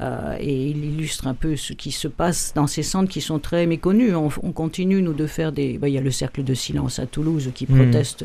euh, 0.00 0.36
et 0.40 0.66
il 0.68 0.84
illustre 0.84 1.26
un 1.26 1.34
peu 1.34 1.56
ce 1.56 1.72
qui 1.72 1.90
se 1.92 2.08
passe 2.08 2.52
dans 2.54 2.66
ces 2.66 2.82
centres 2.82 3.10
qui 3.10 3.20
sont 3.20 3.38
très 3.38 3.66
méconnus. 3.66 4.14
On, 4.14 4.28
on 4.42 4.52
continue, 4.52 5.02
nous, 5.02 5.12
de 5.12 5.26
faire 5.26 5.52
des... 5.52 5.78
bah, 5.78 5.88
il 5.88 5.94
y 5.94 5.98
a 5.98 6.00
le 6.00 6.10
Cercle 6.10 6.44
de 6.44 6.54
silence 6.54 6.98
à 6.98 7.06
Toulouse 7.06 7.50
qui 7.54 7.66
Mhm. 7.68 7.76
proteste 7.76 8.24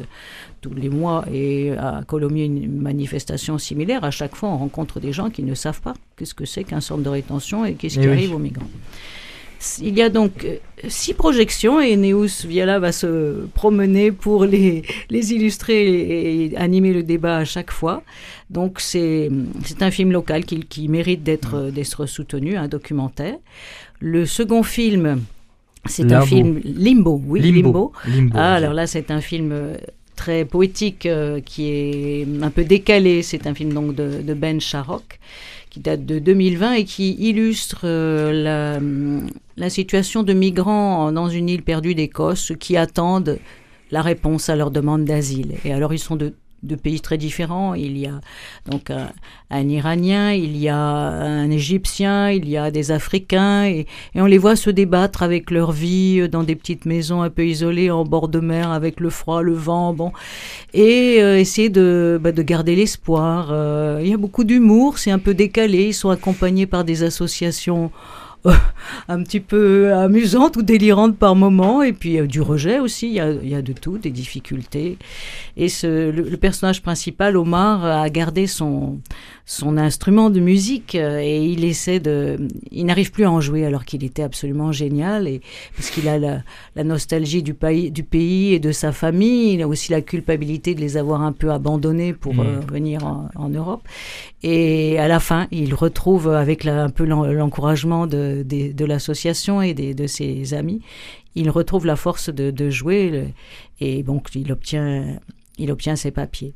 tous 0.62 0.74
les 0.74 0.90
mois, 0.90 1.24
et 1.32 1.72
à 1.74 2.02
Colomiers, 2.08 2.46
une 2.46 2.82
manifestation 2.82 3.58
similaire. 3.58 4.04
À 4.04 4.12
chaque 4.12 4.36
fois, 4.36 4.50
on 4.50 4.58
rencontre 4.58 5.00
des 5.00 5.14
gens 5.14 5.30
qui 5.30 5.44
ne 5.44 5.54
savent 5.54 5.82
pas 5.82 5.94
qu'est-ce 6.18 6.34
que 6.34 6.46
c'est 6.46 6.64
qu'un 6.64 6.82
centre 6.82 7.04
de 7.04 7.10
rétention 7.10 7.66
et 7.66 7.76
qu'est-ce 7.76 8.00
Eh 8.00 8.02
qui 8.02 8.08
oui. 8.08 8.14
arrive 8.14 8.34
aux 8.36 8.40
migrants. 8.40 8.66
Il 9.82 9.98
y 9.98 10.02
a 10.02 10.10
donc 10.10 10.46
euh, 10.46 10.58
six 10.88 11.14
projections 11.14 11.80
et 11.82 11.96
Neus 11.96 12.46
Viala 12.46 12.80
va 12.80 12.92
se 12.92 13.46
promener 13.54 14.12
pour 14.12 14.46
les, 14.46 14.84
les 15.10 15.34
illustrer 15.34 15.86
et, 15.86 16.46
et 16.46 16.58
animer 16.58 16.94
le 16.94 17.04
débat 17.04 17.38
à 17.38 17.46
chaque 17.46 17.72
fois. 17.72 18.04
Donc 18.50 18.80
c'est 18.80 19.32
un 19.82 19.92
film 19.92 20.12
local 20.12 20.46
qui, 20.46 20.60
qui 20.60 20.88
mérite 20.88 21.24
d'être 21.24 21.56
euh, 21.56 21.72
d'être 21.72 22.06
soutenu, 22.06 22.58
un 22.58 22.68
documentaire. 22.68 23.38
Le 24.00 24.26
second 24.26 24.64
film, 24.64 25.22
c'est 25.86 26.12
un 26.12 26.22
film 26.22 26.62
Limbo, 26.64 27.22
oui, 27.26 27.40
Limbo. 27.42 27.94
Limbo. 28.08 28.36
Ah, 28.38 28.56
alors 28.56 28.74
là, 28.74 28.88
c'est 28.88 29.10
un 29.10 29.22
film 29.22 29.52
euh, 29.52 29.78
très 30.16 30.46
poétique 30.46 31.06
euh, 31.06 31.40
qui 31.40 31.70
est 31.70 32.28
un 32.42 32.50
peu 32.50 32.64
décalé. 32.64 33.22
C'est 33.22 33.48
un 33.48 33.54
film 33.54 33.74
donc 33.74 33.96
de, 33.96 34.22
de 34.22 34.34
Ben 34.34 34.60
Sharrock 34.60 35.20
qui 35.76 35.82
date 35.82 36.06
de 36.06 36.20
2020 36.20 36.72
et 36.72 36.84
qui 36.86 37.16
illustre 37.20 37.82
euh, 37.84 38.32
la, 38.32 38.80
la 39.58 39.70
situation 39.70 40.24
de 40.24 40.32
migrants 40.32 41.12
dans 41.12 41.28
une 41.28 41.50
île 41.50 41.64
perdue 41.64 41.96
d'Écosse 41.96 42.54
qui 42.58 42.78
attendent 42.78 43.40
la 43.92 44.02
réponse 44.02 44.48
à 44.48 44.56
leur 44.56 44.72
demande 44.72 45.04
d'asile. 45.04 45.56
Et 45.66 45.74
alors, 45.74 45.94
ils 45.94 46.00
sont 46.00 46.16
de 46.16 46.34
de 46.64 46.76
pays 46.76 47.00
très 47.00 47.18
différents. 47.18 47.74
Il 47.74 47.98
y 47.98 48.08
a 48.08 48.20
donc 48.70 48.90
un, 48.90 49.70
Iranien, 49.70 50.34
il 50.34 50.58
y 50.58 50.68
a 50.68 50.78
un 50.78 51.50
Égyptien, 51.50 52.30
il 52.32 52.50
y 52.50 52.58
a 52.58 52.72
des 52.72 52.92
Africains, 52.92 53.66
et, 53.66 53.86
on 54.16 54.26
les 54.26 54.38
voit 54.38 54.56
se 54.56 54.70
débattre 54.70 55.24
avec 55.24 55.52
leur 55.52 55.72
vie 55.72 56.20
euh, 56.22 56.28
dans 56.28 56.44
des 56.44 56.56
petites 56.56 56.86
maisons 56.86 57.22
un 57.22 57.30
peu 57.30 57.46
isolées 57.46 57.92
en 57.92 58.04
bord 58.04 58.28
de 58.28 58.40
mer 58.40 58.72
avec 58.72 59.00
le 59.00 59.10
froid, 59.10 59.42
le 59.42 59.54
vent, 59.54 59.94
bon, 59.94 60.12
et 60.74 61.22
euh, 61.22 61.40
essayer 61.40 61.70
de, 61.70 62.20
bah, 62.22 62.32
de 62.32 62.42
garder 62.42 62.76
l'espoir. 62.76 63.50
Euh, 63.52 64.00
il 64.02 64.10
y 64.10 64.14
a 64.14 64.18
beaucoup 64.18 64.44
d'humour, 64.44 64.98
c'est 64.98 65.12
un 65.12 65.20
peu 65.20 65.34
décalé. 65.34 65.88
Ils 65.88 65.94
sont 65.94 66.10
accompagnés 66.10 66.66
par 66.66 66.84
des 66.84 67.04
associations 67.04 67.92
un 69.08 69.24
petit 69.24 69.40
peu 69.40 69.94
amusantes 69.94 70.58
ou 70.58 70.62
délirantes 70.62 71.18
par 71.18 71.36
moment, 71.36 71.82
et 71.82 71.94
puis 71.94 72.20
euh, 72.20 72.28
du 72.28 72.42
rejet 72.42 72.80
aussi. 72.80 73.08
Il 73.08 73.14
y, 73.14 73.20
a, 73.20 73.32
il 73.32 73.50
y 73.50 73.56
a 73.56 73.62
de 73.62 73.74
tout, 73.74 73.98
des 73.98 74.12
difficultés. 74.12 74.98
Et 75.58 75.70
ce, 75.70 76.12
le, 76.12 76.24
le 76.24 76.38
personnage 76.38 76.82
principal, 76.82 77.38
Omar, 77.38 77.86
a 77.86 78.10
gardé 78.10 78.48
son, 78.48 79.00
son 79.48 79.78
instrument 79.78 80.32
de 80.32 80.40
musique 80.40 80.96
euh, 80.96 81.20
et 81.22 81.46
il 81.46 81.64
essaie 81.66 82.00
de. 82.00 82.38
Il 82.72 82.86
n'arrive 82.88 83.12
plus 83.12 83.26
à 83.26 83.32
en 83.32 83.42
jouer 83.42 83.64
alors 83.64 83.86
qu'il 83.86 84.04
était 84.04 84.24
absolument 84.24 84.72
génial 84.72 85.28
et 85.28 85.42
parce 85.76 85.92
qu'il 85.92 86.08
a 86.08 86.18
la, 86.18 86.42
la 86.76 86.84
nostalgie 86.84 87.44
du 87.44 87.54
pays, 87.54 87.92
du 87.92 88.04
pays 88.04 88.54
et 88.54 88.60
de 88.60 88.72
sa 88.72 88.92
famille. 88.92 89.54
Il 89.54 89.62
a 89.62 89.68
aussi 89.68 89.92
la 89.92 90.02
culpabilité 90.02 90.74
de 90.74 90.82
les 90.82 90.98
avoir 90.98 91.22
un 91.22 91.32
peu 91.32 91.52
abandonnés 91.52 92.14
pour 92.14 92.34
Mm. 92.34 92.40
euh, 92.40 92.60
venir 92.72 93.06
en, 93.06 93.30
en 93.36 93.50
Europe. 93.50 93.84
Et 94.42 94.98
à 94.98 95.08
la 95.08 95.20
fin, 95.20 95.48
il 95.52 95.74
retrouve 95.76 96.30
avec 96.30 96.64
la- 96.64 96.84
un 96.84 96.90
peu 96.90 97.06
l'en- 97.06 97.26
l'encouragement 97.26 98.08
de, 98.08 98.44
de, 98.48 98.68
de, 98.70 98.72
de 98.74 98.86
l'association 98.86 99.62
et 99.62 99.74
des, 99.76 99.94
de 99.94 100.08
ses 100.08 100.54
amis, 100.56 100.82
il 101.36 101.50
retrouve 101.52 101.86
la 101.86 101.96
force 101.96 102.30
de, 102.30 102.50
de 102.50 102.70
jouer 102.72 103.10
le- 103.10 103.28
et 103.80 104.02
donc 104.04 104.30
il 104.34 104.52
obtient, 104.52 105.20
il 105.60 105.72
obtient 105.72 105.96
ses 105.96 106.12
papiers. 106.12 106.54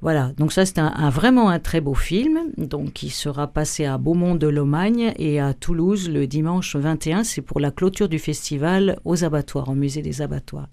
Voilà, 0.00 0.32
donc 0.36 0.52
ça 0.52 0.64
c'est 0.64 0.78
un, 0.78 1.10
vraiment 1.10 1.48
un 1.48 1.58
très 1.58 1.80
beau 1.80 1.94
film, 1.94 2.38
donc 2.56 2.92
qui 2.92 3.10
sera 3.10 3.48
passé 3.48 3.84
à 3.84 3.98
Beaumont 3.98 4.36
de 4.36 4.46
Lomagne 4.46 5.12
et 5.16 5.40
à 5.40 5.54
Toulouse 5.54 6.08
le 6.08 6.28
dimanche 6.28 6.76
21. 6.76 7.24
C'est 7.24 7.42
pour 7.42 7.58
la 7.58 7.72
clôture 7.72 8.08
du 8.08 8.20
festival 8.20 9.00
aux 9.04 9.24
abattoirs, 9.24 9.68
au 9.68 9.74
musée 9.74 10.02
des 10.02 10.22
abattoirs. 10.22 10.68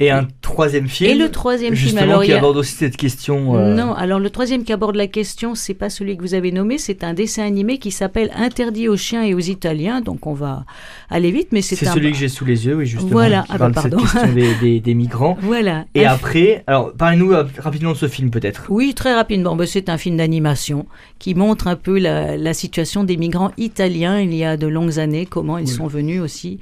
Et 0.00 0.10
un 0.10 0.26
troisième 0.42 0.88
film. 0.88 1.10
Et 1.10 1.14
le 1.14 1.30
troisième 1.30 1.74
film, 1.74 1.88
justement, 1.88 2.02
alors 2.12 2.22
qui 2.24 2.32
a- 2.32 2.38
aborde 2.38 2.56
aussi 2.58 2.72
cette 2.74 2.96
question. 2.96 3.56
euh, 3.56 3.74
Non, 3.74 3.94
alors 3.94 4.18
le 4.20 4.28
troisième 4.30 4.62
qui 4.64 4.72
aborde 4.72 4.96
la 4.96 5.06
question, 5.06 5.54
c'est 5.54 5.74
pas 5.74 5.88
celui 5.90 6.16
que 6.16 6.22
vous 6.22 6.34
avez 6.34 6.52
nommé, 6.52 6.78
c'est 6.78 7.02
un 7.04 7.14
dessin 7.14 7.44
animé 7.44 7.78
qui 7.78 7.90
s'appelle 7.90 8.30
Interdit 8.36 8.88
aux 8.88 8.96
chiens 8.96 9.22
et 9.24 9.34
aux 9.34 9.38
Italiens. 9.40 10.00
Donc 10.02 10.26
on 10.26 10.34
va 10.34 10.64
aller 11.10 11.30
vite, 11.30 11.48
mais 11.52 11.62
c'est 11.62 11.76
C'est 11.76 11.88
un. 11.88 11.92
celui 11.94 12.12
que 12.12 12.18
j'ai 12.18 12.28
sous 12.28 12.44
les 12.44 12.66
yeux, 12.66 12.74
oui, 12.76 12.86
justement. 12.86 13.10
Voilà, 13.12 13.42
qui 13.42 13.52
ah 13.52 13.58
parle 13.58 13.72
bah, 13.72 13.82
de 13.82 13.88
cette 13.88 13.92
pardon. 13.96 14.06
question 14.06 14.32
des, 14.34 14.54
des- 14.56 14.80
des 14.80 14.94
migrants. 14.94 15.36
Voilà. 15.42 15.84
Et 15.94 16.04
après, 16.04 16.62
alors 16.66 16.92
parlez-nous 16.92 17.32
euh, 17.32 17.44
rapidement 17.58 17.92
de 17.92 17.96
ce 17.96 18.08
film 18.08 18.30
peut-être. 18.30 18.66
Oui, 18.68 18.92
très 18.94 19.14
rapidement. 19.14 19.56
Ben, 19.56 19.66
c'est 19.66 19.88
un 19.88 19.96
film 19.98 20.16
d'animation 20.18 20.86
qui 21.18 21.34
montre 21.34 21.68
un 21.68 21.76
peu 21.76 21.98
la, 21.98 22.36
la 22.36 22.52
situation 22.54 23.04
des 23.04 23.16
migrants 23.16 23.52
italiens 23.56 24.20
il 24.20 24.34
y 24.34 24.44
a 24.44 24.56
de 24.56 24.66
longues 24.66 24.98
années, 24.98 25.24
comment 25.24 25.56
ils 25.58 25.66
Oui. 25.68 25.72
sont 25.72 25.86
venus 25.86 26.20
aussi 26.20 26.58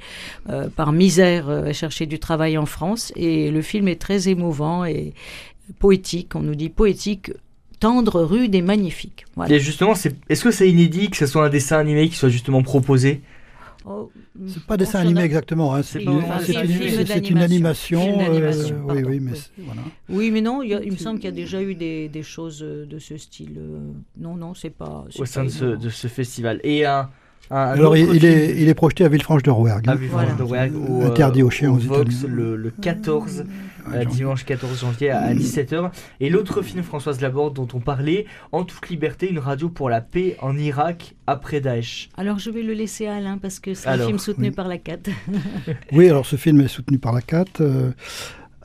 euh, 0.49 0.67
par 0.73 0.91
misère 0.93 1.49
euh, 1.49 1.73
chercher 1.73 2.05
du 2.05 2.19
travail 2.19 2.57
en 2.57 2.65
France. 2.65 3.11
Et 3.15 3.24
le 3.51 3.61
film 3.61 3.87
est 3.87 4.01
très 4.01 4.27
émouvant 4.29 4.85
et 4.85 5.13
poétique. 5.79 6.35
On 6.35 6.41
nous 6.41 6.55
dit 6.55 6.69
poétique, 6.69 7.31
tendre, 7.79 8.21
rude 8.23 8.55
et 8.55 8.61
magnifique. 8.61 9.25
Voilà. 9.35 9.53
Et 9.55 9.59
justement, 9.59 9.93
est-ce 10.29 10.43
que 10.43 10.51
c'est 10.51 10.69
inédit 10.69 11.09
que 11.09 11.17
ce 11.17 11.25
soit 11.27 11.45
un 11.45 11.49
dessin 11.49 11.77
animé 11.77 12.07
qui 12.09 12.15
soit 12.15 12.29
justement 12.29 12.61
proposé? 12.63 13.21
Oh, 13.87 14.09
C'est 14.47 14.63
pas 14.63 14.77
dessin 14.77 14.99
animé 14.99 15.21
a- 15.21 15.25
exactement, 15.25 15.75
hein, 15.75 15.83
c'est 15.83 16.01
une, 16.01 16.09
animation. 17.37 18.19
Euh, 18.19 18.71
oui, 18.87 19.19
mais 19.19 19.31
oui. 19.31 19.37
c'est- 19.37 19.51
voilà. 19.59 19.81
Oui, 20.09 20.31
mais 20.31 20.41
non, 20.41 20.63
il, 20.63 20.69
y 20.69 20.73
a- 20.73 20.81
il 20.83 20.91
me 20.91 20.97
semble 20.97 21.19
qu'il 21.19 21.25
y 21.29 21.33
a 21.33 21.35
déjà 21.35 21.61
eu 21.61 21.75
des, 21.75 22.09
des 22.09 22.23
choses 22.23 22.63
euh, 22.63 22.87
de 22.87 22.97
ce 22.97 23.15
style. 23.17 23.57
euh, 23.59 23.77
Non, 24.17 24.35
non, 24.35 24.55
c'est 24.55 24.71
pas. 24.71 25.05
au 25.19 25.25
sein 25.25 25.41
pas 25.41 25.45
de 25.45 25.51
ce, 25.51 25.65
évident. 25.65 25.83
de 25.83 25.89
ce 25.89 26.07
festival 26.07 26.59
Et 26.63 26.83
un, 26.85 27.01
un- 27.01 27.09
Alors, 27.49 27.91
autre 27.91 28.01
il, 28.13 28.25
est, 28.25 28.55
il 28.61 28.67
est 28.67 28.73
projeté 28.73 29.05
à 29.05 29.09
Villefranche-de-Rouergue. 29.09 29.85
Ah 29.87 29.93
hein. 29.93 29.97
Voilà. 30.09 30.67
euh, 30.73 31.07
Interdit 31.07 31.43
aux 31.43 31.49
chiens 31.49 31.71
au 31.71 31.75
aux 31.75 31.77
Vox 31.79 32.19
Italiens. 32.19 32.35
le, 32.35 32.55
le 32.55 32.71
14, 32.71 33.45
Ouais, 33.87 33.97
euh, 33.97 34.05
dimanche 34.05 34.45
14 34.45 34.79
janvier 34.81 35.11
à, 35.11 35.33
17h. 35.33 35.91
Et 36.19 36.29
l'autre 36.29 36.63
film, 36.63 36.81
Françoise 36.83 37.21
Laborde, 37.21 37.53
dont 37.53 37.67
on 37.73 37.79
parlait, 37.79 38.25
En 38.51 38.63
toute 38.63 38.89
liberté, 38.89 39.29
une 39.29 39.37
radio 39.39 39.69
pour 39.69 39.89
la 39.89 40.01
paix 40.01 40.37
en 40.41 40.57
Irak 40.57 41.13
après 41.27 41.61
Daesh. 41.61 42.09
Alors, 42.17 42.39
je 42.39 42.49
vais 42.49 42.63
le 42.63 42.73
laisser 42.73 43.05
à 43.05 43.15
Alain 43.15 43.37
parce 43.37 43.59
que 43.59 43.73
c'est 43.75 43.87
un 43.89 43.97
film 43.99 44.17
soutenu 44.17 44.47
oui. 44.47 44.51
par 44.55 44.67
la 44.67 44.77
CAT. 44.79 44.97
Oui, 45.91 46.09
alors 46.09 46.25
ce 46.25 46.35
film 46.35 46.61
est 46.61 46.67
soutenu 46.67 46.97
par 46.97 47.13
la 47.13 47.21
CAT. 47.21 47.45
euh, 47.61 47.91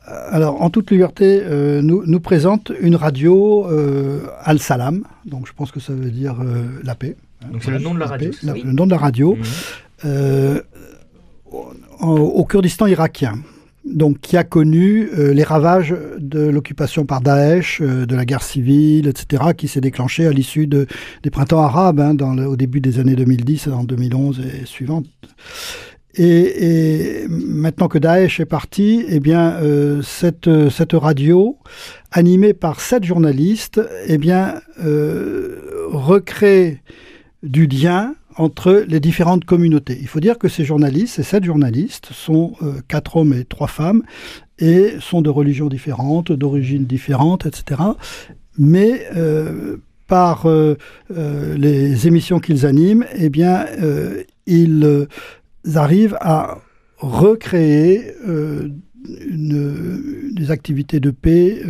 alors, 0.06 0.60
en 0.62 0.70
toute 0.70 0.90
liberté, 0.90 1.40
euh, 1.44 1.82
nous, 1.82 2.02
nous 2.06 2.20
présente 2.20 2.72
une 2.80 2.96
radio 2.96 3.66
euh, 3.68 4.22
Al-Salam, 4.42 5.04
donc 5.24 5.46
je 5.46 5.52
pense 5.52 5.70
que 5.70 5.78
ça 5.78 5.92
veut 5.92 6.10
dire 6.10 6.36
euh, 6.40 6.64
la 6.82 6.94
paix. 6.94 7.16
Donc 7.52 7.62
c'est 7.64 7.70
le 7.70 7.78
nom 7.78 7.94
de 7.94 7.98
la 8.00 8.06
radio, 8.06 8.30
Le 8.42 8.72
nom 8.72 8.86
de 8.86 8.90
la 8.90 8.98
radio, 8.98 9.34
Mhm. 9.36 9.42
euh, 10.06 10.60
au, 12.00 12.06
au 12.08 12.44
Kurdistan 12.44 12.86
irakien. 12.86 13.38
Donc, 13.84 14.20
qui 14.20 14.36
a 14.36 14.44
connu 14.44 15.08
euh, 15.18 15.32
les 15.32 15.42
ravages 15.42 15.94
de 16.18 16.40
l'occupation 16.40 17.06
par 17.06 17.22
Daesh, 17.22 17.80
euh, 17.80 18.04
de 18.04 18.14
la 18.14 18.26
guerre 18.26 18.42
civile, 18.42 19.08
etc., 19.08 19.42
qui 19.56 19.68
s'est 19.68 19.80
déclenchée 19.80 20.26
à 20.26 20.32
l'issue 20.32 20.66
de, 20.66 20.86
des 21.22 21.30
printemps 21.30 21.62
arabes, 21.62 21.98
hein, 21.98 22.12
dans 22.12 22.34
le- 22.34 22.46
au 22.46 22.56
début 22.56 22.80
des 22.80 22.98
années 22.98 23.16
2010, 23.16 23.68
en 23.68 23.84
2011 23.84 24.38
et 24.40 24.66
suivantes. 24.66 25.06
Et, 26.14 27.22
et 27.22 27.28
maintenant 27.28 27.88
que 27.88 27.96
Daesh 27.98 28.38
est 28.40 28.44
parti, 28.44 29.02
eh 29.08 29.18
bien, 29.18 29.54
euh, 29.62 30.02
cette, 30.02 30.50
cette 30.68 30.92
radio, 30.92 31.56
animée 32.12 32.52
par 32.52 32.80
sept 32.82 33.04
journalistes, 33.04 33.80
eh 34.06 34.18
bien, 34.18 34.60
recrée 35.90 36.82
du 37.42 37.66
lien 37.66 38.14
entre 38.36 38.84
les 38.86 39.00
différentes 39.00 39.44
communautés. 39.44 39.98
Il 40.00 40.06
faut 40.08 40.20
dire 40.20 40.38
que 40.38 40.48
ces 40.48 40.64
journalistes, 40.64 41.14
ces 41.16 41.22
sept 41.22 41.44
journalistes, 41.44 42.10
sont 42.12 42.54
euh, 42.62 42.74
quatre 42.88 43.16
hommes 43.16 43.32
et 43.32 43.44
trois 43.44 43.66
femmes, 43.66 44.02
et 44.58 44.94
sont 45.00 45.22
de 45.22 45.30
religions 45.30 45.68
différentes, 45.68 46.32
d'origines 46.32 46.84
différentes, 46.84 47.46
etc. 47.46 47.80
Mais 48.58 49.06
euh, 49.16 49.78
par 50.06 50.46
euh, 50.46 50.76
les 51.08 52.06
émissions 52.06 52.40
qu'ils 52.40 52.66
animent, 52.66 53.06
eh 53.16 53.30
bien, 53.30 53.66
ils 54.46 55.06
arrivent 55.74 56.18
à 56.20 56.58
recréer 56.98 58.12
des 59.04 60.50
activités 60.50 60.98
de 60.98 61.10
paix, 61.10 61.62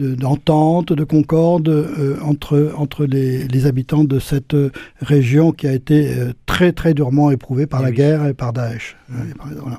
de- 0.00 0.14
d'entente, 0.14 0.92
de, 0.92 1.04
concorde 1.04 1.68
euh, 1.68 2.16
entre, 2.22 2.72
entre 2.76 3.04
les, 3.04 3.46
les 3.48 3.66
habitants 3.66 4.04
de 4.04 4.18
cette 4.18 4.54
euh, 4.54 4.70
région 5.00 5.52
qui 5.52 5.66
a 5.66 5.72
été 5.72 5.98
euh, 6.18 6.32
très 6.46 6.72
très 6.72 6.94
durement 6.94 7.30
éprouvée 7.30 7.66
par 7.66 7.80
Eh 7.80 7.84
la 7.84 7.90
oui. 7.90 7.96
guerre 7.96 8.26
et 8.26 8.34
par 8.34 8.52
Daesh. 8.52 8.96
Voilà. 9.08 9.78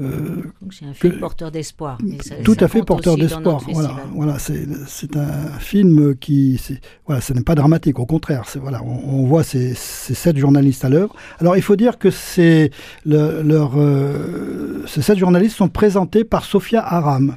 Euh, 0.00 0.36
Donc, 0.62 0.72
c'est 0.72 0.86
un 0.86 0.94
film 0.94 1.12
Que- 1.14 1.18
porteur 1.18 1.50
d'espoir. 1.50 1.98
Tout 2.42 2.54
ça 2.58 2.64
à 2.64 2.68
fait 2.68 2.82
porteur 2.82 3.16
d'espoir. 3.18 3.62
Voilà, 3.70 3.96
voilà, 4.14 4.38
c'est 4.38 4.66
c'est 4.86 5.14
un 5.16 5.50
film 5.58 6.14
qui, 6.16 6.58
voilà, 7.06 7.20
ce 7.20 7.34
n'est 7.34 7.42
pas 7.42 7.54
dramatique, 7.54 7.98
au 7.98 8.06
contraire. 8.06 8.44
Voilà, 8.62 8.80
on, 8.82 9.20
on 9.20 9.26
voit 9.26 9.42
ces, 9.44 9.74
ces 9.74 10.14
sept 10.14 10.38
journalistes 10.38 10.86
à 10.86 10.88
l'œuvre. 10.88 11.14
Alors 11.38 11.54
il 11.56 11.62
faut 11.62 11.76
dire 11.76 11.98
que 11.98 12.10
c'est 12.10 12.70
le- 13.04 13.42
leur, 13.42 13.72
euh, 13.76 14.82
ces 14.86 15.02
sept 15.02 15.18
journalistes 15.18 15.56
sont 15.56 15.68
présentés 15.68 16.24
par 16.24 16.44
Sophia 16.46 16.80
Aram, 16.82 17.36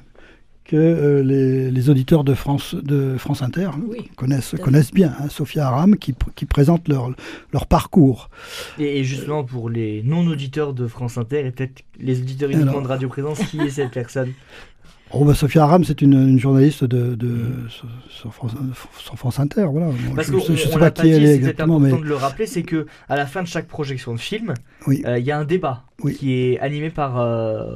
que 0.66 0.76
euh, 0.78 1.22
les, 1.24 1.72
les 1.72 1.90
auditeurs 1.90 2.24
de 2.24 2.34
France 2.34 2.74
de 2.76 3.18
France 3.18 3.42
Inter 3.42 3.70
Oui. 3.88 4.10
connaissent 4.16 4.94
bien. 4.94 5.14
hein, 5.20 5.28
Sophia 5.30 5.68
Aram 5.68 5.98
qui, 5.98 6.14
pr- 6.14 6.34
qui 6.36 6.46
présente 6.46 6.88
leur 6.88 7.12
leur 7.52 7.68
parcours. 7.68 8.30
Et, 8.80 9.00
et 9.00 9.04
justement, 9.04 9.44
pour 9.44 9.70
les 9.70 10.02
non-auditeurs 10.04 10.74
de 10.74 10.88
France 10.88 11.18
Inter 11.18 11.46
et 11.46 11.52
peut-être 11.52 11.84
les 12.00 12.20
auditeurs 12.22 12.50
uniquement 12.50 12.72
Alors. 12.72 12.84
de 12.84 12.88
Radio 12.88 13.10
Présence, 13.10 13.40
qui 13.50 13.60
est 13.60 13.70
cette 13.70 13.92
personne 13.92 14.32
Oh, 15.16 15.26
bah, 15.26 15.36
Sophia 15.36 15.62
Aram, 15.64 15.84
c'est 15.84 16.02
une, 16.02 16.14
une 16.14 16.40
journaliste 16.40 16.84
de, 16.86 17.14
de 17.14 17.36
sur, 17.70 17.88
sur 18.10 18.34
France, 18.34 18.54
sur 18.98 19.16
France 19.16 19.40
Inter. 19.40 19.66
Voilà. 19.72 19.88
Bon, 19.92 20.16
Parce 20.16 20.32
je 20.32 20.40
sais, 20.40 20.56
je 20.56 20.68
sais 20.68 20.80
pas 20.80 20.90
qui 20.90 21.08
elle 21.08 21.24
est 21.24 21.36
exactement, 21.36 21.76
important 21.76 21.98
mais 21.98 22.02
de 22.04 22.08
le 22.08 22.16
rappeler, 22.16 22.48
c'est 22.48 22.64
que 22.64 22.88
à 23.10 23.16
la 23.16 23.28
fin 23.28 23.44
de 23.44 23.48
chaque 23.48 23.68
projection 23.68 24.16
de 24.16 24.20
film, 24.20 24.50
euh, 24.52 24.54
Oui. 24.88 25.04
il 25.06 25.24
y 25.24 25.30
a 25.32 25.38
un 25.38 25.46
débat 25.46 25.84
Oui. 26.02 26.16
qui 26.16 26.34
est 26.34 26.60
animé 26.62 26.90
par 26.90 27.20
euh, 27.20 27.76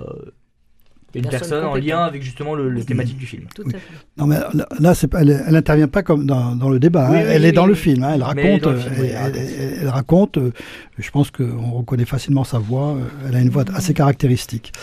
une 1.16 1.22
Personne 1.24 1.40
personne 1.40 1.66
en 1.66 1.76
lien 1.76 2.00
avec 2.04 2.22
justement 2.22 2.54
le, 2.54 2.70
le 2.70 2.84
thématique 2.84 3.18
du 3.18 3.26
film. 3.26 3.44
Tout 3.56 3.64
Oui. 3.66 3.74
à 3.74 3.78
fait. 3.80 3.86
Non, 4.18 4.28
mais 4.28 4.36
là, 4.54 4.68
là, 4.80 4.94
c'est 4.94 5.08
pas- 5.08 5.22
elle, 5.22 5.42
elle 5.48 5.56
intervient 5.56 5.88
pas 5.88 6.04
comme 6.04 6.26
dans, 6.28 6.56
dans 6.56 6.70
le 6.70 6.80
débat. 6.80 7.08
Oui, 7.10 7.18
hein. 7.18 7.22
oui, 7.24 7.30
elle 7.32 7.42
oui, 7.42 7.48
est 7.48 7.52
dans 7.54 7.64
oui, 7.64 7.70
le 7.70 7.76
film. 7.76 8.04
hein. 8.04 8.12
Elle 8.16 8.24
raconte. 8.24 8.62
dans 8.62 8.72
le 8.72 8.78
euh, 8.78 8.82
film, 8.82 8.94
elle, 8.98 9.02
oui, 9.04 9.10
elle 9.16 9.32
elle- 9.36 9.50
elle- 9.60 9.78
elle 9.82 9.90
raconte. 9.90 10.38
euh, 10.38 10.52
Je 11.00 11.10
pense 11.10 11.32
qu'on 11.32 11.72
reconnaît 11.72 12.06
facilement 12.06 12.44
sa 12.44 12.60
voix. 12.60 12.96
euh, 12.96 13.04
Elle 13.30 13.36
a 13.36 13.40
une 13.42 13.50
voix 13.50 13.64
assez 13.74 13.94
caractéristique. 13.94 14.74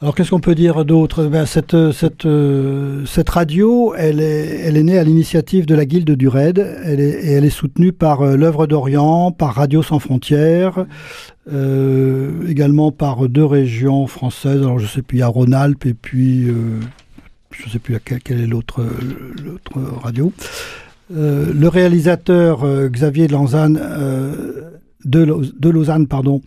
Alors 0.00 0.14
qu'est-ce 0.14 0.30
qu'on 0.30 0.38
peut 0.38 0.54
dire 0.54 0.84
d'autre? 0.84 1.24
Ben, 1.24 1.44
cette, 1.44 1.90
cette, 1.90 2.24
euh, 2.24 3.04
cette 3.04 3.28
radio, 3.30 3.94
elle 3.96 4.20
est, 4.20 4.60
elle 4.60 4.76
est 4.76 4.84
née 4.84 4.96
à 4.96 5.02
l'initiative 5.02 5.66
de 5.66 5.74
la 5.74 5.86
Guilde 5.86 6.12
du 6.12 6.28
RAID 6.28 6.64
elle 6.84 7.00
est, 7.00 7.24
et 7.24 7.32
elle 7.32 7.44
est 7.44 7.50
soutenue 7.50 7.92
par 7.92 8.22
euh, 8.22 8.36
l'œuvre 8.36 8.68
d'Orient, 8.68 9.32
par 9.32 9.56
Radio 9.56 9.82
Sans 9.82 9.98
Frontières, 9.98 10.86
euh, 11.52 12.46
également 12.48 12.92
par 12.92 13.28
deux 13.28 13.44
régions 13.44 14.06
françaises. 14.06 14.60
Alors 14.62 14.78
je 14.78 14.86
sais 14.86 15.02
plus, 15.02 15.16
il 15.16 15.20
y 15.20 15.24
a 15.24 15.26
Rhône-Alpes 15.26 15.86
et 15.86 15.94
puis 15.94 16.48
euh, 16.48 16.78
je 17.50 17.66
ne 17.66 17.70
sais 17.70 17.80
plus 17.80 17.94
laquelle, 17.94 18.20
quelle 18.22 18.40
est 18.40 18.46
l'autre 18.46 18.84
radio. 20.00 20.32
Euh, 21.16 21.52
le 21.52 21.66
réalisateur 21.66 22.62
euh, 22.62 22.88
Xavier 22.88 23.26
Lanzane, 23.26 23.80
de, 25.04 25.24
Lau- 25.24 25.42
de 25.58 25.68
Lausanne, 25.68 26.06
pardon, 26.06 26.40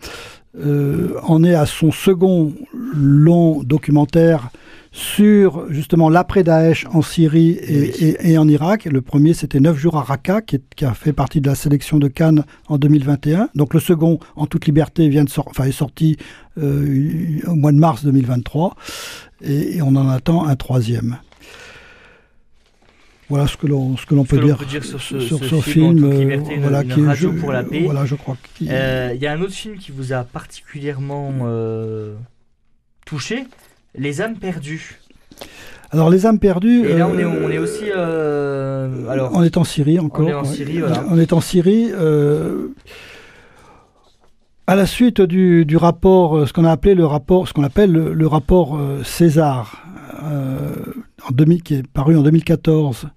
euh, 0.58 1.14
en 1.22 1.42
est 1.44 1.54
à 1.54 1.66
son 1.66 1.90
second 1.92 2.52
long 2.94 3.62
documentaire 3.62 4.50
sur 4.94 5.64
justement 5.70 6.10
l'après-Daesh 6.10 6.86
en 6.92 7.00
Syrie 7.00 7.58
et, 7.62 7.80
Oui. 7.80 7.92
et- 8.00 8.32
et 8.32 8.38
en 8.38 8.46
Irak. 8.46 8.84
Le 8.84 9.00
premier, 9.00 9.32
c'était 9.32 9.58
9 9.60 9.78
jours 9.78 9.96
à 9.96 10.02
Raqqa, 10.02 10.42
qui, 10.42 10.56
est- 10.56 10.62
qui 10.76 10.84
a 10.84 10.92
fait 10.92 11.14
partie 11.14 11.40
de 11.40 11.48
la 11.48 11.54
sélection 11.54 11.98
de 11.98 12.08
Cannes 12.08 12.44
en 12.68 12.76
2021. 12.76 13.48
Donc 13.54 13.72
le 13.72 13.80
second, 13.80 14.18
En 14.36 14.44
toute 14.46 14.66
liberté, 14.66 15.08
vient 15.08 15.24
de 15.24 15.30
sor- 15.30 15.46
enfin, 15.48 15.64
est 15.64 15.72
sorti 15.72 16.18
euh, 16.58 17.38
au 17.46 17.54
mois 17.54 17.72
de 17.72 17.78
mars 17.78 18.04
2023. 18.04 18.76
Et, 19.42 19.76
et 19.78 19.82
on 19.82 19.96
en 19.96 20.08
attend 20.10 20.44
un 20.46 20.56
troisième. 20.56 21.16
Voilà 23.32 23.46
ce 23.46 23.56
que 23.56 23.66
l'on 23.66 23.96
ce 23.96 24.04
que 24.04 24.14
l'on 24.14 24.24
peut 24.26 24.38
dire 24.38 24.58
peut 24.58 24.66
dire 24.66 24.84
sur 24.84 25.00
ce- 25.00 25.18
sur 25.20 25.38
ce 25.38 25.48
ce 25.48 25.60
film, 25.62 26.04
euh, 26.04 26.18
liberté, 26.18 26.58
voilà, 26.60 26.84
qui 26.84 27.00
est- 27.00 27.06
radio 27.06 27.32
je- 27.32 27.40
pour 27.40 27.50
la 27.50 27.62
paix. 27.64 27.80
Voilà, 27.82 28.04
je 28.04 28.14
crois. 28.14 28.36
Euh, 28.68 29.12
Il 29.14 29.22
y 29.22 29.26
a 29.26 29.32
un 29.32 29.40
autre 29.40 29.54
film 29.54 29.78
qui 29.78 29.90
vous 29.90 30.12
a 30.12 30.22
particulièrement 30.24 31.32
euh, 31.44 32.14
touché, 33.06 33.44
Les 33.96 34.20
âmes 34.20 34.36
perdues. 34.36 34.98
Alors 35.90 36.10
les 36.10 36.26
âmes 36.26 36.38
perdues. 36.38 36.86
Et 36.86 36.94
là, 36.98 37.08
on 37.08 37.18
est, 37.18 37.24
on 37.24 37.48
est 37.50 37.56
aussi. 37.56 37.90
alors, 37.90 39.30
on 39.34 39.42
est 39.42 39.56
en 39.56 39.64
Syrie 39.64 39.98
encore. 39.98 40.26
On 40.26 40.28
est 40.28 40.34
en. 40.34 40.44
Syrie, 40.44 40.80
voilà. 40.80 41.02
On 41.10 41.18
est 41.18 41.32
en 41.32 41.40
Syrie. 41.40 41.90
à 44.66 44.76
la 44.76 44.86
suite 44.86 45.20
du, 45.22 45.64
du 45.64 45.76
rapport, 45.76 46.46
ce 46.46 46.52
qu'on 46.52 46.64
a 46.64 46.70
appelé 46.70 46.94
le 46.94 47.04
rapport, 47.06 47.48
ce 47.48 47.52
qu'on 47.52 47.64
appelle 47.64 47.92
le, 47.92 48.12
le 48.12 48.26
rapport 48.26 48.78
César, 49.04 49.82
euh, 50.30 50.74
en 51.28 51.32
2000 51.32 51.62
qui 51.62 51.74
est 51.74 51.86
paru 51.86 52.16
en 52.16 52.22
2014. 52.22 53.08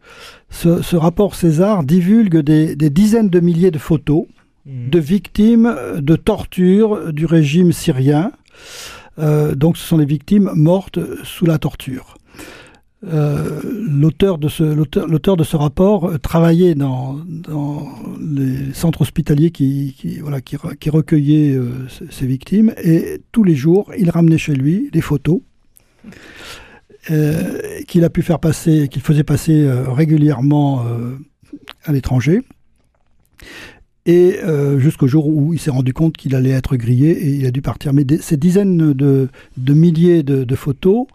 Ce, 0.49 0.81
ce 0.81 0.95
rapport 0.95 1.35
César 1.35 1.83
divulgue 1.83 2.37
des, 2.39 2.75
des 2.75 2.89
dizaines 2.89 3.29
de 3.29 3.39
milliers 3.39 3.71
de 3.71 3.79
photos 3.79 4.25
Mhm. 4.67 4.89
de 4.89 4.97
victimes 4.99 5.75
de 5.97 6.15
torture 6.15 7.13
du 7.13 7.27
régime 7.27 7.71
syrien. 7.71 8.31
Euh, 9.19 9.53
donc, 9.53 9.77
ce 9.77 9.85
sont 9.87 9.99
des 9.99 10.05
victimes 10.05 10.49
mortes 10.55 10.97
sous 11.23 11.45
la 11.45 11.59
torture. 11.59 12.17
Euh, 13.05 13.61
l'auteur 13.87 14.39
de 14.39 14.47
ce 14.47 14.63
l'auteur 14.63 15.05
l'auteur 15.07 15.37
de 15.37 15.43
ce 15.43 15.55
rapport 15.55 16.09
euh, 16.09 16.17
travaillait 16.17 16.73
dans, 16.73 17.17
dans 17.27 17.87
les 18.19 18.73
centres 18.73 19.01
hospitaliers 19.03 19.51
qui, 19.51 19.93
qui, 19.99 20.17
voilà 20.17 20.41
qui, 20.41 20.55
re- 20.55 20.75
qui 20.75 20.89
recueillaient 20.89 21.53
euh, 21.53 21.69
ces 22.09 22.25
victimes 22.25 22.73
et 22.83 23.21
tous 23.31 23.43
les 23.43 23.53
jours 23.53 23.91
il 23.95 24.09
ramenait 24.09 24.39
chez 24.39 24.55
lui 24.55 24.89
des 24.91 25.01
photos 25.01 25.41
euh, 27.11 27.81
qu'il 27.87 28.03
a 28.03 28.09
pu 28.09 28.21
faire 28.21 28.39
passer 28.39 28.87
qu'il 28.87 29.01
faisait 29.01 29.23
passer 29.23 29.63
euh, 29.63 29.89
régulièrement 29.91 30.83
euh, 30.85 31.17
à 31.83 31.91
l'étranger 31.91 32.41
et 34.07 34.37
jusqu'au 34.77 35.07
jour 35.07 35.27
où 35.27 35.53
il 35.53 35.59
s'est 35.59 35.71
rendu 35.71 35.91
compte 35.91 36.15
qu'il 36.15 36.35
allait 36.35 36.51
être 36.51 36.75
grillé 36.75 37.09
et 37.09 37.29
il 37.29 37.45
a 37.47 37.51
dû 37.51 37.63
partir. 37.63 37.91
Mais 37.91 38.03
des- 38.03 38.19
ces 38.19 38.37
dizaines 38.37 38.93
de, 38.93 39.29
de 39.57 39.73
milliers 39.73 40.21
de, 40.21 40.43
de 40.43 40.55
photos 40.55 41.07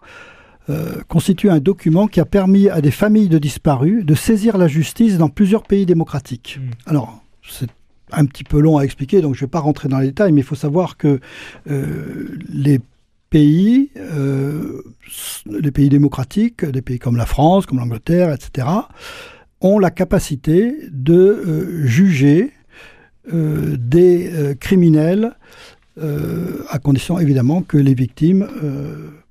constituent 1.07 1.49
un 1.49 1.59
document 1.59 2.07
qui 2.07 2.19
a 2.19 2.25
permis 2.25 2.67
à 2.69 2.81
des 2.81 2.91
familles 2.91 3.29
de 3.29 3.37
disparus 3.37 4.05
de 4.05 4.13
saisir 4.13 4.57
la 4.57 4.67
justice 4.67 5.17
dans 5.17 5.29
plusieurs 5.29 5.63
pays 5.63 5.85
démocratiques. 5.85 6.59
Mm. 6.61 6.89
Alors, 6.89 7.23
c'est 7.49 7.69
un 8.11 8.25
petit 8.25 8.43
peu 8.43 8.59
long 8.59 8.77
à 8.77 8.83
expliquer, 8.83 9.21
donc 9.21 9.35
je 9.35 9.39
ne 9.43 9.47
vais 9.47 9.51
pas 9.51 9.59
rentrer 9.61 9.87
dans 9.87 9.99
les 9.99 10.07
détails, 10.07 10.33
mais 10.33 10.41
il 10.41 10.45
faut 10.45 10.55
savoir 10.55 10.97
que 10.97 11.21
euh, 11.69 12.37
les 12.49 12.81
euh, 13.35 14.81
les 15.45 15.71
pays 15.71 15.89
démocratiques, 15.89 16.65
des 16.65 16.81
pays 16.81 16.99
comme 16.99 17.15
la 17.15 17.25
France, 17.25 17.65
comme 17.65 17.79
l'Angleterre, 17.79 18.33
etc., 18.33 18.67
ont 19.61 19.79
la 19.79 19.91
capacité 19.91 20.75
de 20.91 21.13
euh, 21.13 21.85
juger 21.85 22.51
euh, 23.33 23.77
des 23.77 24.55
criminels, 24.59 25.33
à 26.69 26.79
condition 26.79 27.19
évidemment 27.19 27.61
que 27.61 27.77
les 27.77 27.93
victimes 27.93 28.47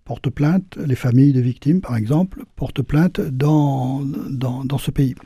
portent 0.04 0.30
plainte, 0.30 0.78
les 0.86 0.94
familles 0.94 1.32
de 1.32 1.40
victimes 1.40 1.80
par 1.80 1.96
exemple, 1.96 2.44
portent 2.54 2.82
plainte 2.82 3.20
dans, 3.20 4.02
dans, 4.04 4.64
dans 4.64 4.78
ce 4.78 4.92
pays. 4.92 5.16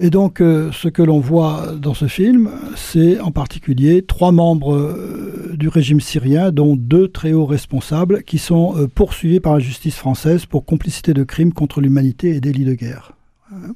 Et 0.00 0.10
donc 0.10 0.40
euh, 0.40 0.70
ce 0.72 0.86
que 0.88 1.02
l'on 1.02 1.18
voit 1.18 1.74
dans 1.76 1.94
ce 1.94 2.06
film, 2.06 2.50
c'est 2.76 3.18
en 3.18 3.32
particulier 3.32 4.02
trois 4.02 4.30
membres 4.30 4.74
euh, 4.76 5.54
du 5.58 5.66
régime 5.68 6.00
syrien, 6.00 6.52
dont 6.52 6.76
deux 6.76 7.08
très 7.08 7.32
hauts 7.32 7.46
responsables, 7.46 8.22
qui 8.22 8.38
sont 8.38 8.76
euh, 8.76 8.86
poursuivis 8.86 9.40
par 9.40 9.54
la 9.54 9.58
justice 9.58 9.96
française 9.96 10.46
pour 10.46 10.64
complicité 10.64 11.14
de 11.14 11.24
crimes 11.24 11.52
contre 11.52 11.80
l'humanité 11.80 12.36
et 12.36 12.40
délits 12.40 12.64
de 12.64 12.74
guerre. 12.74 13.12
Hein. 13.52 13.72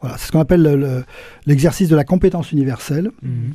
Voilà, 0.00 0.16
c'est 0.18 0.26
ce 0.26 0.32
qu'on 0.32 0.40
appelle 0.40 0.62
le- 0.62 0.74
le- 0.76 1.04
l'exercice 1.46 1.88
de 1.88 1.94
la 1.94 2.02
compétence 2.04 2.50
universelle. 2.50 3.12
Mhm. 3.22 3.52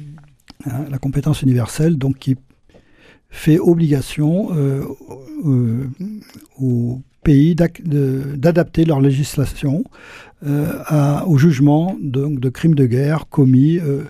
Hein, 0.66 0.86
la 0.90 0.98
compétence 0.98 1.42
universelle, 1.42 1.98
donc 1.98 2.18
qui 2.20 2.36
fait 3.30 3.60
obligation 3.60 4.50
aux 6.58 7.02
pays 7.32 7.56
de- 7.56 8.36
d'adapter 8.44 8.84
leur 8.92 9.02
législation 9.10 9.76
euh, 10.46 10.72
à- 10.98 11.26
au 11.32 11.36
jugement 11.46 11.84
donc, 12.02 12.34
de 12.46 12.50
crimes 12.58 12.76
de 12.84 12.86
guerre 12.96 13.22
commis 13.38 13.74
euh, 13.80 14.04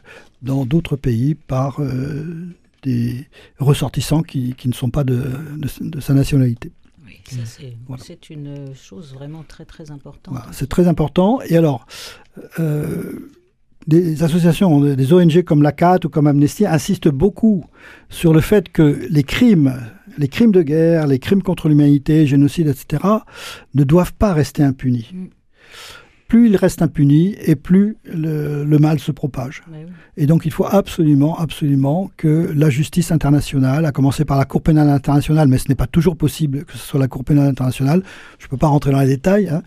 dans 0.50 0.66
d'autres 0.72 0.98
pays 1.08 1.34
par 1.54 1.72
euh, 1.80 1.88
des 2.84 3.26
ressortissants 3.70 4.24
qui, 4.30 4.42
qui 4.60 4.68
ne 4.68 4.74
sont 4.82 4.92
pas 4.98 5.04
de, 5.12 5.20
de- 5.64 5.90
de 5.96 6.00
sa 6.08 6.14
nationalité. 6.14 6.72
Oui, 7.06 7.16
c'est 7.56 7.74
Voilà. 7.88 8.04
une 8.30 8.76
chose 8.88 9.08
vraiment 9.20 9.44
très 9.54 9.66
très 9.74 9.88
importante. 9.98 10.34
Voilà, 10.36 10.50
c'est 10.58 10.70
très 10.76 10.88
important. 10.94 11.40
Et 11.50 11.56
alors, 11.58 11.82
des 13.88 14.22
associations, 14.28 14.82
des 14.82 15.14
ONG 15.14 15.44
comme 15.44 15.64
la 15.64 15.72
CAT 15.72 16.00
ou 16.06 16.10
comme 16.10 16.28
Amnesty 16.28 16.66
insistent 16.66 17.10
beaucoup 17.24 17.64
sur 18.10 18.32
le 18.34 18.42
fait 18.42 18.66
que 18.70 18.88
les 19.10 19.24
crimes, 19.24 19.74
les 20.18 20.28
crimes 20.28 20.52
de 20.52 20.62
guerre, 20.62 21.08
les 21.08 21.20
crimes 21.20 21.44
contre 21.44 21.70
l'humanité, 21.70 22.26
génocide, 22.26 22.68
etc., 22.68 23.04
ne 23.74 23.84
doivent 23.84 24.14
pas 24.14 24.34
rester 24.34 24.64
impunis. 24.64 25.10
Mm. 25.14 25.26
Plus 26.28 26.50
ils 26.50 26.58
restent 26.58 26.82
impunis 26.82 27.36
et 27.40 27.56
plus 27.56 27.96
le, 28.04 28.66
le 28.66 28.80
mal 28.80 29.00
se 29.00 29.14
propage. 29.14 29.64
Oui. 29.72 29.78
Et 30.18 30.26
donc 30.26 30.46
il 30.46 30.52
faut 30.52 30.66
absolument, 30.66 31.38
absolument 31.38 32.12
que 32.18 32.52
la 32.54 32.70
justice 32.70 33.12
internationale, 33.12 33.86
à 33.86 33.94
commencer 33.94 34.26
par 34.26 34.38
la 34.38 34.44
Cour 34.44 34.62
pénale 34.62 34.90
internationale, 34.90 35.48
mais 35.48 35.58
ce 35.58 35.70
n'est 35.70 35.76
pas 35.76 35.88
toujours 35.88 36.18
possible 36.18 36.66
que 36.66 36.74
ce 36.74 36.80
soit 36.80 37.00
la 37.00 37.08
Cour 37.08 37.24
pénale 37.24 37.48
internationale, 37.48 38.04
je 38.40 38.46
ne 38.46 38.50
peux 38.50 38.58
pas 38.58 38.68
rentrer 38.68 38.92
dans 38.92 39.00
les 39.00 39.08
détails, 39.08 39.48
hein. 39.48 39.62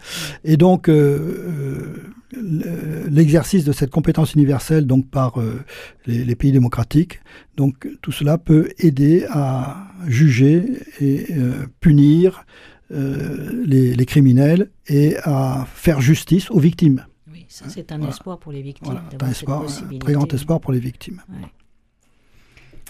et 0.45 0.59
donc 0.59 0.91
euh, 0.91 1.95
euh, 2.37 3.07
l'exercice 3.09 3.65
de 3.65 3.73
cette 3.73 3.91
compétence 3.91 4.35
universelle 4.35 4.87
donc 4.87 5.09
par 5.09 5.41
euh, 5.41 5.65
les, 6.07 6.25
les 6.25 6.35
pays 6.35 6.53
démocratiques, 6.53 7.21
donc 7.57 7.89
tout 8.03 8.13
cela 8.13 8.37
peut 8.37 8.69
aider 8.79 9.25
à 9.31 9.90
juger 10.07 10.65
et 11.01 11.27
euh, 11.33 11.67
punir 11.81 12.45
euh, 12.93 13.63
les, 13.65 13.95
les 13.95 14.07
criminels 14.07 14.71
et 14.89 15.17
à 15.25 15.67
faire 15.75 16.01
justice 16.01 16.51
aux 16.51 16.59
victimes. 16.61 17.07
Oui, 17.33 17.47
ça 17.49 17.67
c'est 17.69 17.93
un 17.93 17.99
Voilà. 17.99 18.13
espoir 18.13 18.39
pour 18.39 18.53
les 18.53 18.63
victimes. 18.63 18.87
Voilà, 18.87 19.05
un, 19.23 19.31
espoir, 19.31 19.63
un 19.63 19.99
très 19.99 20.13
grand 20.15 20.33
espoir 20.35 20.61
pour 20.61 20.73
les 20.73 20.81
victimes. 20.81 21.23
Ouais. 21.29 21.47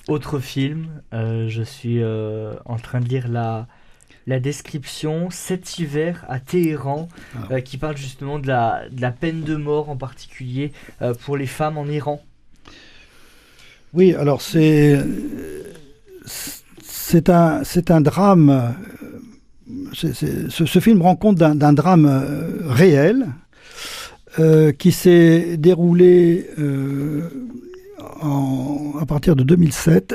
Autre 0.09 0.39
film, 0.39 0.89
euh, 1.13 1.49
je 1.49 1.63
suis 1.63 2.03
euh, 2.03 2.55
en 2.65 2.77
train 2.79 3.01
de 3.01 3.09
lire 3.09 3.29
la, 3.29 3.69
la 4.27 4.41
description 4.41 5.29
Cet 5.31 5.79
hiver 5.79 6.25
à 6.29 6.41
Téhéran, 6.41 7.09
Ah. 7.37 7.49
euh, 7.53 7.61
qui 7.61 7.77
parle 7.77 7.97
justement 7.99 8.39
de 8.39 8.47
la, 8.47 8.89
de 8.91 9.01
la 9.03 9.13
peine 9.13 9.43
de 9.43 9.57
mort 9.57 9.91
en 9.91 9.97
particulier 9.97 10.73
euh, 11.03 11.13
pour 11.15 11.37
les 11.37 11.47
femmes 11.47 11.77
en 11.77 11.87
Iran. 11.87 12.23
Oui, 13.93 14.15
alors 14.15 14.41
c'est 14.41 14.99
c'est 17.11 17.29
un 17.29 17.65
c'est 17.65 17.91
un 17.91 18.01
drame. 18.01 18.75
euh, 20.05 20.49
ce, 20.49 20.79
film 20.79 21.03
rend 21.03 21.17
compte 21.17 21.37
d'un 21.37 21.73
drame 21.73 22.07
euh, 22.07 22.69
réel 22.69 23.27
euh, 24.39 24.71
qui 24.71 24.93
s'est 24.93 25.57
déroulé 25.57 26.47
à 29.01 29.07
partir 29.07 29.35
de 29.35 29.43
2007. 29.43 30.15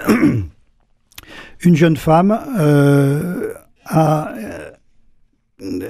Une 1.63 1.75
jeune 1.75 1.97
femme 1.97 2.31
a 3.86 4.34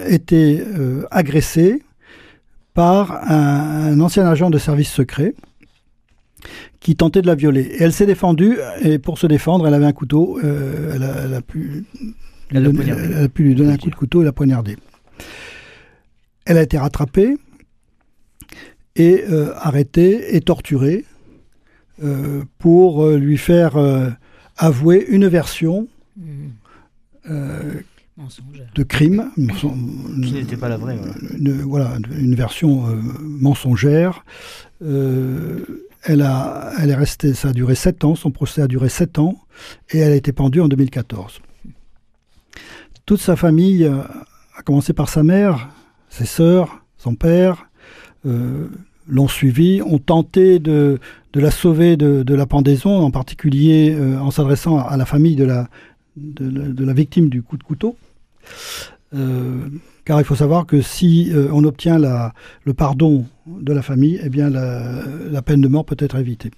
été 0.08 0.64
agressée 1.12 1.84
par 2.74 3.12
un, 3.32 3.92
un 3.92 4.00
ancien 4.00 4.26
agent 4.28 4.50
de 4.50 4.58
service 4.58 4.92
secret 4.92 5.36
qui 6.86 6.96
tentait 6.96 7.24
de 7.24 7.28
la 7.28 7.34
violer. 7.34 7.62
Et 7.64 7.82
elle 7.82 7.92
s'est 7.94 8.06
défendue, 8.06 8.60
et 8.84 9.00
pour 9.00 9.18
se 9.18 9.26
défendre, 9.26 9.66
elle 9.68 9.74
avait 9.74 9.88
un 9.88 9.92
couteau, 9.92 10.38
euh, 10.44 10.92
elle, 10.94 11.02
a, 11.04 11.24
elle 11.26 11.34
a 11.34 11.42
pu, 11.42 11.60
lui 12.00 12.14
Elle 12.52 12.64
donner- 12.64 12.76
poignardé. 12.76 13.04
elle 13.06 13.24
a 13.24 13.28
pu 13.28 13.44
lui 13.44 13.56
donner 13.56 13.74
un 13.74 13.78
coup 13.78 13.90
de 13.90 13.96
couteau 13.96 14.22
et 14.22 14.26
la 14.26 14.32
poignarder. 14.32 14.78
Elle 16.46 16.60
a 16.60 16.62
été 16.62 16.78
rattrapée 16.78 17.38
et 18.96 19.24
euh, 19.32 19.52
arrêtée 19.58 20.36
et 20.36 20.42
torturée 20.42 21.06
euh, 22.04 22.44
pour 22.60 23.08
lui 23.10 23.38
faire 23.40 23.78
avouer 24.56 25.08
une 25.10 25.28
version 25.28 25.88
Mensongère. 28.18 28.68
de 28.76 28.84
crime, 28.84 29.32
Qui 29.36 30.34
n'était 30.34 30.56
pas 30.56 30.70
la 30.70 30.78
vraie, 30.78 30.96
voilà. 30.98 31.14
une, 31.38 31.52
voilà, 31.64 31.98
une 32.16 32.36
version 32.36 32.84
mensongère. 33.22 34.24
Euh, 34.84 35.66
elle, 36.06 36.22
a, 36.22 36.72
elle 36.80 36.90
est 36.90 36.96
restée, 36.96 37.34
ça 37.34 37.50
a 37.50 37.54
duré 37.54 37.76
sept 37.76 38.04
ans, 38.04 38.16
son 38.16 38.32
procès 38.32 38.62
a 38.62 38.68
duré 38.68 38.90
sept 38.90 39.20
ans, 39.20 39.38
et 39.92 40.00
elle 40.00 40.12
a 40.12 40.16
été 40.16 40.32
pendue 40.32 40.62
en 40.62 40.68
2014. 40.68 41.40
Toute 43.06 43.22
sa 43.22 43.36
famille, 43.36 43.86
euh, 43.86 44.02
à 44.56 44.62
commencer 44.64 44.94
par 44.94 45.10
sa 45.10 45.24
mère, 45.24 45.70
ses 46.10 46.26
sœurs, 46.26 46.82
son 46.98 47.16
père, 47.16 47.70
euh, 48.26 48.68
l'ont 49.08 49.28
suivie, 49.28 49.82
ont 49.84 50.00
tenté 50.00 50.60
de, 50.60 51.00
la 51.34 51.52
sauver 51.52 51.98
de, 51.98 52.34
la 52.34 52.46
pendaison, 52.46 53.00
en 53.02 53.12
particulier 53.12 53.94
euh, 53.94 54.20
en 54.20 54.32
s'adressant 54.32 54.80
à 54.80 54.98
la 54.98 55.06
famille 55.06 55.36
de 55.36 55.46
la 55.46 56.94
victime 56.94 57.30
du 57.30 57.44
coup 57.44 57.58
de 57.58 57.64
couteau. 57.64 57.98
Euh, 59.16 59.70
car 60.04 60.20
il 60.20 60.26
faut 60.26 60.36
savoir 60.36 60.66
que 60.66 60.82
si 60.82 61.32
euh, 61.32 61.48
on 61.54 61.64
obtient 61.64 61.98
la, 61.98 62.34
le 62.66 62.74
pardon 62.74 63.26
de 63.48 63.72
la 63.74 63.82
famille, 63.82 64.20
eh 64.24 64.30
bien 64.30 64.50
la, 64.50 65.02
la 65.32 65.42
peine 65.42 65.62
de 65.62 65.68
mort 65.68 65.86
peut 65.86 65.96
être 66.00 66.18
évitée. 66.18 66.52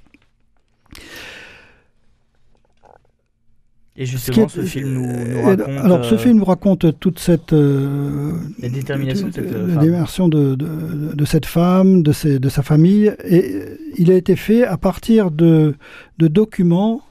Et 3.99 4.05
justement, 4.05 4.45
est- 4.45 4.49
ce 4.49 4.61
film 4.61 4.93
nous, 4.93 5.43
raconte. 5.43 5.67
alors, 5.69 6.05
ce 6.05 6.13
euh, 6.15 6.17
film 6.19 6.37
nous 6.37 6.45
raconte 6.45 6.99
toute 6.99 7.17
cette 7.17 7.51
euh, 7.53 8.33
La 8.59 8.69
détermination 8.69 9.27
de 9.27 9.33
cette, 9.33 9.49
femme. 9.49 10.29
de, 10.29 10.55
de- 10.55 11.15
de 11.15 11.25
cette 11.25 11.45
femme, 11.47 12.03
de, 12.03 12.11
ses- 12.11 12.37
de 12.39 12.49
sa 12.49 12.61
famille, 12.61 13.11
et 13.23 13.63
il 13.97 14.11
a 14.11 14.15
été 14.15 14.35
fait 14.35 14.63
à 14.63 14.77
partir 14.77 15.31
de, 15.31 15.73
de 16.19 16.27
documents 16.27 17.01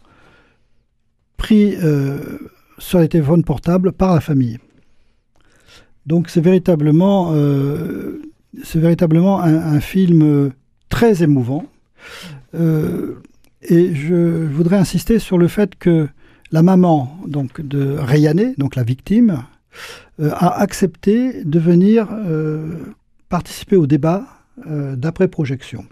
pris 1.37 1.75
euh, 1.83 2.19
sur 2.79 3.01
les 3.01 3.09
téléphones 3.09 3.43
portables 3.43 3.91
par 3.91 4.15
la 4.15 4.21
famille. 4.21 4.59
Donc 6.07 6.31
c'est 6.31 6.41
véritablement, 6.41 7.33
euh, 7.33 8.23
véritablement 8.75 9.41
un, 9.41 9.81
film 9.81 10.23
euh, 10.23 10.51
très 10.89 11.23
émouvant. 11.23 11.67
Euh, 12.55 13.21
et 13.63 13.95
je 13.95 14.47
voudrais 14.47 14.77
insister 14.77 15.19
sur 15.19 15.39
le 15.39 15.49
fait 15.49 15.75
que 15.77 16.09
la 16.53 16.63
maman 16.63 17.19
donc 17.27 17.61
de 17.61 17.97
Rayane, 17.99 18.55
donc 18.57 18.77
la 18.77 18.85
victime, 18.85 19.43
euh, 20.21 20.31
a 20.33 20.61
accepté 20.61 21.45
de 21.45 21.59
venir 21.59 22.09
euh, 22.13 22.71
participer 23.29 23.77
au 23.77 23.87
débat 23.87 24.27
d'après-projection. 24.67 25.85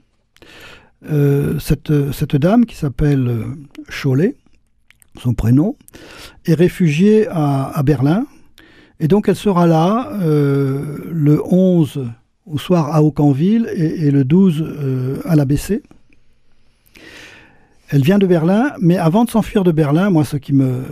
Cette, 1.61 2.13
cette 2.13 2.37
dame 2.37 2.65
qui 2.65 2.77
s'appelle 2.77 3.45
Cholet, 3.91 4.37
son 5.21 5.35
prénom, 5.35 5.77
est 6.47 6.55
réfugiée 6.55 7.29
à 7.29 7.83
Berlin. 7.85 8.25
Et 9.01 9.09
donc 9.09 9.29
elle 9.29 9.37
sera 9.37 9.67
là 9.67 10.11
euh, 10.23 10.99
le 11.11 11.43
11 11.45 12.07
au 12.47 12.59
soir 12.59 12.95
à 12.95 13.03
Aucanville 13.03 13.69
et, 13.75 14.11
le 14.11 14.25
12 14.25 14.63
euh, 14.63 15.21
à 15.25 15.35
l'ABC. 15.35 15.83
Elle 17.89 18.03
vient 18.03 18.19
de 18.19 18.27
Berlin, 18.27 18.73
mais 18.81 18.97
avant 18.97 19.25
de 19.25 19.31
s'enfuir 19.31 19.65
de 19.65 19.73
Berlin, 19.73 20.11
moi 20.11 20.25
ce 20.25 20.37
qui 20.37 20.53
me 20.53 20.85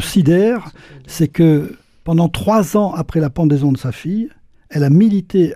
sidère, 0.00 0.70
c'est 1.06 1.28
que 1.28 1.76
pendant 2.04 2.28
trois 2.28 2.76
ans 2.76 2.92
après 2.92 3.20
la 3.20 3.30
pendaison 3.30 3.72
de 3.72 3.78
sa 3.78 3.92
fille, 3.92 4.28
elle 4.68 4.84
a 4.84 4.90
milité 4.90 5.54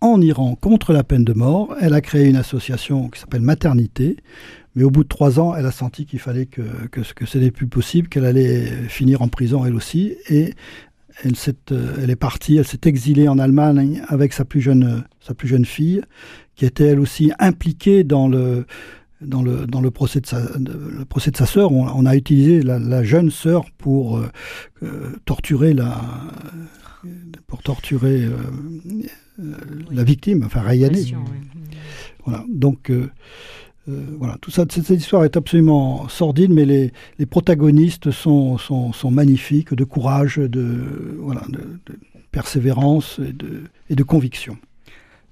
en 0.00 0.20
Iran 0.20 0.54
contre 0.54 0.92
la 0.92 1.04
peine 1.04 1.24
de 1.24 1.32
mort. 1.32 1.74
Elle 1.80 1.94
a 1.94 2.00
créé 2.00 2.26
une 2.26 2.36
association 2.36 3.08
qui 3.08 3.20
s'appelle 3.20 3.40
Maternité. 3.40 4.16
Mais 4.76 4.84
au 4.84 4.90
bout 4.90 5.02
de 5.02 5.08
trois 5.08 5.40
ans, 5.40 5.56
elle 5.56 5.66
a 5.66 5.72
senti 5.72 6.06
qu'il 6.06 6.20
fallait 6.20 6.46
que, 6.46 6.62
que, 6.92 7.00
que 7.00 7.26
ce 7.26 7.38
n'était 7.38 7.50
plus 7.50 7.66
possible, 7.66 8.08
qu'elle 8.08 8.26
allait 8.26 8.66
finir 8.88 9.22
en 9.22 9.28
prison 9.28 9.64
elle 9.64 9.74
aussi. 9.74 10.14
Et 10.28 10.54
elle, 11.24 11.32
euh, 11.72 11.94
elle 12.00 12.10
est 12.10 12.14
partie, 12.16 12.56
elle 12.58 12.66
s'est 12.66 12.82
exilée 12.84 13.26
en 13.26 13.38
Allemagne 13.38 14.02
avec 14.06 14.34
sa 14.34 14.44
plus 14.44 14.60
jeune, 14.60 15.02
sa 15.18 15.32
plus 15.34 15.48
jeune 15.48 15.64
fille, 15.64 16.02
qui 16.54 16.66
était 16.66 16.84
elle 16.84 17.00
aussi 17.00 17.32
impliquée 17.38 18.04
dans 18.04 18.28
le, 18.28 18.66
dans 19.22 19.42
le, 19.42 19.66
dans 19.66 19.80
le 19.80 19.90
procès 19.90 20.20
de 20.20 20.26
sa, 20.26 20.40
le 20.58 21.04
procès 21.06 21.30
de 21.30 21.38
sa 21.38 21.46
sœur. 21.46 21.72
On, 21.72 21.88
on 21.88 22.04
a 22.04 22.14
utilisé 22.14 22.62
la, 22.62 22.78
la 22.78 23.02
jeune 23.02 23.30
sœur 23.30 23.64
pour 23.78 24.18
euh, 24.18 24.30
euh, 24.82 25.16
torturer 25.24 25.72
la, 25.72 26.02
pour 27.46 27.62
torturer 27.62 28.24
euh, 28.24 28.36
euh, 29.40 29.54
la 29.90 30.04
victime, 30.04 30.42
enfin 30.44 30.60
Rayane. 30.60 30.94
Oui. 30.94 31.14
Voilà. 32.26 32.44
Donc 32.48 32.90
voilà, 33.86 34.36
tout 34.40 34.50
ça, 34.50 34.64
cette, 34.68 34.84
cette 34.84 35.00
histoire 35.00 35.24
est 35.24 35.36
absolument 35.36 36.08
sordide, 36.08 36.50
mais 36.50 36.64
les, 36.64 36.92
les 37.18 37.26
protagonistes 37.26 38.10
sont, 38.10 38.58
sont, 38.58 38.92
sont 38.92 39.10
magnifiques, 39.10 39.74
de 39.74 39.84
courage, 39.84 40.38
de, 40.38 41.16
voilà, 41.18 41.42
de, 41.48 41.58
de 41.86 41.98
persévérance 42.32 43.20
et 43.20 43.32
de, 43.32 43.62
et 43.88 43.94
de 43.94 44.02
conviction. 44.02 44.56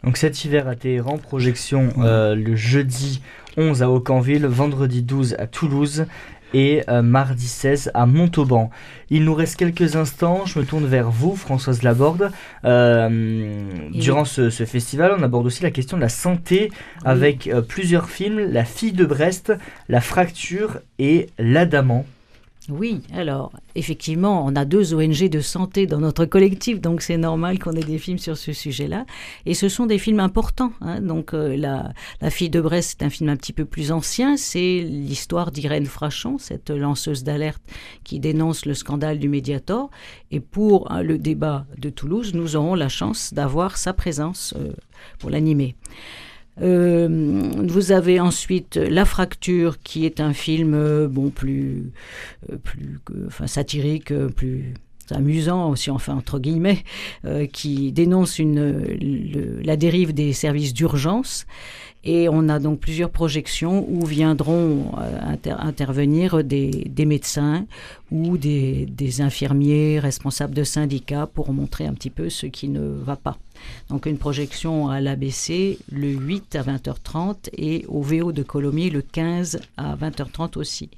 Donc 0.05 0.19
cet 0.19 0.45
hiver 0.45 0.69
à 0.69 0.77
Téhéran, 0.77 1.17
projection 1.17 1.89
euh, 1.99 2.35
le 2.35 2.57
jeudi 2.57 3.23
11 3.57 3.83
à 3.83 3.91
Aucanville, 3.91 4.45
vendredi 4.45 5.03
12 5.03 5.37
à 5.39 5.47
Toulouse 5.47 6.07
et 6.55 6.83
euh, 6.89 7.03
mardi 7.03 7.47
16 7.47 7.91
à 7.93 8.07
Montauban. 8.07 8.71
Il 9.11 9.25
nous 9.25 9.35
reste 9.35 9.57
quelques 9.57 9.97
instants, 9.97 10.47
je 10.47 10.59
me 10.59 10.65
tourne 10.65 10.87
vers 10.87 11.11
vous, 11.11 11.37
Françoise 11.37 11.83
Laborde. 11.83 12.31
Euh, 12.65 13.91
durant 13.93 14.25
ce, 14.25 14.49
ce 14.49 14.65
festival, 14.65 15.15
on 15.19 15.23
aborde 15.23 15.45
aussi 15.45 15.63
la 15.63 15.71
question 15.71 15.99
de 15.99 16.03
la 16.03 16.09
santé 16.09 16.71
avec 17.05 17.49
euh, 17.49 17.61
plusieurs 17.61 18.09
films, 18.09 18.39
La 18.39 18.65
fille 18.65 18.93
de 18.93 19.05
Brest, 19.05 19.53
La 19.89 20.01
fracture 20.01 20.79
et 20.99 21.29
L'Adamant. 21.39 22.07
Oui, 22.71 23.03
alors 23.13 23.53
effectivement, 23.75 24.43
on 24.47 24.57
a 24.57 24.65
deux 24.65 24.95
ONG 24.95 25.29
de 25.29 25.41
santé 25.41 25.87
dans 25.87 25.99
notre 26.01 26.25
collectif, 26.25 26.81
donc 26.81 27.03
c'est 27.03 27.19
normal 27.19 27.59
qu'on 27.59 27.73
ait 27.73 27.85
des 27.85 27.99
films 27.99 28.17
sur 28.17 28.39
ce 28.39 28.55
sujet-là. 28.55 29.05
Et 29.45 29.53
ce 29.53 29.69
sont 29.69 29.85
des 29.85 29.99
films 29.99 30.19
importants. 30.21 30.73
hein. 30.81 31.03
Donc 31.03 31.35
euh, 31.35 31.59
la, 31.59 31.93
la 32.23 32.31
fille 32.31 32.49
de 32.49 32.63
Brest, 32.63 32.97
c'est 32.99 33.05
un 33.05 33.11
film 33.11 33.29
un 33.29 33.37
petit 33.37 33.53
peu 33.53 33.67
plus 33.67 33.93
ancien. 33.93 34.39
C'est 34.39 34.81
l'histoire 34.81 35.51
d'Irène 35.53 35.85
Frachon, 35.85 36.39
cette 36.39 36.71
lanceuse 36.71 37.23
d'alerte 37.23 37.63
qui 38.03 38.19
dénonce 38.19 38.65
le 38.65 38.73
scandale 38.73 39.19
du 39.19 39.29
Mediator. 39.29 39.91
Et 40.31 40.41
pour 40.41 40.91
hein, 40.91 41.03
le 41.03 41.19
débat 41.19 41.67
de 41.77 41.91
Toulouse, 41.91 42.33
nous 42.33 42.57
aurons 42.57 42.75
la 42.75 42.89
chance 42.89 43.35
d'avoir 43.35 43.77
sa 43.77 43.93
présence 43.93 44.55
euh, 44.57 44.73
pour 45.19 45.29
l'animer. 45.29 45.77
Euh, 46.63 47.51
vous 47.67 47.91
avez 47.93 48.21
ensuite 48.21 48.77
La 48.77 49.05
Fracture, 49.05 49.79
qui 49.83 50.07
est 50.07 50.21
un 50.21 50.33
film 50.33 50.75
euh, 50.75 51.09
bon 51.09 51.31
plus, 51.31 51.91
euh, 52.53 52.57
plus 52.57 53.01
enfin 53.27 53.47
satirique, 53.47 54.13
euh, 54.13 54.29
plus 54.29 54.75
amusant 55.11 55.69
aussi, 55.69 55.91
enfin 55.91 56.15
entre 56.15 56.39
guillemets, 56.39 56.83
qui 57.53 57.93
dénonce 57.93 58.39
une, 58.39 58.71
le- 58.81 59.61
la 59.63 59.77
dérive 59.77 60.15
des 60.15 60.33
services 60.33 60.73
d'urgence. 60.73 61.45
Et 62.05 62.29
on 62.29 62.49
a 62.51 62.59
donc 62.59 62.81
plusieurs 62.81 63.11
projections 63.11 63.87
où 63.89 64.05
viendront 64.05 64.93
euh, 64.99 65.19
inter- 65.23 65.57
intervenir 65.59 66.45
des, 66.45 66.69
des 66.71 67.07
médecins 67.07 67.67
ou 68.11 68.37
des, 68.37 68.87
des 68.87 69.23
infirmiers 69.23 69.99
responsables 70.01 70.55
de 70.55 70.65
syndicats 70.65 71.27
pour 71.27 71.53
montrer 71.53 71.87
un 71.87 71.95
petit 71.95 72.11
peu 72.11 72.29
ce 72.29 72.47
qui 72.47 72.69
ne 72.69 72.81
va 72.81 73.17
pas. 73.17 73.39
Donc 73.89 74.05
une 74.05 74.19
projection 74.19 74.89
à 74.91 75.01
l'ABC 75.01 75.79
le 75.91 76.09
8 76.09 76.57
à 76.57 76.63
20h30 76.63 77.49
et 77.57 77.87
au 77.89 78.03
VO 78.03 78.33
de 78.33 78.43
Colomiers 78.43 78.91
le 78.91 79.01
15 79.01 79.61
à 79.79 79.97
20h30 79.97 80.59
aussi. 80.59 80.91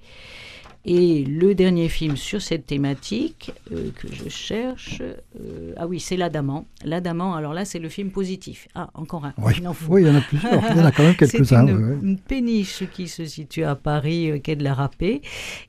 Et 0.88 1.24
le 1.24 1.56
dernier 1.56 1.88
film 1.88 2.16
sur 2.16 2.40
cette 2.40 2.64
thématique 2.66 3.50
euh, 3.72 3.90
que 3.96 4.06
je 4.06 4.28
cherche, 4.28 5.02
euh, 5.02 5.72
ah 5.76 5.88
oui, 5.88 5.98
c'est 5.98 6.16
L'Adamant. 6.16 6.64
L'Adamant, 6.84 7.34
alors 7.34 7.54
là, 7.54 7.64
c'est 7.64 7.80
le 7.80 7.88
film 7.88 8.10
positif. 8.10 8.68
Ah, 8.76 8.88
encore 8.94 9.24
un. 9.24 9.34
Oui. 9.38 9.54
Il 9.58 9.66
en 9.66 9.74
faut. 9.74 9.92
oui, 9.94 10.02
il 10.02 10.06
y 10.06 10.10
en 10.10 10.14
a 10.14 10.20
plusieurs. 10.20 10.52
Il 10.70 10.76
y 10.76 10.80
en 10.80 10.84
a 10.84 10.92
quand 10.92 11.02
même 11.02 11.16
C'est 11.18 11.28
quelques-uns. 11.32 11.66
une, 11.66 11.76
ouais, 11.76 11.84
ouais. 11.90 11.98
une 12.00 12.18
péniche 12.18 12.84
qui 12.92 13.08
se 13.08 13.24
situe 13.24 13.64
à 13.64 13.74
Paris, 13.74 14.30
euh, 14.30 14.38
quai 14.38 14.54
de 14.54 14.62
la 14.62 14.74
Râpée, 14.74 15.22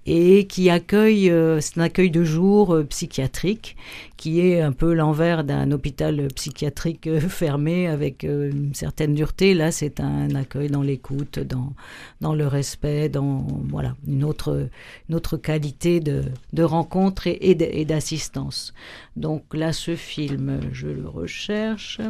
et 0.06 0.46
qui 0.46 0.70
accueille, 0.70 1.32
euh, 1.32 1.62
c'est 1.62 1.80
un 1.80 1.84
accueil 1.84 2.12
de 2.12 2.24
jour 2.24 2.78
psychiatrique, 2.88 3.76
qui 4.18 4.42
est 4.42 4.62
un 4.62 4.72
peu 4.72 4.94
l'envers 4.94 5.44
d'un 5.44 5.72
hôpital 5.72 6.28
psychiatrique 6.36 7.06
euh, 7.08 7.20
fermé 7.20 7.88
avec 7.88 8.24
euh, 8.24 8.50
une 8.50 8.74
certaine 8.74 9.14
dureté. 9.14 9.54
Là, 9.54 9.72
c'est 9.72 10.00
un 10.00 10.34
accueil 10.34 10.70
dans 10.70 10.82
l'écoute, 10.82 11.40
dans, 11.40 11.74
dans 12.20 12.34
le 12.34 12.48
respect, 12.48 13.10
dans 13.10 13.46
voilà, 13.70 13.96
une 14.08 14.24
autre, 14.24 14.70
une 15.08 15.16
autre 15.16 15.38
qualité 15.38 16.00
de, 16.00 16.24
de 16.52 16.64
rencontre 16.64 17.28
et, 17.28 17.56
d'assistance. 17.86 18.74
Donc 19.16 19.44
là, 19.54 19.72
ce 19.72 19.96
film, 19.96 20.60
je 20.72 20.88
le 20.88 21.08
recherche. 21.08 22.02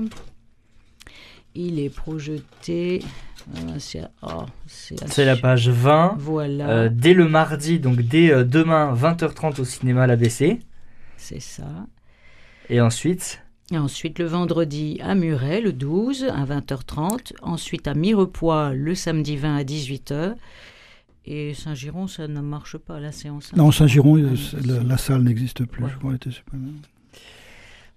Il 1.56 1.80
est 1.80 1.90
projeté. 1.90 3.02
euh, 3.58 3.76
c'est 3.80 4.04
oh, 4.22 4.46
c'est 4.68 5.26
la 5.26 5.36
page 5.36 5.70
20. 5.70 6.16
Voilà, 6.20 6.70
euh, 6.70 6.90
dès 6.92 7.14
le 7.14 7.28
mardi, 7.28 7.80
donc 7.80 8.00
dès 8.02 8.46
demain 8.46 8.94
20h30 8.94 9.60
au 9.60 9.66
cinéma 9.66 10.08
l'ABC. 10.08 10.60
c'est 11.18 11.42
ça. 11.42 11.66
Et 12.70 12.82
ensuite, 12.82 13.42
Et 13.72 13.78
ensuite, 13.78 14.20
le 14.20 14.26
vendredi 14.26 15.00
à 15.02 15.14
Muret, 15.16 15.62
le 15.62 15.74
12 15.74 16.26
à 16.26 16.46
20h30. 16.46 17.34
Ensuite, 17.42 17.88
à 17.88 17.94
Mirepoix, 17.94 18.74
le 18.74 18.96
samedi 18.96 19.36
20 19.38 19.58
à 19.58 19.64
18h. 19.64 20.36
Et 21.26 21.54
Saint-Giron, 21.54 22.08
ça 22.08 22.28
ne 22.30 22.40
marche 22.40 22.78
pas, 22.78 23.00
la 23.02 23.12
séance. 23.12 23.54
Non, 23.56 23.72
Saint-Giron, 23.72 24.16
Ah, 24.16 24.32
euh, 24.32 24.36
c'est- 24.38 24.66
la, 24.66 24.82
la 24.84 24.98
salle 24.98 25.24
n'existe 25.24 25.66
plus. 25.66 25.84
Ouais. 25.84 25.90
Je 25.94 25.98
crois, 25.98 26.12
elle 26.12 26.16
était 26.18 26.32
supprimée. 26.32 26.72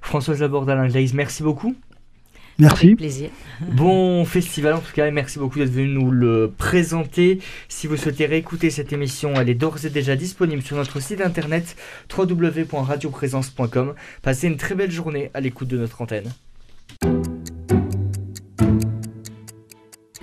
Françoise 0.00 0.40
Laborde, 0.40 0.70
Alain 0.70 0.88
Glaise, 0.88 1.12
merci 1.14 1.42
beaucoup. 1.42 1.74
Merci. 2.58 2.86
Avec 2.86 2.98
plaisir. 2.98 3.30
Bon 3.72 4.24
festival 4.24 4.74
en 4.74 4.78
tout 4.78 4.92
cas 4.92 5.06
et 5.06 5.10
merci 5.10 5.38
beaucoup 5.38 5.58
d'être 5.58 5.70
venu 5.70 5.88
nous 5.88 6.10
le 6.10 6.52
présenter. 6.56 7.40
Si 7.68 7.86
vous 7.86 7.96
souhaitez 7.96 8.26
réécouter 8.26 8.70
cette 8.70 8.92
émission, 8.92 9.34
elle 9.34 9.48
est 9.48 9.54
d'ores 9.54 9.84
et 9.84 9.90
déjà 9.90 10.14
disponible 10.16 10.62
sur 10.62 10.76
notre 10.76 11.00
site 11.00 11.20
internet 11.20 11.76
www.radioprésence.com. 12.16 13.94
Passez 14.22 14.46
une 14.46 14.56
très 14.56 14.74
belle 14.74 14.92
journée 14.92 15.30
à 15.34 15.40
l'écoute 15.40 15.68
de 15.68 15.78
notre 15.78 16.00
antenne. 16.00 16.30